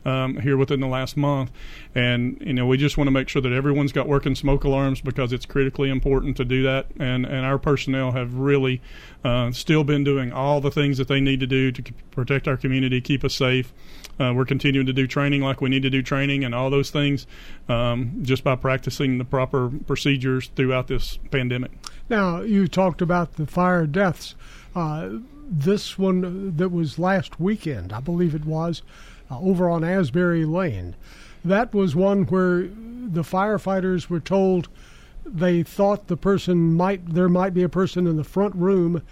Um, 0.06 0.36
here 0.40 0.58
within 0.58 0.80
the 0.80 0.86
last 0.86 1.16
month, 1.16 1.50
and 1.94 2.36
you 2.42 2.52
know 2.52 2.66
we 2.66 2.76
just 2.76 2.98
want 2.98 3.06
to 3.06 3.10
make 3.10 3.30
sure 3.30 3.40
that 3.40 3.52
everyone's 3.52 3.90
got 3.90 4.06
working 4.06 4.34
smoke 4.34 4.62
alarms 4.62 5.00
because 5.00 5.32
it's 5.32 5.46
critically 5.46 5.88
important 5.88 6.36
to 6.36 6.44
do 6.44 6.62
that. 6.62 6.88
And 7.00 7.24
and 7.24 7.46
our 7.46 7.56
personnel 7.56 8.12
have 8.12 8.34
really 8.34 8.82
uh, 9.24 9.50
still 9.52 9.82
been 9.82 10.04
doing 10.04 10.30
all 10.30 10.60
the 10.60 10.70
things 10.70 10.83
that 10.98 11.08
they 11.08 11.20
need 11.20 11.40
to 11.40 11.46
do 11.46 11.72
to 11.72 11.82
protect 12.10 12.46
our 12.46 12.56
community, 12.56 13.00
keep 13.00 13.24
us 13.24 13.34
safe. 13.34 13.72
Uh, 14.18 14.32
we're 14.34 14.44
continuing 14.44 14.86
to 14.86 14.92
do 14.92 15.06
training 15.06 15.42
like 15.42 15.60
we 15.60 15.68
need 15.68 15.82
to 15.82 15.90
do 15.90 16.02
training 16.02 16.44
and 16.44 16.54
all 16.54 16.70
those 16.70 16.90
things 16.90 17.26
um, 17.68 18.20
just 18.22 18.44
by 18.44 18.54
practicing 18.54 19.18
the 19.18 19.24
proper 19.24 19.70
procedures 19.86 20.50
throughout 20.54 20.86
this 20.86 21.18
pandemic. 21.30 21.72
Now, 22.08 22.40
you 22.40 22.68
talked 22.68 23.02
about 23.02 23.36
the 23.36 23.46
fire 23.46 23.86
deaths. 23.86 24.34
Uh, 24.74 25.08
this 25.46 25.98
one 25.98 26.56
that 26.56 26.70
was 26.70 26.98
last 26.98 27.40
weekend, 27.40 27.92
I 27.92 28.00
believe 28.00 28.34
it 28.34 28.44
was, 28.44 28.82
uh, 29.30 29.40
over 29.40 29.68
on 29.68 29.82
Asbury 29.82 30.44
Lane. 30.44 30.94
That 31.44 31.74
was 31.74 31.94
one 31.94 32.24
where 32.24 32.62
the 32.62 33.22
firefighters 33.22 34.08
were 34.08 34.20
told 34.20 34.68
they 35.26 35.62
thought 35.62 36.06
the 36.06 36.16
person 36.16 36.74
might 36.74 37.14
there 37.14 37.28
might 37.28 37.54
be 37.54 37.62
a 37.62 37.68
person 37.68 38.06
in 38.06 38.16
the 38.16 38.24
front 38.24 38.54
room. 38.54 39.02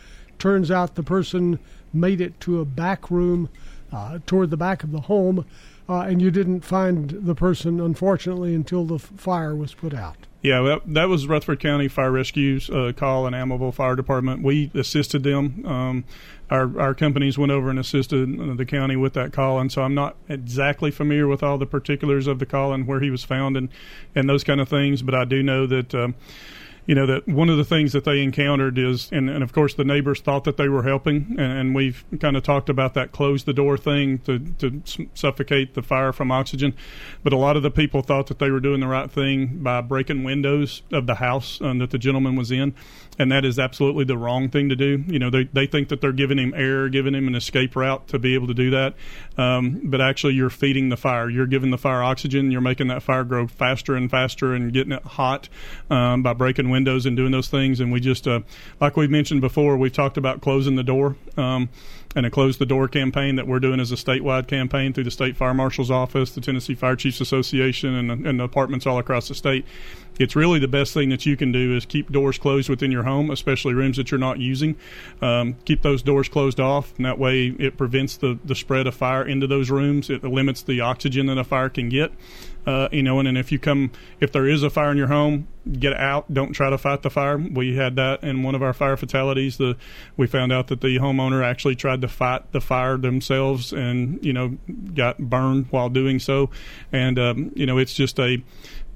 Turns 0.42 0.72
out 0.72 0.96
the 0.96 1.05
person 1.05 1.61
made 1.92 2.20
it 2.20 2.40
to 2.40 2.59
a 2.59 2.64
back 2.64 3.12
room 3.12 3.48
uh, 3.92 4.18
toward 4.26 4.50
the 4.50 4.57
back 4.57 4.83
of 4.83 4.90
the 4.90 5.02
home, 5.02 5.46
uh, 5.88 6.00
and 6.00 6.20
you 6.20 6.33
didn't 6.33 6.62
find 6.62 7.11
the 7.11 7.37
person, 7.37 7.78
unfortunately, 7.78 8.52
until 8.52 8.85
the 8.85 8.96
f- 8.96 9.12
fire 9.16 9.55
was 9.55 9.72
put 9.72 9.94
out. 9.94 10.16
Yeah, 10.42 10.59
well, 10.59 10.81
that 10.85 11.09
was 11.09 11.28
Rutherford 11.28 11.61
County 11.61 11.87
Fire 11.87 12.11
Rescue's 12.11 12.68
uh, 12.68 12.90
call 12.96 13.24
and 13.24 13.37
Almaville 13.37 13.72
Fire 13.72 13.94
Department. 13.94 14.42
We 14.42 14.72
assisted 14.74 15.22
them. 15.22 15.64
Um, 15.64 16.05
our 16.50 16.76
our 16.81 16.92
companies 16.92 17.38
went 17.38 17.52
over 17.52 17.70
and 17.70 17.78
assisted 17.78 18.40
uh, 18.40 18.55
the 18.55 18.66
county 18.66 18.96
with 18.96 19.12
that 19.12 19.33
call, 19.33 19.61
and 19.61 19.70
so 19.70 19.83
I'm 19.83 19.94
not 19.94 20.16
exactly 20.28 20.90
familiar 20.90 21.28
with 21.28 21.44
all 21.44 21.57
the 21.57 21.66
particulars 21.66 22.26
of 22.26 22.40
the 22.40 22.46
call 22.46 22.72
and 22.72 22.88
where 22.88 22.98
he 22.98 23.11
was 23.11 23.22
found 23.22 23.57
and 23.57 23.68
and 24.12 24.28
those 24.28 24.42
kind 24.42 24.61
of 24.61 24.68
things, 24.68 25.02
but 25.02 25.14
I 25.14 25.24
do 25.24 25.40
know 25.40 25.68
that. 25.68 25.94
Um, 25.94 26.16
you 26.86 26.94
know 26.94 27.06
that 27.06 27.28
one 27.28 27.48
of 27.48 27.56
the 27.56 27.64
things 27.64 27.92
that 27.92 28.04
they 28.04 28.22
encountered 28.22 28.76
is, 28.78 29.08
and, 29.12 29.30
and 29.30 29.42
of 29.42 29.52
course 29.52 29.74
the 29.74 29.84
neighbors 29.84 30.20
thought 30.20 30.44
that 30.44 30.56
they 30.56 30.68
were 30.68 30.82
helping, 30.82 31.36
and, 31.38 31.52
and 31.52 31.74
we've 31.74 32.04
kind 32.20 32.36
of 32.36 32.42
talked 32.42 32.68
about 32.68 32.94
that 32.94 33.12
close 33.12 33.44
the 33.44 33.52
door 33.52 33.78
thing 33.78 34.18
to 34.20 34.38
to 34.58 34.82
suffocate 35.14 35.74
the 35.74 35.82
fire 35.82 36.12
from 36.12 36.32
oxygen, 36.32 36.74
but 37.22 37.32
a 37.32 37.36
lot 37.36 37.56
of 37.56 37.62
the 37.62 37.70
people 37.70 38.02
thought 38.02 38.26
that 38.26 38.38
they 38.38 38.50
were 38.50 38.60
doing 38.60 38.80
the 38.80 38.88
right 38.88 39.10
thing 39.10 39.62
by 39.62 39.80
breaking 39.80 40.24
windows 40.24 40.82
of 40.90 41.06
the 41.06 41.16
house 41.16 41.60
um, 41.60 41.78
that 41.78 41.90
the 41.90 41.98
gentleman 41.98 42.36
was 42.36 42.50
in, 42.50 42.74
and 43.18 43.31
that 43.31 43.44
is 43.44 43.59
absolutely 43.59 44.05
the 44.05 44.16
wrong 44.16 44.48
thing 44.48 44.68
to 44.68 44.77
do. 44.77 45.05
You 45.07 45.18
know 45.18 45.31
they 45.31 45.44
they 45.44 45.66
think 45.66 45.88
that 45.88 46.01
they're 46.01 46.12
giving 46.12 46.38
him 46.38 46.55
air, 46.55 46.88
giving 46.88 47.14
him 47.14 47.29
an 47.29 47.35
escape 47.35 47.77
route 47.77 48.09
to 48.09 48.18
be 48.18 48.35
able 48.35 48.46
to 48.48 48.55
do 48.55 48.70
that, 48.70 48.94
um, 49.37 49.81
but 49.85 50.01
actually 50.01 50.35
you're 50.35 50.51
feeding 50.51 50.88
the 50.88 50.96
fire. 50.96 51.29
You're 51.29 51.46
giving 51.46 51.70
the 51.70 51.79
fire 51.79 52.03
oxygen. 52.03 52.51
You're 52.51 52.61
making 52.61 52.88
that 52.88 53.03
fire 53.03 53.25
grow 53.25 53.46
faster 53.46 53.94
and 53.94 54.11
faster 54.11 54.55
and 54.55 54.72
getting 54.72 54.92
it 54.92 55.03
hot 55.03 55.48
um, 55.90 56.22
by 56.22 56.33
breaking 56.33 56.70
windows 56.70 57.07
and 57.07 57.16
doing 57.16 57.33
those 57.33 57.48
things. 57.48 57.81
And 57.81 57.92
we 57.92 58.01
just, 58.01 58.27
uh, 58.27 58.40
like 58.81 58.96
we 58.96 59.07
mentioned 59.07 59.40
before, 59.40 59.77
we've 59.77 59.92
talked 59.92 60.16
about 60.16 60.40
closing 60.40 60.77
the 60.77 60.83
door 60.83 61.16
um, 61.37 61.68
and 62.14 62.27
a 62.27 62.31
close 62.31 62.59
the 62.59 62.66
door 62.66 62.88
campaign 62.88 63.37
that 63.37 63.46
we're 63.46 63.61
doing 63.61 63.81
as 63.81 63.92
a 63.92 63.96
statewide 63.96 64.46
campaign 64.46 64.92
through 64.92 65.05
the 65.05 65.11
state 65.11 65.37
fire 65.37 65.55
marshal's 65.55 65.90
office, 65.90 66.33
the 66.33 66.40
Tennessee 66.40 66.75
Fire 66.75 66.96
Chiefs 66.96 67.20
Association, 67.20 67.94
and, 67.94 68.27
and 68.27 68.40
the 68.40 68.46
departments 68.46 68.87
all 68.87 68.98
across 68.98 69.29
the 69.29 69.35
state. 69.35 69.64
It's 70.18 70.37
really 70.37 70.59
the 70.59 70.68
best 70.68 70.92
thing 70.92 71.09
that 71.09 71.25
you 71.25 71.37
can 71.37 71.53
do 71.53 71.75
is 71.75 71.87
keep 71.87 72.12
doors 72.12 72.38
closed 72.38 72.68
within 72.68 72.92
your 72.92 73.05
home, 73.05 73.31
especially 73.31 73.72
rooms 73.72 73.96
that 73.96 74.11
you're 74.11 74.20
not 74.20 74.38
using. 74.38 74.77
Um, 75.22 75.57
keep 75.64 75.83
those 75.83 76.03
doors 76.03 76.29
closed 76.29 76.60
off, 76.60 76.92
and 76.96 77.06
that 77.06 77.19
way 77.19 77.46
it 77.58 77.79
prevents 77.79 78.19
the, 78.19 78.38
the 78.44 78.54
spread 78.54 78.87
of 78.87 78.94
fire 78.94 79.27
into 79.27 79.46
those 79.46 79.71
rooms. 79.71 80.10
It 80.10 80.23
limits 80.23 80.63
the 80.63 80.83
oxygen 80.83 81.27
that 81.27 81.38
a 81.38 81.44
fire 81.44 81.71
can 81.71 81.88
get. 81.88 82.13
Uh, 82.67 82.88
you 82.92 83.02
know, 83.02 83.19
and, 83.19 83.27
and 83.27 83.37
if 83.37 83.50
you 83.50 83.58
come, 83.58 83.90
if 84.21 84.31
there 84.33 84.46
is 84.46 84.63
a 84.63 84.71
fire 84.71 84.90
in 84.90 84.96
your 84.96 85.08
home, 85.08 85.48
get 85.79 85.94
out. 85.94 86.33
Don't 86.33 86.52
try 86.52 86.71
to 86.71 86.79
fight 86.79 87.02
the 87.02 87.10
fire. 87.10 87.37
We 87.37 87.77
had 87.77 87.96
that 87.96 88.23
in 88.23 88.42
one 88.42 88.54
of 88.54 88.63
our 88.63 88.73
fire 88.73 88.96
fatalities. 88.96 89.56
The 89.56 89.77
we 90.17 90.27
found 90.27 90.52
out 90.52 90.69
that 90.69 90.81
the 90.81 90.98
homeowner 90.98 91.44
actually 91.44 91.77
tried 91.77 92.00
to 92.02 92.08
fight 92.08 92.52
the 92.52 92.60
fire 92.60 92.96
themselves, 92.96 93.73
and 93.73 94.25
you 94.25 94.33
know, 94.33 94.58
got 94.94 95.19
burned 95.19 95.67
while 95.71 95.88
doing 95.88 96.19
so. 96.19 96.50
And 96.92 97.19
um, 97.19 97.52
you 97.54 97.67
know, 97.67 97.79
it's 97.79 97.94
just 97.94 98.19
a 98.19 98.42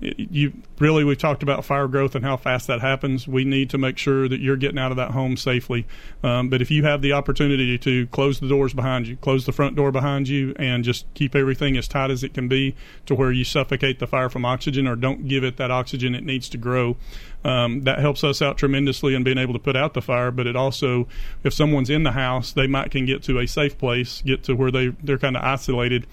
you 0.01 0.53
really 0.78 1.05
we've 1.05 1.16
talked 1.16 1.42
about 1.42 1.64
fire 1.64 1.88
growth 1.88 2.14
and 2.14 2.24
how 2.24 2.36
fast 2.36 2.66
that 2.66 2.80
happens. 2.80 3.26
We 3.26 3.44
need 3.44 3.70
to 3.70 3.78
make 3.78 3.97
sure 3.97 4.28
that 4.28 4.40
you're 4.40 4.57
getting 4.57 4.78
out 4.78 4.90
of 4.90 4.99
that 4.99 5.12
home 5.12 5.38
safely. 5.38 5.86
Um, 6.22 6.51
but 6.51 6.61
if 6.61 6.70
you 6.70 6.84
have 6.84 7.01
the 7.01 7.12
opportunity 7.12 7.78
to 7.78 8.07
close 8.09 8.38
the 8.38 8.49
doors 8.49 8.74
behind 8.74 9.07
you 9.07 9.16
close 9.16 9.47
the 9.47 9.53
front 9.53 9.74
door 9.74 9.90
behind 9.90 10.28
you 10.28 10.55
and 10.59 10.84
just 10.84 11.07
keep 11.14 11.34
everything 11.34 11.76
as 11.76 11.88
tight 11.88 12.11
as 12.11 12.22
it 12.22 12.34
can 12.34 12.47
be 12.47 12.74
to 13.07 13.14
where 13.14 13.32
you 13.32 13.44
suffocate 13.44 13.99
the 13.99 14.07
fire 14.07 14.28
from 14.28 14.44
oxygen 14.44 14.86
or 14.86 14.97
don't 14.97 15.28
give 15.28 15.42
it 15.42 15.57
that 15.57 15.70
oxygen 15.70 16.14
it 16.14 16.24
needs 16.24 16.49
to 16.51 16.59
grow 16.59 16.97
um, 17.44 17.82
that 17.82 17.99
helps 17.99 18.22
us 18.24 18.42
out 18.42 18.59
tremendously 18.59 19.14
in 19.14 19.22
being 19.22 19.38
able 19.38 19.53
to 19.53 19.59
put 19.59 19.76
out 19.76 19.94
the 19.94 20.03
fire. 20.03 20.30
But 20.30 20.47
it 20.47 20.57
also 20.57 21.09
if 21.42 21.55
someone's 21.55 21.88
in 21.88 22.03
the 22.03 22.12
house 22.12 22.53
they 22.53 22.66
might 22.66 22.90
can 22.90 23.07
get 23.07 23.22
to 23.24 23.38
a 23.38 23.47
safe 23.47 23.78
place 23.78 24.22
get 24.26 24.42
to 24.44 24.55
where 24.55 24.70
they 24.70 24.88
they're 25.03 25.18
kind 25.18 25.36
of 25.36 25.42
isolated 25.42 26.07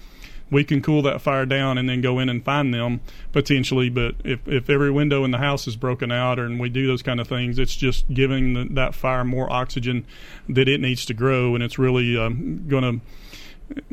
we 0.50 0.64
can 0.64 0.82
cool 0.82 1.02
that 1.02 1.20
fire 1.20 1.46
down 1.46 1.78
and 1.78 1.88
then 1.88 2.00
go 2.00 2.18
in 2.18 2.28
and 2.28 2.44
find 2.44 2.72
them 2.72 3.00
potentially. 3.32 3.88
But 3.88 4.16
if, 4.24 4.46
if 4.46 4.70
every 4.70 4.90
window 4.90 5.24
in 5.24 5.30
the 5.30 5.38
house 5.38 5.66
is 5.66 5.76
broken 5.76 6.12
out 6.12 6.38
and 6.38 6.60
we 6.60 6.68
do 6.68 6.86
those 6.86 7.02
kind 7.02 7.20
of 7.20 7.28
things, 7.28 7.58
it's 7.58 7.74
just 7.76 8.08
giving 8.12 8.54
the, 8.54 8.64
that 8.74 8.94
fire 8.94 9.24
more 9.24 9.50
oxygen 9.50 10.06
that 10.48 10.68
it 10.68 10.80
needs 10.80 11.04
to 11.06 11.14
grow, 11.14 11.54
and 11.54 11.64
it's 11.64 11.78
really 11.78 12.16
um, 12.16 12.66
going 12.68 13.00
to 13.00 13.06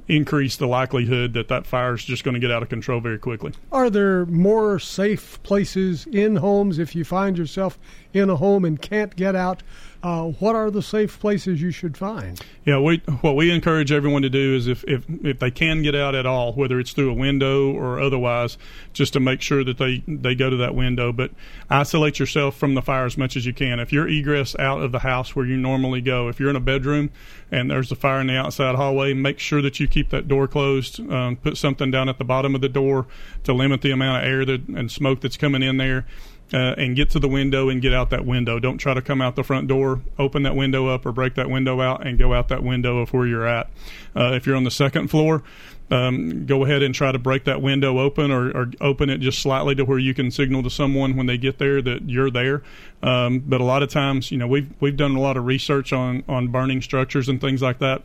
increase 0.08 0.58
the 0.58 0.68
likelihood 0.68 1.34
that 1.34 1.48
that 1.48 1.66
fire 1.66 1.94
is 1.94 2.04
just 2.04 2.24
going 2.24 2.34
to 2.34 2.40
get 2.40 2.52
out 2.52 2.62
of 2.62 2.70
control 2.70 3.00
very 3.00 3.18
quickly. 3.18 3.54
Are 3.72 3.90
there 3.90 4.26
more 4.26 4.80
safe 4.80 5.42
places 5.44 6.06
in 6.08 6.36
homes 6.36 6.78
if 6.78 6.96
you 6.96 7.06
find 7.06 7.38
yourself 7.38 7.80
in 8.14 8.30
a 8.30 8.36
home 8.36 8.66
and 8.66 8.82
can't 8.82 9.16
get 9.16 9.36
out? 9.36 9.64
Uh, 10.04 10.30
what 10.40 10.56
are 10.56 10.72
the 10.72 10.82
safe 10.82 11.20
places 11.20 11.62
you 11.62 11.70
should 11.70 11.96
find? 11.96 12.42
Yeah, 12.66 12.80
we 12.80 12.98
what 13.22 13.36
we 13.36 13.52
encourage 13.52 13.92
everyone 13.92 14.24
to 14.24 14.30
do 14.30 14.56
is 14.56 14.68
if, 14.68 14.84
if 14.88 15.06
if 15.24 15.38
they 15.38 15.52
can 15.52 15.84
get 15.84 15.94
out 15.96 16.16
at 16.16 16.26
all, 16.26 16.54
whether 16.54 16.80
it's 16.80 16.92
through 16.92 17.12
a 17.12 17.14
window 17.14 17.72
or 17.72 18.00
otherwise, 18.00 18.58
just 18.94 19.14
to 19.14 19.20
make 19.20 19.42
sure 19.42 19.64
that 19.64 19.78
they 19.78 20.04
they 20.08 20.34
go 20.34 20.50
to 20.50 20.58
that 20.58 20.74
window. 20.74 21.12
But 21.12 21.32
isolate 21.70 22.18
yourself 22.18 22.58
from 22.58 22.74
the 22.74 22.82
fire 22.82 23.06
as 23.06 23.16
much 23.16 23.38
as 23.38 23.46
you 23.46 23.54
can. 23.54 23.80
If 23.80 23.94
you're 23.94 24.08
egress 24.08 24.56
out 24.58 24.82
of 24.82 24.92
the 24.92 25.00
house 25.00 25.36
where 25.36 25.46
you 25.46 25.56
normally 25.56 26.02
go, 26.02 26.30
if 26.30 26.40
you're 26.40 26.50
in 26.50 26.56
a 26.56 26.60
bedroom 26.62 27.12
and 27.52 27.70
there's 27.70 27.92
a 27.92 27.96
fire 27.96 28.22
in 28.22 28.28
the 28.28 28.38
outside 28.38 28.76
hallway, 28.76 29.14
make 29.14 29.38
sure 29.38 29.62
that 29.62 29.80
you 29.80 29.88
keep 29.88 30.10
that 30.10 30.28
door 30.28 30.48
closed. 30.48 31.00
Um, 31.12 31.36
put 31.36 31.58
something 31.58 31.92
down 31.92 32.10
at 32.10 32.18
the 32.18 32.24
bottom 32.24 32.56
of 32.56 32.62
the 32.62 32.70
door 32.70 33.06
to 33.44 33.54
limit 33.54 33.82
the 33.82 33.92
amount 33.92 34.24
of 34.24 34.30
air 34.32 34.46
that, 34.46 34.68
and 34.68 34.92
smoke 34.92 35.22
that's 35.22 35.38
coming 35.38 35.62
in 35.62 35.78
there 35.78 36.08
uh, 36.54 36.76
and 36.78 36.96
get 36.96 37.10
to 37.12 37.20
the 37.20 37.28
window 37.28 37.70
and 37.70 37.82
get 37.82 37.94
out 37.94 38.10
that 38.10 38.26
window. 38.26 38.60
Don't 38.60 38.78
try 38.78 38.94
to 38.94 39.02
come 39.02 39.22
out 39.22 39.36
the 39.36 39.44
front 39.44 39.68
door, 39.68 40.02
open 40.20 40.44
that 40.44 40.56
window 40.56 40.88
up, 40.88 41.06
or 41.06 41.12
break 41.12 41.36
that 41.36 41.50
window 41.50 41.82
out 41.82 42.06
and 42.06 42.18
go 42.18 42.34
out 42.34 42.50
that 42.50 42.64
window 42.64 43.00
of 43.00 43.14
where 43.14 43.26
you're 43.26 43.48
at. 43.48 43.70
Uh, 44.16 44.34
if 44.34 44.46
you're 44.46 44.56
on 44.56 44.64
the 44.64 44.72
second 44.72 45.10
floor, 45.10 45.44
um, 45.92 46.46
go 46.46 46.64
ahead 46.64 46.84
and 46.84 46.96
try 46.96 47.12
to 47.12 47.20
break 47.20 47.44
that 47.44 47.62
window 47.62 48.00
open 48.00 48.32
or, 48.32 48.50
or, 48.52 48.72
open 48.80 49.10
it 49.10 49.18
just 49.18 49.40
slightly 49.40 49.76
to 49.76 49.84
where 49.84 50.00
you 50.00 50.14
can 50.14 50.32
signal 50.32 50.64
to 50.64 50.70
someone 50.70 51.18
when 51.18 51.26
they 51.26 51.38
get 51.38 51.58
there 51.58 51.82
that 51.82 52.10
you're 52.10 52.32
there. 52.32 52.64
Um, 53.04 53.40
but 53.40 53.60
a 53.60 53.66
lot 53.66 53.84
of 53.84 53.90
times, 53.90 54.32
you 54.32 54.38
know, 54.38 54.48
we've 54.48 54.74
we've 54.80 54.96
done 54.96 55.16
a 55.16 55.20
lot 55.20 55.36
of 55.36 55.46
research 55.46 55.92
on 55.92 56.24
on 56.30 56.48
burning 56.48 56.82
structures 56.82 57.28
and 57.28 57.42
things 57.42 57.62
like 57.62 57.80
that. 57.80 58.04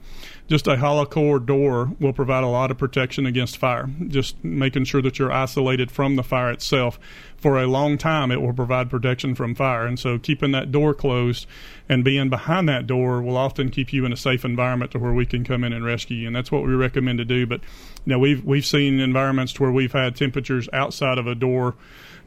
Just 0.48 0.66
a 0.66 0.76
hollow 0.76 1.06
core 1.06 1.38
door 1.38 1.92
will 2.00 2.12
provide 2.12 2.42
a 2.42 2.48
lot 2.48 2.72
of 2.72 2.78
protection 2.78 3.24
against 3.24 3.56
fire. 3.56 3.88
Just 4.08 4.42
making 4.42 4.84
sure 4.84 5.02
that 5.02 5.18
you're 5.18 5.32
isolated 5.32 5.90
from 5.90 6.16
the 6.16 6.22
fire 6.24 6.50
itself 6.50 6.98
for 7.46 7.62
a 7.62 7.66
long 7.68 7.96
time, 7.96 8.32
it 8.32 8.42
will 8.42 8.52
provide 8.52 8.90
protection 8.90 9.32
from 9.36 9.54
fire. 9.54 9.86
And 9.86 10.00
so, 10.00 10.18
keeping 10.18 10.50
that 10.50 10.72
door 10.72 10.92
closed 10.92 11.46
and 11.88 12.02
being 12.02 12.28
behind 12.28 12.68
that 12.68 12.88
door 12.88 13.22
will 13.22 13.36
often 13.36 13.70
keep 13.70 13.92
you 13.92 14.04
in 14.04 14.12
a 14.12 14.16
safe 14.16 14.44
environment 14.44 14.90
to 14.90 14.98
where 14.98 15.12
we 15.12 15.26
can 15.26 15.44
come 15.44 15.62
in 15.62 15.72
and 15.72 15.84
rescue 15.84 16.16
you. 16.16 16.26
And 16.26 16.34
that's 16.34 16.50
what 16.50 16.64
we 16.64 16.74
recommend 16.74 17.18
to 17.18 17.24
do. 17.24 17.46
But 17.46 17.60
you 18.04 18.18
we've 18.18 18.44
we've 18.44 18.66
seen 18.66 18.98
environments 18.98 19.52
to 19.52 19.62
where 19.62 19.70
we've 19.70 19.92
had 19.92 20.16
temperatures 20.16 20.68
outside 20.72 21.18
of 21.18 21.28
a 21.28 21.36
door 21.36 21.76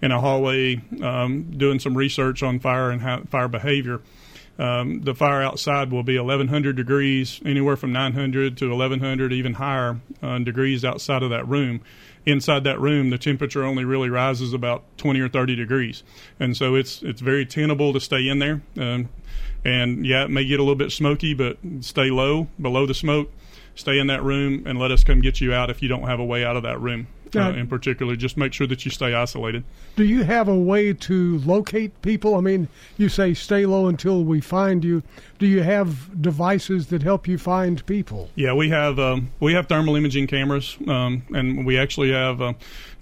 in 0.02 0.14
a 0.14 0.22
hallway, 0.22 0.82
um, 1.04 1.52
doing 1.58 1.80
some 1.80 1.98
research 1.98 2.42
on 2.42 2.60
fire 2.62 2.90
and 2.90 3.30
fire 3.30 3.50
behavior. 3.50 4.00
Um, 4.58 5.02
the 5.02 5.16
fire 5.16 5.42
outside 5.42 5.92
will 5.92 6.04
be 6.04 6.18
1100 6.18 6.78
degrees, 6.78 7.42
anywhere 7.44 7.76
from 7.76 7.92
900 7.92 8.56
to 8.56 8.70
1100, 8.70 9.34
even 9.34 9.56
higher 9.56 10.00
uh, 10.22 10.40
degrees 10.40 10.86
outside 10.86 11.24
of 11.24 11.30
that 11.32 11.46
room 11.46 11.82
inside 12.32 12.64
that 12.64 12.80
room, 12.80 13.10
the 13.10 13.18
temperature 13.18 13.64
only 13.64 13.86
really 13.86 14.10
rises 14.10 14.54
about 14.54 14.84
20 14.98 15.20
or 15.20 15.30
30 15.30 15.56
degrees, 15.56 16.04
and 16.40 16.56
so 16.56 16.76
it's 16.76 17.02
it's 17.04 17.22
very 17.22 17.46
tenable 17.46 17.94
to 17.94 18.00
stay 18.00 18.28
in 18.28 18.40
there. 18.40 18.62
Um, 18.78 19.10
and 19.66 20.06
yeah, 20.06 20.24
it 20.24 20.30
may 20.30 20.46
get 20.46 20.60
a 20.60 20.64
little 20.64 20.76
bit 20.76 20.92
smoky, 20.92 21.34
but 21.34 21.58
stay 21.82 22.10
low, 22.10 22.48
below 22.62 22.86
the 22.86 22.94
smoke. 22.94 23.32
Stay 23.76 23.98
in 23.98 24.08
that 24.08 24.24
room 24.24 24.64
and 24.66 24.78
let 24.78 24.92
us 24.92 25.04
come 25.04 25.22
get 25.22 25.40
you 25.40 25.54
out 25.54 25.70
if 25.70 25.82
you 25.82 25.88
don't 25.88 26.04
have 26.04 26.20
a 26.20 26.26
way 26.26 26.44
out 26.44 26.58
of 26.58 26.64
that 26.64 26.80
room. 26.82 27.08
Uh, 27.36 27.54
in 27.54 27.68
particular, 27.68 28.16
just 28.16 28.38
make 28.38 28.54
sure 28.54 28.68
that 28.68 28.86
you 28.86 28.92
stay 28.92 29.14
isolated. 29.14 29.64
Do 29.96 30.04
you 30.04 30.24
have 30.24 30.48
a 30.48 30.56
way 30.56 30.94
to 30.94 31.40
locate 31.40 32.02
people? 32.02 32.36
I 32.36 32.42
mean, 32.42 32.68
you 32.98 33.10
say 33.10 33.34
stay 33.34 33.66
low 33.66 33.88
until 33.88 34.24
we 34.24 34.42
find 34.42 34.84
you. 34.84 35.04
Do 35.38 35.46
you 35.46 35.62
have 35.62 36.22
devices 36.22 36.88
that 36.88 37.02
help 37.04 37.28
you 37.28 37.38
find 37.38 37.86
people? 37.86 38.30
Yeah, 38.36 38.54
we 38.54 38.70
have 38.70 39.00
um, 39.00 39.32
we 39.40 39.54
have 39.54 39.68
thermal 39.68 39.96
imaging 39.96 40.28
cameras, 40.28 40.78
um, 40.88 41.24
and 41.34 41.66
we 41.66 41.78
actually 41.78 42.12
have, 42.12 42.42
uh, 42.42 42.54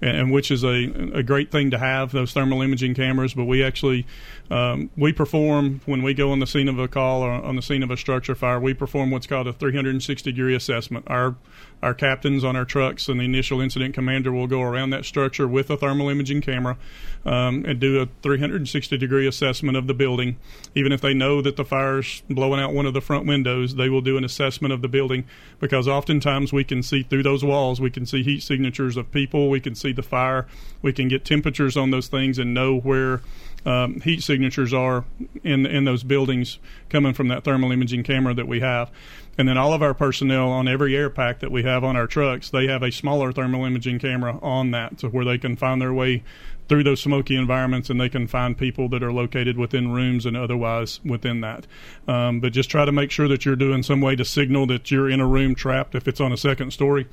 and 0.02 0.32
which 0.32 0.52
is 0.52 0.64
a 0.64 0.92
a 1.14 1.24
great 1.24 1.52
thing 1.52 1.72
to 1.72 1.78
have 1.78 2.12
those 2.12 2.32
thermal 2.32 2.62
imaging 2.62 2.94
cameras. 2.94 3.34
But 3.34 3.46
we 3.46 3.64
actually 3.64 4.06
um, 4.50 4.90
we 4.96 5.12
perform 5.12 5.82
when 5.86 6.04
we 6.04 6.14
go 6.14 6.32
on 6.32 6.40
the 6.40 6.48
scene 6.48 6.68
of 6.68 6.80
a 6.80 6.88
call 6.88 7.22
or 7.22 7.32
on 7.32 7.56
the 7.56 7.62
scene 7.62 7.84
of 7.84 7.92
a 7.92 7.98
structure 7.98 8.36
fire. 8.36 8.60
We 8.60 8.74
perform 8.74 9.12
what's 9.12 9.28
called 9.28 9.48
a 9.48 9.54
360 9.54 10.32
degree 10.32 10.56
assessment. 10.56 11.06
Our 11.08 11.36
our 11.82 11.94
captains 11.94 12.44
on 12.44 12.56
our 12.56 12.66
trucks 12.66 13.08
and 13.08 13.20
the 13.20 13.26
initial 13.26 13.62
incident 13.62 13.94
commander 13.94 14.32
will 14.32 14.48
go 14.48 14.62
around 14.62 14.90
that 14.90 15.06
structure 15.06 15.48
with 15.48 15.70
a 15.70 15.78
thermal 15.78 16.10
imaging 16.10 16.42
camera 16.42 16.76
um, 17.24 17.64
and 17.66 17.80
do 17.80 18.00
a 18.00 18.08
360 18.24 18.98
degree 18.98 19.28
assessment 19.28 19.78
of 19.78 19.86
the 19.86 19.94
building. 19.94 20.38
Even 20.74 20.92
if 20.92 21.02
they 21.02 21.14
know 21.14 21.42
that 21.42 21.56
the 21.56 21.66
fire's 21.66 22.24
blowing 22.30 22.60
out 22.60 22.74
one 22.74 22.86
of 22.86 22.94
the 22.94 23.02
front 23.02 23.28
windows, 23.28 23.76
they 23.76 23.90
will 23.90 24.02
do 24.02 24.18
an 24.18 24.24
assessment 24.24 24.74
of 24.74 24.82
the 24.82 24.88
building 24.88 25.26
because 25.60 25.88
oftentimes 25.88 26.52
we 26.52 26.64
can 26.64 26.82
see 26.82 27.04
through 27.04 27.24
those 27.24 27.44
walls, 27.44 27.80
we 27.80 27.92
can 27.92 28.06
see 28.06 28.24
heat 28.24 28.42
signatures 28.42 28.98
of 28.98 29.12
people, 29.12 29.50
we 29.50 29.60
can 29.60 29.76
see 29.76 29.87
the 29.92 30.04
fire, 30.04 30.48
we 30.82 30.94
can 30.94 31.08
get 31.08 31.26
temperatures 31.26 31.78
on 31.78 31.92
those 31.92 32.08
things 32.08 32.40
and 32.40 32.54
know 32.54 32.78
where 32.78 33.22
um, 33.66 34.00
heat 34.02 34.24
signatures 34.24 34.74
are 34.74 35.04
in 35.44 35.66
in 35.66 35.84
those 35.84 36.04
buildings 36.04 36.60
coming 36.90 37.14
from 37.14 37.28
that 37.28 37.44
thermal 37.44 37.72
imaging 37.72 38.04
camera 38.04 38.34
that 38.34 38.48
we 38.48 38.62
have. 38.62 38.90
And 39.38 39.48
then 39.48 39.58
all 39.58 39.74
of 39.74 39.84
our 39.84 39.94
personnel 39.94 40.50
on 40.50 40.68
every 40.68 40.96
air 40.96 41.10
pack 41.10 41.42
that 41.42 41.52
we 41.52 41.64
have 41.64 41.84
on 41.84 41.96
our 41.96 42.08
trucks, 42.08 42.50
they 42.50 42.68
have 42.68 42.82
a 42.82 42.92
smaller 42.92 43.32
thermal 43.32 43.66
imaging 43.66 44.00
camera 44.00 44.40
on 44.42 44.72
that 44.72 44.98
to 45.00 45.10
where 45.10 45.26
they 45.26 45.38
can 45.38 45.56
find 45.56 45.82
their 45.82 45.94
way 45.94 46.24
through 46.68 46.84
those 46.84 47.02
smoky 47.02 47.36
environments 47.36 47.90
and 47.90 48.00
they 48.00 48.10
can 48.10 48.28
find 48.28 48.58
people 48.58 48.90
that 48.90 49.04
are 49.04 49.14
located 49.14 49.58
within 49.58 49.92
rooms 49.92 50.26
and 50.26 50.36
otherwise 50.36 51.00
within 51.06 51.42
that. 51.42 51.68
Um, 52.08 52.40
but 52.40 52.52
just 52.52 52.70
try 52.70 52.86
to 52.86 52.92
make 52.92 53.12
sure 53.12 53.28
that 53.28 53.46
you're 53.46 53.56
doing 53.56 53.84
some 53.84 54.02
way 54.02 54.16
to 54.16 54.26
signal 54.26 54.66
that 54.68 54.92
you're 54.92 55.10
in 55.10 55.20
a 55.20 55.28
room 55.28 55.56
trapped 55.56 55.96
if 55.96 56.08
it's 56.08 56.20
on 56.20 56.34
a 56.34 56.38
second 56.38 56.72
story. 56.72 57.08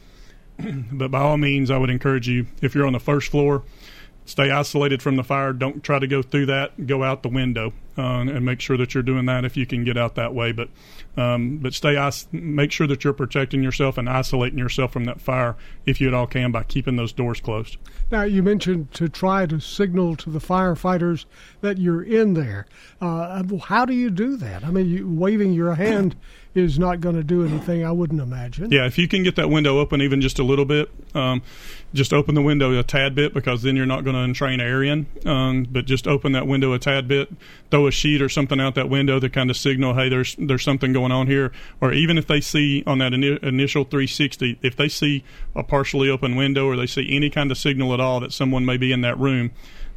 but 0.93 1.11
by 1.11 1.21
all 1.21 1.37
means, 1.37 1.71
I 1.71 1.79
would 1.79 1.91
encourage 1.91 2.29
you, 2.29 2.47
if 2.63 2.75
you're 2.75 2.87
on 2.87 2.93
the 2.93 3.01
first 3.01 3.31
floor, 3.31 3.63
stay 4.27 4.51
isolated 4.51 5.03
from 5.03 5.17
the 5.17 5.25
fire. 5.25 5.53
Don't 5.53 5.83
try 5.83 5.99
to 5.99 6.07
go 6.07 6.23
through 6.23 6.47
that. 6.47 6.87
Go 6.87 7.03
out 7.03 7.23
the 7.23 7.29
window 7.29 7.73
uh, 7.97 8.21
and 8.21 8.45
make 8.45 8.61
sure 8.61 8.77
that 8.77 8.95
you're 8.95 9.03
doing 9.03 9.27
that 9.27 9.45
if 9.45 9.57
you 9.57 9.67
can 9.67 9.85
get 9.85 9.97
out 9.97 10.15
that 10.15 10.35
way. 10.35 10.53
But 10.53 10.69
um, 11.17 11.59
but 11.59 11.75
stay 11.75 11.97
is- 11.97 12.27
make 12.33 12.73
sure 12.73 12.87
that 12.87 13.05
you're 13.05 13.13
protecting 13.13 13.63
yourself 13.63 13.99
and 13.99 14.09
isolating 14.09 14.59
yourself 14.59 14.93
from 14.93 15.05
that 15.05 15.21
fire 15.21 15.57
if 15.87 16.01
you 16.01 16.09
at 16.09 16.15
all 16.15 16.27
can 16.27 16.51
by 16.51 16.65
keeping 16.65 16.97
those 16.97 17.13
doors 17.13 17.41
closed. 17.41 17.77
Now, 18.11 18.23
you 18.23 18.43
mentioned 18.43 18.93
to 18.95 19.09
try 19.09 19.47
to 19.47 19.61
signal 19.61 20.17
to 20.17 20.31
the 20.31 20.41
firefighters 20.41 21.25
that 21.61 21.79
you're 21.79 22.03
in 22.03 22.35
there. 22.35 22.67
Uh, 23.01 23.43
how 23.59 23.85
do 23.85 23.95
you 23.95 24.11
do 24.11 24.37
that? 24.37 24.65
I 24.65 24.71
mean, 24.71 24.89
you, 24.89 25.09
waving 25.09 25.53
your 25.53 25.75
hand 25.75 26.17
is 26.55 26.79
not 26.79 27.01
going 27.01 27.17
to 27.17 27.25
do 27.25 27.45
anything, 27.45 27.85
I 27.85 27.91
wouldn't 27.91 28.21
imagine. 28.21 28.71
Yeah, 28.71 28.87
if 28.87 28.97
you 28.97 29.09
can 29.09 29.23
get 29.25 29.37
that 29.37 29.51
window 29.51 29.79
open 29.79 30.01
even 30.01 30.21
just 30.21 30.39
a 30.39 30.45
little 30.45 30.65
bit, 30.65 30.89
um, 31.15 31.43
just 31.93 32.13
open 32.13 32.35
the 32.35 32.43
window 32.43 32.79
a 32.79 32.83
tad 32.83 33.15
bit 33.15 33.35
because 33.35 33.63
then 33.63 33.75
you're 33.77 33.87
not 33.87 34.05
going 34.05 34.15
to 34.15 34.23
entrain 34.23 34.61
air 34.61 34.83
in. 34.83 35.07
Um, 35.27 35.67
but 35.71 35.85
just 35.85 36.07
open 36.07 36.33
that 36.33 36.47
window 36.47 36.73
a 36.73 36.79
tad 36.79 37.09
bit, 37.09 37.29
throw 37.71 37.87
a 37.87 37.91
sheet 37.91 38.23
or 38.23 38.29
something 38.29 38.61
out 38.61 38.77
that 38.77 38.89
window 38.89 39.19
to 39.19 39.29
kind 39.29 39.51
of 39.51 39.57
signal, 39.57 39.95
hey, 39.95 40.09
there's 40.09 40.37
there's 40.39 40.63
something 40.63 40.93
going 40.93 41.13
on 41.13 41.27
here. 41.27 41.53
Or 41.81 41.93
even 41.93 42.19
if 42.19 42.27
they 42.27 42.41
see 42.41 42.85
on 42.87 42.99
that 42.99 43.13
ini- 43.13 43.43
initial 43.43 43.85
360, 43.85 44.59
if 44.63 44.77
they 44.77 44.89
see 44.89 45.25
a 45.57 45.63
partially 45.63 46.09
open 46.09 46.37
window 46.37 46.67
or 46.67 46.77
they 46.77 46.87
see 46.87 47.15
any 47.15 47.31
kind 47.31 47.51
of 47.51 47.59
signal 47.59 47.93
at 47.95 48.01
all 48.01 48.21
that 48.21 48.33
someone 48.33 48.65
may 48.65 48.77
be 48.77 48.93
in 48.93 49.01
that 49.01 49.19
room, 49.19 49.51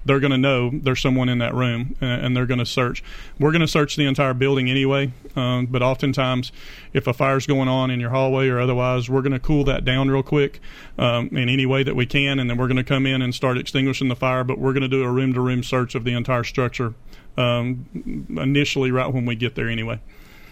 they're 0.06 0.20
going 0.20 0.32
to 0.32 0.38
know 0.38 0.70
there's 0.72 1.02
someone 1.02 1.30
in 1.30 1.40
that 1.40 1.54
room 1.54 1.96
and, 2.00 2.36
they're 2.36 2.46
going 2.46 2.60
to 2.60 2.66
search. 2.66 3.04
We're 3.40 3.52
going 3.52 3.62
to 3.62 3.68
search 3.68 3.96
the 3.96 4.06
entire 4.06 4.34
building 4.34 4.70
anyway, 4.70 5.12
um, 5.36 5.66
but 5.66 5.82
oftentimes, 5.82 6.52
if 6.94 7.08
a 7.08 7.14
fire's 7.14 7.48
going 7.48 7.68
on 7.68 7.92
in 7.92 8.00
your 8.00 8.12
hallway 8.12 8.48
or 8.48 8.60
otherwise, 8.60 9.10
we're 9.10 9.22
going 9.22 9.34
to 9.34 9.40
cool 9.40 9.64
that 9.66 9.84
down 9.84 10.10
real 10.10 10.24
quick 10.24 10.60
um, 10.98 11.28
in 11.30 11.50
any 11.50 11.66
way 11.66 11.84
that 11.84 11.96
we 11.96 12.06
can, 12.06 12.40
and 12.40 12.50
then 12.50 12.58
we're 12.58 12.68
going 12.68 12.78
to 12.78 12.84
come 12.84 13.06
in 13.06 13.22
and 13.22 13.36
start 13.36 13.58
extinguishing 13.58 14.08
the 14.08 14.16
fire. 14.16 14.44
But 14.44 14.60
we're 14.60 14.74
going 14.74 14.84
to 14.84 14.88
do 14.88 15.04
a 15.04 15.12
room 15.12 15.34
to 15.34 15.42
room 15.42 15.64
search 15.64 15.96
of 15.96 16.04
the 16.04 16.14
entire 16.14 16.44
structure 16.44 16.94
um, 17.38 17.86
initially, 18.30 18.92
right 18.92 19.12
when 19.12 19.26
we 19.26 19.36
get 19.36 19.56
there 19.56 19.70
anyway. 19.70 20.00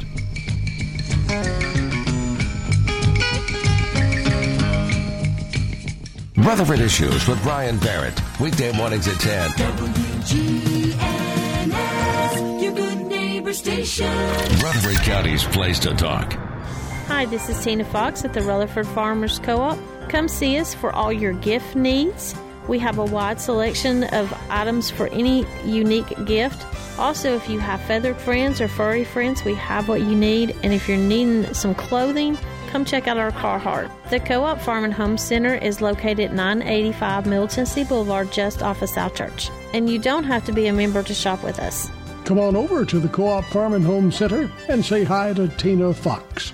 Rutherford 6.38 6.80
Issues 6.80 7.28
with 7.28 7.44
Brian 7.44 7.78
Barrett. 7.78 8.20
Weekday 8.40 8.72
mornings 8.76 9.08
at 9.08 9.20
10. 9.20 9.52
WGNS, 9.52 11.02
your 12.64 12.74
good 12.74 12.98
neighbor 13.08 13.54
station. 13.54 14.08
Rutherford 14.64 14.98
County's 15.04 15.44
place 15.44 15.78
to 15.80 15.94
talk. 15.94 16.51
Hi, 17.22 17.28
this 17.28 17.50
is 17.50 17.64
Tina 17.64 17.86
Fox 17.86 18.26
at 18.26 18.34
the 18.34 18.42
Rutherford 18.42 18.88
Farmers 18.88 19.38
Co-op. 19.38 19.78
Come 20.10 20.28
see 20.28 20.58
us 20.58 20.74
for 20.74 20.92
all 20.92 21.14
your 21.14 21.34
gift 21.34 21.76
needs. 21.76 22.34
We 22.68 22.80
have 22.80 22.98
a 22.98 23.06
wide 23.06 23.40
selection 23.40 24.06
of 24.06 24.34
items 24.50 24.90
for 24.90 25.06
any 25.10 25.46
unique 25.64 26.26
gift. 26.26 26.66
Also, 26.98 27.36
if 27.36 27.48
you 27.48 27.60
have 27.60 27.80
feathered 27.84 28.18
friends 28.18 28.60
or 28.60 28.68
furry 28.68 29.04
friends, 29.04 29.46
we 29.46 29.54
have 29.54 29.88
what 29.88 30.02
you 30.02 30.16
need. 30.16 30.56
And 30.64 30.74
if 30.74 30.90
you're 30.90 30.98
needing 30.98 31.54
some 31.54 31.76
clothing, 31.76 32.40
come 32.72 32.86
check 32.86 33.08
out 33.08 33.18
our 33.18 33.30
Carhartt. 33.30 33.92
The 34.10 34.20
Co-op 34.20 34.60
Farm 34.60 34.84
and 34.84 34.94
Home 34.96 35.20
Center 35.20 35.54
is 35.54 35.80
located 35.80 36.22
at 36.22 36.34
985 36.34 37.28
Middle 37.28 37.48
Tennessee 37.48 37.84
Boulevard, 37.84 38.32
just 38.32 38.64
off 38.64 38.82
of 38.82 38.90
South 38.90 39.14
Church. 39.14 39.52
And 39.76 39.88
you 39.88 40.00
don't 40.00 40.24
have 40.24 40.44
to 40.46 40.52
be 40.52 40.66
a 40.66 40.74
member 40.74 41.04
to 41.04 41.14
shop 41.14 41.44
with 41.44 41.60
us. 41.60 41.88
Come 42.26 42.40
on 42.40 42.56
over 42.56 42.84
to 42.84 43.00
the 43.00 43.10
Co-op 43.10 43.46
Farm 43.46 43.74
and 43.74 43.86
Home 43.86 44.12
Center 44.12 44.50
and 44.70 44.84
say 44.84 45.04
hi 45.04 45.34
to 45.34 45.50
Tina 45.50 45.94
Fox. 45.94 46.54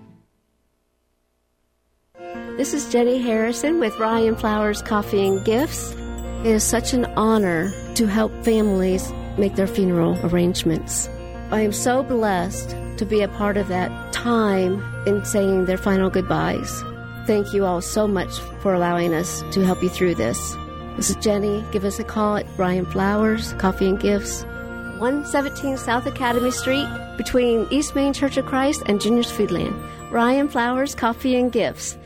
This 2.57 2.73
is 2.73 2.91
Jenny 2.91 3.17
Harrison 3.17 3.79
with 3.79 3.97
Ryan 3.97 4.35
Flowers 4.35 4.81
Coffee 4.81 5.25
and 5.25 5.43
Gifts. 5.43 5.93
It 6.41 6.47
is 6.47 6.63
such 6.65 6.93
an 6.93 7.05
honor 7.15 7.71
to 7.95 8.07
help 8.07 8.31
families 8.43 9.09
make 9.37 9.55
their 9.55 9.67
funeral 9.67 10.19
arrangements. 10.25 11.07
I 11.49 11.61
am 11.61 11.71
so 11.71 12.03
blessed 12.03 12.75
to 12.97 13.05
be 13.05 13.21
a 13.21 13.29
part 13.29 13.55
of 13.55 13.69
that 13.69 14.11
time 14.11 14.83
in 15.07 15.23
saying 15.23 15.65
their 15.65 15.77
final 15.77 16.09
goodbyes. 16.09 16.83
Thank 17.25 17.53
you 17.53 17.65
all 17.65 17.81
so 17.81 18.05
much 18.05 18.37
for 18.61 18.73
allowing 18.73 19.13
us 19.13 19.43
to 19.53 19.65
help 19.65 19.81
you 19.81 19.89
through 19.89 20.15
this. 20.15 20.55
This 20.97 21.09
is 21.09 21.15
Jenny. 21.15 21.63
Give 21.71 21.85
us 21.85 21.99
a 21.99 22.03
call 22.03 22.35
at 22.35 22.45
Ryan 22.57 22.85
Flowers 22.85 23.53
Coffee 23.53 23.87
and 23.87 23.99
Gifts, 23.99 24.43
117 24.99 25.77
South 25.77 26.05
Academy 26.05 26.51
Street, 26.51 26.87
between 27.15 27.65
East 27.71 27.95
Main 27.95 28.11
Church 28.13 28.35
of 28.35 28.45
Christ 28.45 28.83
and 28.87 28.99
Junior's 28.99 29.31
Foodland. 29.31 29.73
Ryan 30.11 30.49
Flowers 30.49 30.93
Coffee 30.93 31.37
and 31.37 31.53
Gifts, 31.53 31.97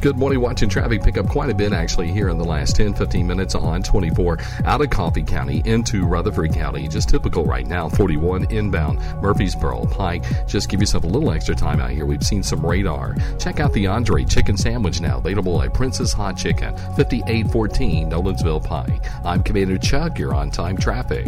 Good 0.00 0.16
morning. 0.16 0.40
Watching 0.40 0.68
traffic 0.68 1.02
pick 1.02 1.18
up 1.18 1.28
quite 1.28 1.50
a 1.50 1.54
bit 1.54 1.72
actually 1.72 2.12
here 2.12 2.28
in 2.28 2.38
the 2.38 2.44
last 2.44 2.76
10, 2.76 2.94
15 2.94 3.26
minutes 3.26 3.56
on 3.56 3.82
24 3.82 4.38
out 4.64 4.80
of 4.80 4.90
Coffee 4.90 5.24
County 5.24 5.60
into 5.64 6.06
Rutherford 6.06 6.52
County. 6.52 6.86
Just 6.86 7.08
typical 7.08 7.44
right 7.44 7.66
now. 7.66 7.88
41 7.88 8.48
inbound 8.52 9.00
Murfreesboro 9.20 9.86
Pike. 9.86 10.24
Just 10.46 10.68
give 10.68 10.78
yourself 10.78 11.02
a 11.02 11.08
little 11.08 11.32
extra 11.32 11.56
time 11.56 11.80
out 11.80 11.90
here. 11.90 12.06
We've 12.06 12.22
seen 12.22 12.44
some 12.44 12.64
radar. 12.64 13.16
Check 13.40 13.58
out 13.58 13.72
the 13.72 13.88
Andre 13.88 14.24
chicken 14.24 14.56
sandwich 14.56 15.00
now 15.00 15.18
available 15.18 15.60
at 15.62 15.74
Prince's 15.74 16.12
Hot 16.12 16.36
Chicken, 16.36 16.76
5814 16.76 18.08
Nolensville 18.08 18.64
Pike. 18.64 19.04
I'm 19.24 19.42
Commander 19.42 19.78
Chuck. 19.78 20.16
You're 20.16 20.32
on 20.32 20.52
time 20.52 20.76
traffic. 20.76 21.26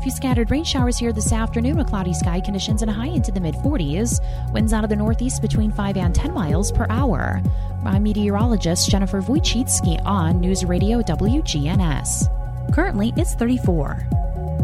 A 0.00 0.02
few 0.02 0.12
scattered 0.12 0.50
rain 0.50 0.64
showers 0.64 0.96
here 0.96 1.12
this 1.12 1.30
afternoon 1.30 1.76
with 1.76 1.88
cloudy 1.88 2.14
sky 2.14 2.40
conditions 2.40 2.80
and 2.80 2.90
a 2.90 2.94
high 2.94 3.08
into 3.08 3.30
the 3.30 3.38
mid 3.38 3.54
40s. 3.56 4.18
Winds 4.50 4.72
out 4.72 4.82
of 4.82 4.88
the 4.88 4.96
northeast 4.96 5.42
between 5.42 5.70
5 5.70 5.98
and 5.98 6.14
10 6.14 6.32
miles 6.32 6.72
per 6.72 6.86
hour. 6.88 7.42
I'm 7.84 8.04
meteorologist 8.04 8.88
Jennifer 8.88 9.20
Wojcicki 9.20 10.02
on 10.06 10.40
News 10.40 10.64
Radio 10.64 11.02
WGNS. 11.02 12.74
Currently, 12.74 13.12
it's 13.18 13.34
34. 13.34 14.08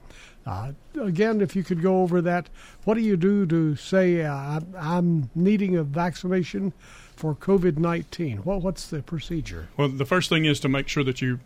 Uh, 0.47 0.71
again, 0.99 1.39
if 1.39 1.55
you 1.55 1.63
could 1.63 1.83
go 1.83 2.01
over 2.01 2.19
that, 2.21 2.49
what 2.85 2.95
do 2.95 3.01
you 3.01 3.15
do 3.15 3.45
to 3.45 3.75
say 3.75 4.23
uh, 4.23 4.59
I'm 4.75 5.29
needing 5.35 5.75
a 5.75 5.83
vaccination 5.83 6.73
for 7.21 7.35
COVID 7.35 7.77
19? 7.77 8.37
What, 8.37 8.63
what's 8.63 8.87
the 8.87 9.03
procedure? 9.03 9.67
Well, 9.77 9.89
the 9.89 10.07
first 10.07 10.27
thing 10.27 10.45
is 10.45 10.59
to 10.61 10.67
make 10.67 10.87
sure 10.87 11.03
that 11.03 11.21
you 11.21 11.39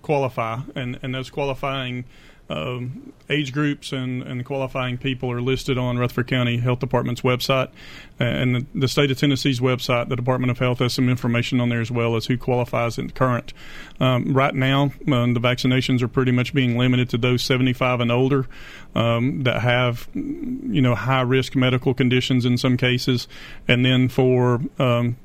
qualify, 0.00 0.60
and, 0.76 1.00
and 1.02 1.12
those 1.16 1.30
qualifying 1.30 2.04
um, 2.48 3.12
age 3.28 3.52
groups 3.52 3.92
and, 3.92 4.22
and 4.22 4.44
qualifying 4.44 4.98
people 4.98 5.30
are 5.30 5.40
listed 5.40 5.76
on 5.78 5.98
Rutherford 5.98 6.28
County 6.28 6.58
Health 6.58 6.78
Department's 6.78 7.22
website. 7.22 7.70
And 8.18 8.54
the, 8.54 8.66
the 8.74 8.88
state 8.88 9.10
of 9.10 9.18
Tennessee's 9.18 9.60
website, 9.60 10.08
the 10.08 10.16
Department 10.16 10.50
of 10.50 10.58
Health 10.58 10.78
has 10.78 10.94
some 10.94 11.08
information 11.08 11.60
on 11.60 11.68
there 11.68 11.80
as 11.80 11.90
well 11.90 12.16
as 12.16 12.26
who 12.26 12.38
qualifies 12.38 12.98
in 12.98 13.10
current. 13.10 13.52
Um, 14.00 14.32
right 14.32 14.54
now, 14.54 14.92
um, 15.10 15.34
the 15.34 15.40
vaccinations 15.40 16.02
are 16.02 16.08
pretty 16.08 16.32
much 16.32 16.54
being 16.54 16.78
limited 16.78 17.10
to 17.10 17.18
those 17.18 17.42
75 17.42 18.00
and 18.00 18.12
older 18.12 18.46
um, 18.94 19.42
that 19.42 19.60
have, 19.62 20.08
you 20.14 20.80
know, 20.80 20.94
high 20.94 21.22
risk 21.22 21.56
medical 21.56 21.94
conditions 21.94 22.44
in 22.44 22.56
some 22.56 22.76
cases. 22.76 23.26
And 23.66 23.84
then 23.84 24.08
for 24.08 24.60
um, 24.78 25.16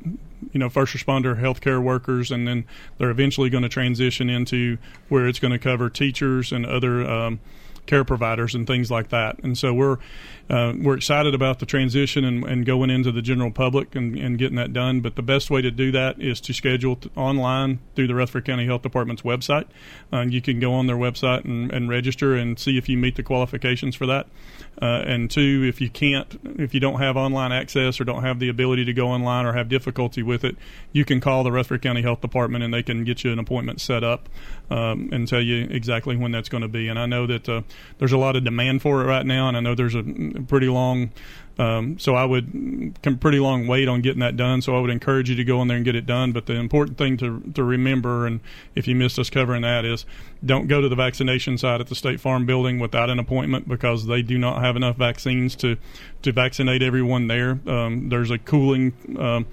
you 0.51 0.59
know 0.59 0.69
first 0.69 0.95
responder 0.95 1.39
healthcare 1.39 1.81
workers 1.81 2.31
and 2.31 2.47
then 2.47 2.65
they're 2.97 3.11
eventually 3.11 3.49
going 3.49 3.63
to 3.63 3.69
transition 3.69 4.29
into 4.29 4.77
where 5.09 5.27
it's 5.27 5.39
going 5.39 5.51
to 5.51 5.59
cover 5.59 5.89
teachers 5.89 6.51
and 6.51 6.65
other 6.65 7.07
um, 7.09 7.39
care 7.85 8.03
providers 8.03 8.55
and 8.55 8.67
things 8.67 8.91
like 8.91 9.09
that. 9.09 9.39
And 9.43 9.57
so 9.57 9.73
we're 9.73 9.97
uh, 10.51 10.73
we're 10.77 10.97
excited 10.97 11.33
about 11.33 11.59
the 11.59 11.65
transition 11.65 12.25
and, 12.25 12.43
and 12.43 12.65
going 12.65 12.89
into 12.89 13.09
the 13.09 13.21
general 13.21 13.51
public 13.51 13.95
and, 13.95 14.17
and, 14.17 14.37
getting 14.37 14.57
that 14.57 14.73
done. 14.73 14.99
But 14.99 15.15
the 15.15 15.21
best 15.21 15.49
way 15.49 15.61
to 15.61 15.71
do 15.71 15.93
that 15.93 16.21
is 16.21 16.41
to 16.41 16.53
schedule 16.53 16.97
t- 16.97 17.09
online 17.15 17.79
through 17.95 18.07
the 18.07 18.15
Rutherford 18.15 18.43
County 18.43 18.65
Health 18.65 18.81
Department's 18.81 19.21
website. 19.21 19.67
Uh, 20.11 20.21
you 20.21 20.41
can 20.41 20.59
go 20.59 20.73
on 20.73 20.87
their 20.87 20.97
website 20.97 21.45
and, 21.45 21.71
and, 21.71 21.89
register 21.89 22.35
and 22.35 22.59
see 22.59 22.77
if 22.77 22.89
you 22.89 22.97
meet 22.97 23.15
the 23.15 23.23
qualifications 23.23 23.95
for 23.95 24.05
that. 24.07 24.27
Uh, 24.81 25.03
and 25.05 25.31
two, 25.31 25.63
if 25.65 25.79
you 25.79 25.89
can't, 25.89 26.37
if 26.59 26.73
you 26.73 26.81
don't 26.81 26.99
have 26.99 27.15
online 27.15 27.53
access 27.53 28.01
or 28.01 28.03
don't 28.03 28.23
have 28.23 28.39
the 28.39 28.49
ability 28.49 28.83
to 28.83 28.93
go 28.93 29.07
online 29.07 29.45
or 29.45 29.53
have 29.53 29.69
difficulty 29.69 30.21
with 30.21 30.43
it, 30.43 30.57
you 30.91 31.05
can 31.05 31.21
call 31.21 31.45
the 31.45 31.51
Rutherford 31.51 31.81
County 31.81 32.01
Health 32.01 32.19
Department 32.19 32.61
and 32.61 32.73
they 32.73 32.83
can 32.83 33.05
get 33.05 33.23
you 33.23 33.31
an 33.31 33.39
appointment 33.39 33.79
set 33.79 34.03
up 34.03 34.27
um, 34.69 35.09
and 35.13 35.29
tell 35.29 35.41
you 35.41 35.67
exactly 35.69 36.17
when 36.17 36.33
that's 36.33 36.49
going 36.49 36.61
to 36.61 36.67
be. 36.67 36.89
And 36.89 36.99
I 36.99 37.05
know 37.05 37.25
that 37.27 37.47
uh, 37.47 37.61
there's 37.99 38.11
a 38.11 38.17
lot 38.17 38.35
of 38.35 38.43
demand 38.43 38.81
for 38.81 39.01
it 39.01 39.05
right 39.05 39.25
now, 39.25 39.47
and 39.47 39.55
I 39.55 39.59
know 39.61 39.75
there's 39.75 39.95
a 39.95 40.03
pretty 40.43 40.67
long 40.67 41.11
um, 41.61 41.99
so 41.99 42.15
I 42.15 42.25
would 42.25 42.95
come 43.03 43.17
pretty 43.17 43.39
long 43.39 43.67
wait 43.67 43.87
on 43.87 44.01
getting 44.01 44.21
that 44.21 44.35
done. 44.35 44.61
So 44.61 44.75
I 44.75 44.79
would 44.79 44.89
encourage 44.89 45.29
you 45.29 45.35
to 45.35 45.43
go 45.43 45.61
in 45.61 45.67
there 45.67 45.77
and 45.77 45.85
get 45.85 45.95
it 45.95 46.05
done. 46.05 46.31
But 46.31 46.45
the 46.45 46.55
important 46.55 46.97
thing 46.97 47.17
to 47.17 47.39
to 47.53 47.63
remember, 47.63 48.25
and 48.25 48.39
if 48.73 48.87
you 48.87 48.95
missed 48.95 49.19
us 49.19 49.29
covering 49.29 49.61
that, 49.61 49.85
is 49.85 50.05
don't 50.43 50.67
go 50.67 50.81
to 50.81 50.89
the 50.89 50.95
vaccination 50.95 51.57
site 51.57 51.79
at 51.79 51.87
the 51.87 51.95
State 51.95 52.19
Farm 52.19 52.45
building 52.45 52.79
without 52.79 53.09
an 53.09 53.19
appointment 53.19 53.67
because 53.67 54.07
they 54.07 54.23
do 54.23 54.37
not 54.37 54.63
have 54.63 54.75
enough 54.75 54.95
vaccines 54.95 55.55
to 55.57 55.77
to 56.23 56.31
vaccinate 56.31 56.81
everyone 56.81 57.27
there. 57.27 57.59
Um, 57.67 58.09
there's 58.09 58.31
a 58.31 58.37
cooling. 58.37 58.93
Um, 59.19 59.45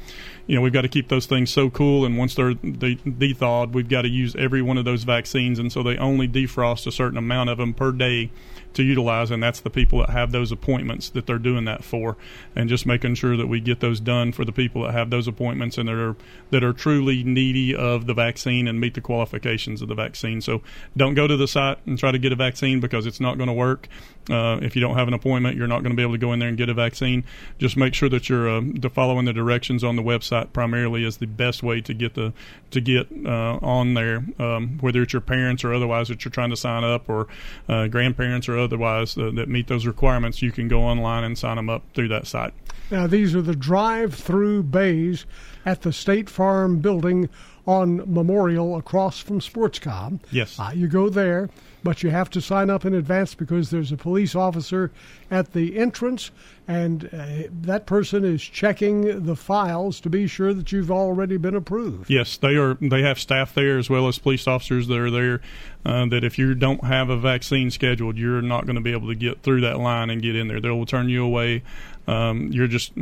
you 0.47 0.55
know, 0.55 0.63
we've 0.63 0.73
got 0.73 0.83
to 0.83 0.89
keep 0.89 1.09
those 1.09 1.27
things 1.27 1.51
so 1.51 1.69
cool, 1.69 2.07
and 2.07 2.17
once 2.17 2.35
they're 2.35 2.55
de- 2.55 3.35
thawed, 3.35 3.75
we've 3.75 3.89
got 3.89 4.03
to 4.03 4.09
use 4.09 4.35
every 4.37 4.63
one 4.63 4.79
of 4.79 4.87
those 4.87 5.05
vaccines, 5.05 5.59
and 5.59 5.71
so 5.71 5.83
they 5.83 5.99
only 5.99 6.27
defrost 6.27 6.87
a 6.87 6.93
certain 6.93 7.19
amount 7.19 7.51
of 7.51 7.59
them 7.59 7.75
per 7.75 7.93
day 7.93 8.31
to 8.79 8.83
utilize, 8.83 9.31
and 9.31 9.43
that's 9.43 9.61
the 9.61 9.71
people 9.71 9.99
that 9.99 10.11
have 10.11 10.33
those 10.33 10.51
appointments 10.51 11.11
that 11.11 11.27
they're 11.27 11.39
doing 11.39 11.67
that 11.67 11.85
for, 11.85 12.17
and 12.57 12.69
just 12.69 12.87
making 12.87 13.17
sure 13.17 13.37
that 13.37 13.47
we 13.47 13.61
get 13.61 13.81
those 13.81 14.01
done 14.01 14.33
for 14.33 14.45
the 14.45 14.53
people 14.53 14.83
that 14.83 14.93
have 14.93 15.11
those 15.11 15.29
appointments 15.29 15.77
and 15.77 15.89
that 15.89 15.95
are 15.95 16.17
that 16.51 16.65
are 16.65 16.73
truly 16.73 17.23
needy 17.23 17.75
of 17.75 18.07
the 18.07 18.15
vaccine 18.15 18.67
and 18.67 18.81
meet 18.81 18.95
the 18.95 19.01
qualifications 19.01 19.83
of 19.83 19.89
the 19.89 19.95
vaccine. 19.95 20.41
So 20.41 20.63
don't 20.97 21.15
go 21.15 21.27
to 21.27 21.37
the 21.37 21.49
site 21.49 21.79
and 21.87 21.99
try 21.99 22.13
to 22.13 22.19
get 22.19 22.33
a 22.33 22.37
vaccine 22.37 22.81
because 22.81 23.05
it's 23.05 23.21
not 23.21 23.37
going 23.37 23.49
to 23.49 23.53
work. 23.53 23.89
Uh, 24.31 24.59
if 24.61 24.77
you 24.77 24.81
don't 24.81 24.97
have 24.97 25.09
an 25.09 25.15
appointment, 25.15 25.57
you're 25.57 25.67
not 25.67 25.83
going 25.83 25.91
to 25.91 25.97
be 25.97 26.03
able 26.03 26.13
to 26.13 26.19
go 26.19 26.33
in 26.33 26.39
there 26.39 26.49
and 26.49 26.59
get 26.59 26.69
a 26.69 26.75
vaccine. 26.75 27.25
Just 27.59 27.77
make 27.77 27.95
sure 27.95 28.09
that 28.09 28.29
you're 28.29 28.49
uh, 28.49 28.63
following 28.93 29.25
the 29.25 29.33
directions 29.33 29.83
on 29.83 29.97
the 29.97 30.03
website. 30.03 30.53
Primarily 30.53 31.05
is 31.05 31.17
the 31.17 31.27
best 31.27 31.63
way 31.63 31.81
to 31.81 31.95
get 31.95 32.15
the 32.15 32.33
to 32.71 32.81
get 32.81 33.09
uh, 33.25 33.59
on 33.63 33.95
there, 33.95 34.25
um, 34.39 34.79
whether 34.81 35.03
it's 35.03 35.13
your 35.13 35.23
parents 35.23 35.65
or 35.65 35.73
otherwise 35.73 36.09
that 36.09 36.25
you're 36.25 36.33
trying 36.33 36.51
to 36.51 36.57
sign 36.57 36.85
up, 36.85 37.09
or 37.09 37.27
uh, 37.69 37.87
grandparents 37.87 38.49
or 38.49 38.59
otherwise 38.59 39.17
uh, 39.17 39.31
that 39.35 39.49
meet 39.49 39.69
those 39.69 39.87
requirements. 39.87 40.43
You 40.43 40.53
can 40.53 40.69
go 40.69 40.83
online 40.83 41.25
and 41.25 41.39
sign 41.39 41.57
them 41.57 41.71
up 41.71 41.83
through 41.95 42.09
that 42.09 42.27
site. 42.27 42.53
Now, 42.91 43.07
these 43.07 43.35
are 43.35 43.43
the 43.43 43.57
drive-through 43.57 44.63
bays 44.63 45.27
at 45.67 45.83
the 45.83 45.93
State 45.93 46.31
Farm 46.31 46.79
building 46.79 47.29
on 47.69 48.03
Memorial 48.11 48.77
across 48.77 49.21
from 49.21 49.41
Sportscom. 49.41 50.21
Yes. 50.31 50.59
Uh, 50.59 50.71
you 50.75 50.89
go 50.89 51.11
there, 51.11 51.51
but 51.83 52.03
you 52.03 52.09
have 52.09 52.31
to 52.31 52.41
sign 52.41 52.71
up 52.71 52.87
in 52.87 52.95
advance 52.95 53.35
because 53.35 53.69
there's 53.69 53.93
a 53.93 53.97
police 53.97 54.35
officer 54.35 54.91
at 55.31 55.53
the 55.53 55.77
entrance, 55.77 56.31
and 56.67 57.11
uh, 57.13 57.43
that 57.51 57.85
person 57.85 58.25
is 58.25 58.43
checking 58.43 59.27
the 59.27 59.37
files 59.37 60.01
to 60.01 60.09
be 60.09 60.27
sure 60.27 60.55
that 60.55 60.73
you've 60.73 60.91
already 60.91 61.37
been 61.37 61.55
approved. 61.55 62.09
Yes, 62.09 62.39
they 62.39 62.57
are. 62.57 62.79
They 62.81 63.03
have 63.03 63.21
staff 63.21 63.53
there 63.53 63.77
as 63.77 63.91
well 63.91 64.09
as 64.09 64.19
police 64.19 64.47
officers 64.47 64.89
that 64.89 64.99
are 64.99 65.11
there. 65.11 65.43
Uh, 65.85 66.07
that 66.07 66.25
if 66.25 66.39
you 66.39 66.55
don't 66.55 66.85
have 66.85 67.11
a 67.11 67.19
vaccine 67.19 67.71
scheduled, 67.71 68.17
you're 68.17 68.43
not 68.43 68.65
going 68.65 68.77
to 68.77 68.83
be 68.83 68.93
able 68.93 69.09
to 69.09 69.15
get 69.15 69.43
through 69.43 69.61
that 69.61 69.79
line 69.79 70.09
and 70.09 70.23
get 70.23 70.35
in 70.35 70.49
there. 70.49 70.61
They 70.61 70.71
will 70.71 70.87
turn 70.87 71.09
you 71.11 71.23
away. 71.23 71.63
Um, 72.09 72.51
you're 72.51 72.67
just 72.67 72.93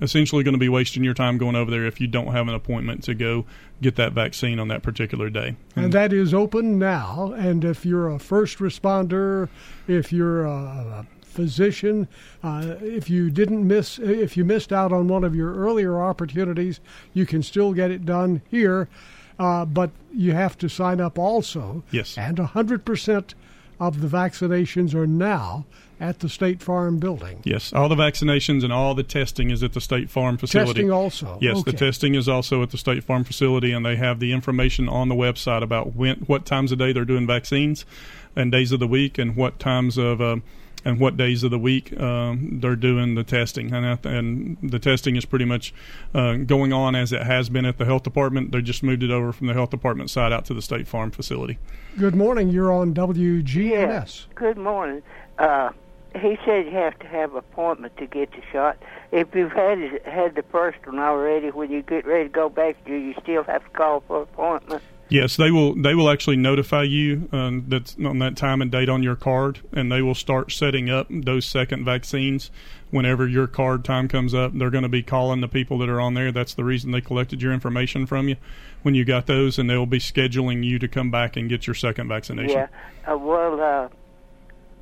essentially 0.00 0.42
going 0.42 0.54
to 0.54 0.58
be 0.58 0.70
wasting 0.70 1.04
your 1.04 1.12
time 1.12 1.36
going 1.36 1.54
over 1.54 1.70
there 1.70 1.84
if 1.84 2.00
you 2.00 2.06
don't 2.06 2.32
have 2.32 2.48
an 2.48 2.54
appointment 2.54 3.04
to 3.04 3.14
go 3.14 3.44
get 3.82 3.96
that 3.96 4.14
vaccine 4.14 4.58
on 4.58 4.68
that 4.68 4.82
particular 4.82 5.28
day. 5.28 5.56
And 5.76 5.92
that 5.92 6.14
is 6.14 6.32
open 6.32 6.78
now. 6.78 7.34
And 7.36 7.62
if 7.62 7.84
you're 7.84 8.08
a 8.08 8.18
first 8.18 8.58
responder, 8.58 9.50
if 9.86 10.14
you're 10.14 10.46
a 10.46 11.06
physician, 11.20 12.08
uh, 12.42 12.76
if 12.80 13.10
you 13.10 13.28
didn't 13.28 13.68
miss, 13.68 13.98
if 13.98 14.34
you 14.34 14.46
missed 14.46 14.72
out 14.72 14.92
on 14.92 15.08
one 15.08 15.24
of 15.24 15.34
your 15.34 15.54
earlier 15.54 16.00
opportunities, 16.00 16.80
you 17.12 17.26
can 17.26 17.42
still 17.42 17.74
get 17.74 17.90
it 17.90 18.06
done 18.06 18.40
here. 18.50 18.88
Uh, 19.38 19.66
but 19.66 19.90
you 20.10 20.32
have 20.32 20.56
to 20.56 20.68
sign 20.70 21.02
up 21.02 21.18
also. 21.18 21.82
Yes. 21.90 22.16
And 22.16 22.38
100% 22.38 23.34
of 23.78 24.00
the 24.00 24.06
vaccinations 24.06 24.94
are 24.94 25.06
now 25.06 25.66
at 26.00 26.20
the 26.20 26.28
State 26.28 26.62
Farm 26.62 26.98
building. 26.98 27.40
Yes, 27.44 27.72
all 27.72 27.88
the 27.88 27.94
vaccinations 27.94 28.64
and 28.64 28.72
all 28.72 28.94
the 28.94 29.02
testing 29.02 29.50
is 29.50 29.62
at 29.62 29.72
the 29.72 29.80
State 29.80 30.10
Farm 30.10 30.36
facility. 30.36 30.72
Testing 30.72 30.90
also. 30.90 31.38
Yes, 31.40 31.58
okay. 31.58 31.70
the 31.70 31.76
testing 31.76 32.14
is 32.14 32.28
also 32.28 32.62
at 32.62 32.70
the 32.70 32.78
State 32.78 33.04
Farm 33.04 33.24
facility, 33.24 33.72
and 33.72 33.84
they 33.84 33.96
have 33.96 34.20
the 34.20 34.32
information 34.32 34.88
on 34.88 35.08
the 35.08 35.14
website 35.14 35.62
about 35.62 35.94
when, 35.94 36.16
what 36.20 36.44
times 36.44 36.72
of 36.72 36.78
day 36.78 36.92
they're 36.92 37.04
doing 37.04 37.26
vaccines, 37.26 37.84
and 38.36 38.50
days 38.50 38.72
of 38.72 38.80
the 38.80 38.88
week, 38.88 39.18
and 39.18 39.36
what 39.36 39.58
times 39.58 39.98
of. 39.98 40.20
Uh, 40.20 40.36
and 40.84 41.00
what 41.00 41.16
days 41.16 41.42
of 41.42 41.50
the 41.50 41.58
week 41.58 41.98
um, 41.98 42.58
they're 42.60 42.76
doing 42.76 43.14
the 43.14 43.24
testing, 43.24 43.72
and, 43.72 44.04
and 44.04 44.58
the 44.62 44.78
testing 44.78 45.16
is 45.16 45.24
pretty 45.24 45.44
much 45.46 45.72
uh, 46.14 46.34
going 46.34 46.72
on 46.72 46.94
as 46.94 47.12
it 47.12 47.22
has 47.22 47.48
been 47.48 47.64
at 47.64 47.78
the 47.78 47.84
health 47.84 48.02
department. 48.02 48.52
They 48.52 48.60
just 48.60 48.82
moved 48.82 49.02
it 49.02 49.10
over 49.10 49.32
from 49.32 49.46
the 49.46 49.54
health 49.54 49.70
department 49.70 50.10
side 50.10 50.32
out 50.32 50.44
to 50.46 50.54
the 50.54 50.62
State 50.62 50.86
Farm 50.86 51.10
facility. 51.10 51.58
Good 51.98 52.14
morning. 52.14 52.50
You're 52.50 52.72
on 52.72 52.92
WGNS. 52.92 53.70
Yes. 53.70 54.26
Good 54.34 54.58
morning. 54.58 55.02
Uh, 55.38 55.70
he 56.14 56.38
said 56.44 56.66
you 56.66 56.72
have 56.72 56.98
to 57.00 57.06
have 57.06 57.34
appointment 57.34 57.96
to 57.96 58.06
get 58.06 58.30
the 58.30 58.42
shot. 58.52 58.78
If 59.12 59.34
you've 59.34 59.52
had 59.52 59.78
had 60.04 60.34
the 60.34 60.44
first 60.50 60.78
one 60.86 60.98
already, 60.98 61.50
when 61.50 61.70
you 61.70 61.82
get 61.82 62.06
ready 62.06 62.24
to 62.24 62.30
go 62.30 62.48
back, 62.48 62.76
do 62.84 62.94
you 62.94 63.14
still 63.22 63.44
have 63.44 63.64
to 63.64 63.70
call 63.70 64.00
for 64.00 64.22
appointment? 64.22 64.82
Yes, 65.08 65.36
they 65.36 65.50
will. 65.50 65.74
They 65.74 65.94
will 65.94 66.08
actually 66.10 66.36
notify 66.36 66.84
you 66.84 67.28
um, 67.30 67.66
that's 67.68 67.96
on 68.04 68.18
that 68.20 68.36
time 68.36 68.62
and 68.62 68.70
date 68.70 68.88
on 68.88 69.02
your 69.02 69.16
card, 69.16 69.60
and 69.72 69.92
they 69.92 70.00
will 70.00 70.14
start 70.14 70.50
setting 70.50 70.88
up 70.88 71.08
those 71.10 71.44
second 71.44 71.84
vaccines 71.84 72.50
whenever 72.90 73.28
your 73.28 73.46
card 73.46 73.84
time 73.84 74.08
comes 74.08 74.32
up. 74.32 74.52
They're 74.54 74.70
going 74.70 74.82
to 74.82 74.88
be 74.88 75.02
calling 75.02 75.40
the 75.40 75.48
people 75.48 75.78
that 75.78 75.88
are 75.88 76.00
on 76.00 76.14
there. 76.14 76.32
That's 76.32 76.54
the 76.54 76.64
reason 76.64 76.90
they 76.90 77.02
collected 77.02 77.42
your 77.42 77.52
information 77.52 78.06
from 78.06 78.28
you 78.28 78.36
when 78.82 78.94
you 78.94 79.04
got 79.04 79.26
those, 79.26 79.58
and 79.58 79.68
they 79.68 79.76
will 79.76 79.84
be 79.86 79.98
scheduling 79.98 80.64
you 80.64 80.78
to 80.78 80.88
come 80.88 81.10
back 81.10 81.36
and 81.36 81.48
get 81.50 81.66
your 81.66 81.74
second 81.74 82.08
vaccination. 82.08 82.56
Yeah. 82.56 82.68
Uh, 83.12 83.18
well, 83.18 83.60
uh, 83.60 83.88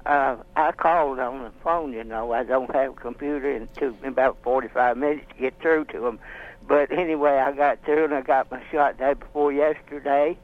uh, 0.06 0.36
I 0.56 0.72
called 0.72 1.18
on 1.18 1.42
the 1.42 1.50
phone. 1.62 1.92
You 1.92 2.04
know, 2.04 2.32
I 2.32 2.44
don't 2.44 2.74
have 2.74 2.92
a 2.92 2.94
computer, 2.94 3.50
and 3.50 3.62
it 3.62 3.74
took 3.74 4.00
me 4.02 4.08
about 4.08 4.38
forty-five 4.42 4.96
minutes 4.96 5.26
to 5.30 5.34
get 5.40 5.60
through 5.60 5.86
to 5.86 6.00
them. 6.00 6.18
But 6.66 6.92
anyway, 6.92 7.38
I 7.38 7.52
got 7.52 7.84
through 7.84 8.04
and 8.04 8.14
I 8.14 8.22
got 8.22 8.50
my 8.50 8.62
shot 8.70 8.98
day 8.98 9.14
before 9.14 9.52
yesterday, 9.52 10.38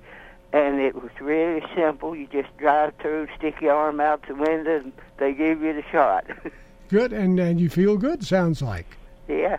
and 0.52 0.80
it 0.80 0.94
was 0.94 1.10
really 1.20 1.64
simple. 1.76 2.16
You 2.16 2.26
just 2.26 2.56
drive 2.56 2.94
through, 3.00 3.28
stick 3.36 3.60
your 3.60 3.74
arm 3.74 4.00
out 4.00 4.26
the 4.26 4.34
window, 4.34 4.78
and 4.78 4.92
they 5.18 5.32
give 5.32 5.62
you 5.62 5.74
the 5.74 5.84
shot. 5.90 6.26
Good, 6.88 7.12
and 7.12 7.38
and 7.38 7.60
you 7.60 7.68
feel 7.68 7.96
good. 7.98 8.24
Sounds 8.24 8.62
like. 8.62 8.96
yeah. 9.28 9.58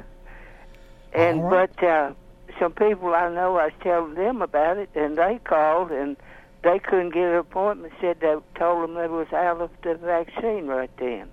And 1.13 1.43
right. 1.43 1.69
but 1.77 1.87
uh, 1.87 2.13
some 2.59 2.71
people 2.71 3.13
I 3.13 3.29
know, 3.33 3.55
I 3.57 3.65
was 3.65 3.73
telling 3.81 4.15
them 4.15 4.41
about 4.41 4.77
it, 4.77 4.89
and 4.95 5.17
they 5.17 5.39
called 5.43 5.91
and 5.91 6.17
they 6.63 6.79
couldn't 6.79 7.13
get 7.13 7.23
an 7.23 7.35
appointment. 7.35 7.93
Said 8.01 8.19
they 8.19 8.35
told 8.55 8.83
them 8.83 8.95
they 8.95 9.07
was 9.07 9.31
out 9.33 9.61
of 9.61 9.71
the 9.83 9.95
vaccine 9.95 10.67
right 10.67 10.91
then. 10.97 11.29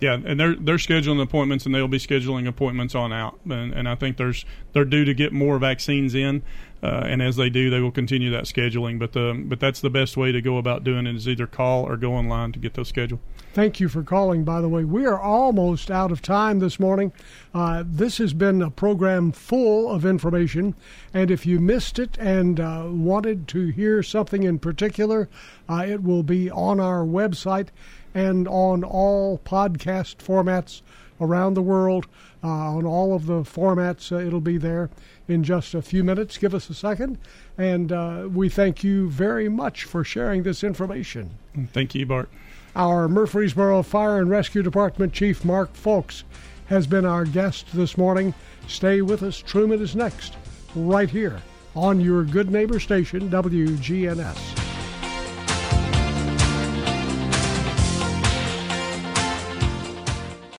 Yeah, 0.00 0.18
and 0.22 0.38
they're 0.38 0.54
they're 0.56 0.76
scheduling 0.76 1.22
appointments, 1.22 1.64
and 1.64 1.74
they'll 1.74 1.88
be 1.88 1.98
scheduling 1.98 2.46
appointments 2.46 2.94
on 2.94 3.12
out. 3.12 3.38
And, 3.48 3.72
and 3.72 3.88
I 3.88 3.94
think 3.94 4.16
there's 4.16 4.44
they're 4.72 4.84
due 4.84 5.04
to 5.04 5.14
get 5.14 5.32
more 5.32 5.58
vaccines 5.58 6.14
in, 6.14 6.42
uh, 6.82 7.04
and 7.06 7.22
as 7.22 7.36
they 7.36 7.48
do, 7.48 7.70
they 7.70 7.80
will 7.80 7.92
continue 7.92 8.30
that 8.32 8.44
scheduling. 8.44 8.98
But 8.98 9.12
the 9.12 9.40
but 9.46 9.60
that's 9.60 9.80
the 9.80 9.90
best 9.90 10.16
way 10.16 10.32
to 10.32 10.42
go 10.42 10.58
about 10.58 10.84
doing 10.84 11.06
it 11.06 11.14
is 11.14 11.28
either 11.28 11.46
call 11.46 11.84
or 11.84 11.96
go 11.96 12.12
online 12.12 12.52
to 12.52 12.58
get 12.58 12.74
those 12.74 12.88
scheduled. 12.88 13.20
Thank 13.54 13.78
you 13.78 13.88
for 13.88 14.02
calling, 14.02 14.42
by 14.42 14.60
the 14.60 14.68
way. 14.68 14.82
We 14.82 15.06
are 15.06 15.20
almost 15.20 15.88
out 15.88 16.10
of 16.10 16.20
time 16.20 16.58
this 16.58 16.80
morning. 16.80 17.12
Uh, 17.54 17.84
this 17.86 18.18
has 18.18 18.32
been 18.32 18.60
a 18.60 18.68
program 18.68 19.30
full 19.30 19.88
of 19.92 20.04
information, 20.04 20.74
and 21.12 21.30
if 21.30 21.46
you 21.46 21.60
missed 21.60 22.00
it 22.00 22.18
and 22.18 22.58
uh, 22.58 22.86
wanted 22.88 23.46
to 23.46 23.68
hear 23.68 24.02
something 24.02 24.42
in 24.42 24.58
particular, 24.58 25.28
uh, 25.68 25.86
it 25.88 26.02
will 26.02 26.24
be 26.24 26.50
on 26.50 26.80
our 26.80 27.04
website 27.04 27.68
and 28.12 28.48
on 28.48 28.82
all 28.82 29.38
podcast 29.38 30.16
formats 30.16 30.82
around 31.20 31.54
the 31.54 31.62
world. 31.62 32.08
Uh, 32.42 32.48
on 32.48 32.84
all 32.84 33.14
of 33.14 33.26
the 33.26 33.42
formats, 33.42 34.10
uh, 34.10 34.16
it'll 34.16 34.40
be 34.40 34.58
there 34.58 34.90
in 35.28 35.44
just 35.44 35.74
a 35.74 35.80
few 35.80 36.02
minutes. 36.02 36.38
Give 36.38 36.56
us 36.56 36.68
a 36.70 36.74
second, 36.74 37.18
and 37.56 37.92
uh, 37.92 38.28
we 38.28 38.48
thank 38.48 38.82
you 38.82 39.08
very 39.08 39.48
much 39.48 39.84
for 39.84 40.02
sharing 40.02 40.42
this 40.42 40.64
information. 40.64 41.38
Thank 41.72 41.94
you, 41.94 42.04
Bart. 42.04 42.28
Our 42.76 43.08
Murfreesboro 43.08 43.84
Fire 43.84 44.18
and 44.18 44.28
Rescue 44.28 44.62
Department 44.62 45.12
Chief 45.12 45.44
Mark 45.44 45.72
Foulks 45.74 46.24
has 46.66 46.88
been 46.88 47.04
our 47.04 47.24
guest 47.24 47.66
this 47.72 47.96
morning. 47.96 48.34
Stay 48.66 49.00
with 49.00 49.22
us. 49.22 49.38
Truman 49.38 49.80
is 49.80 49.94
next, 49.94 50.34
right 50.74 51.08
here 51.08 51.40
on 51.76 52.00
your 52.00 52.24
good 52.24 52.50
neighbor 52.50 52.80
station, 52.80 53.30
WGNS. 53.30 54.73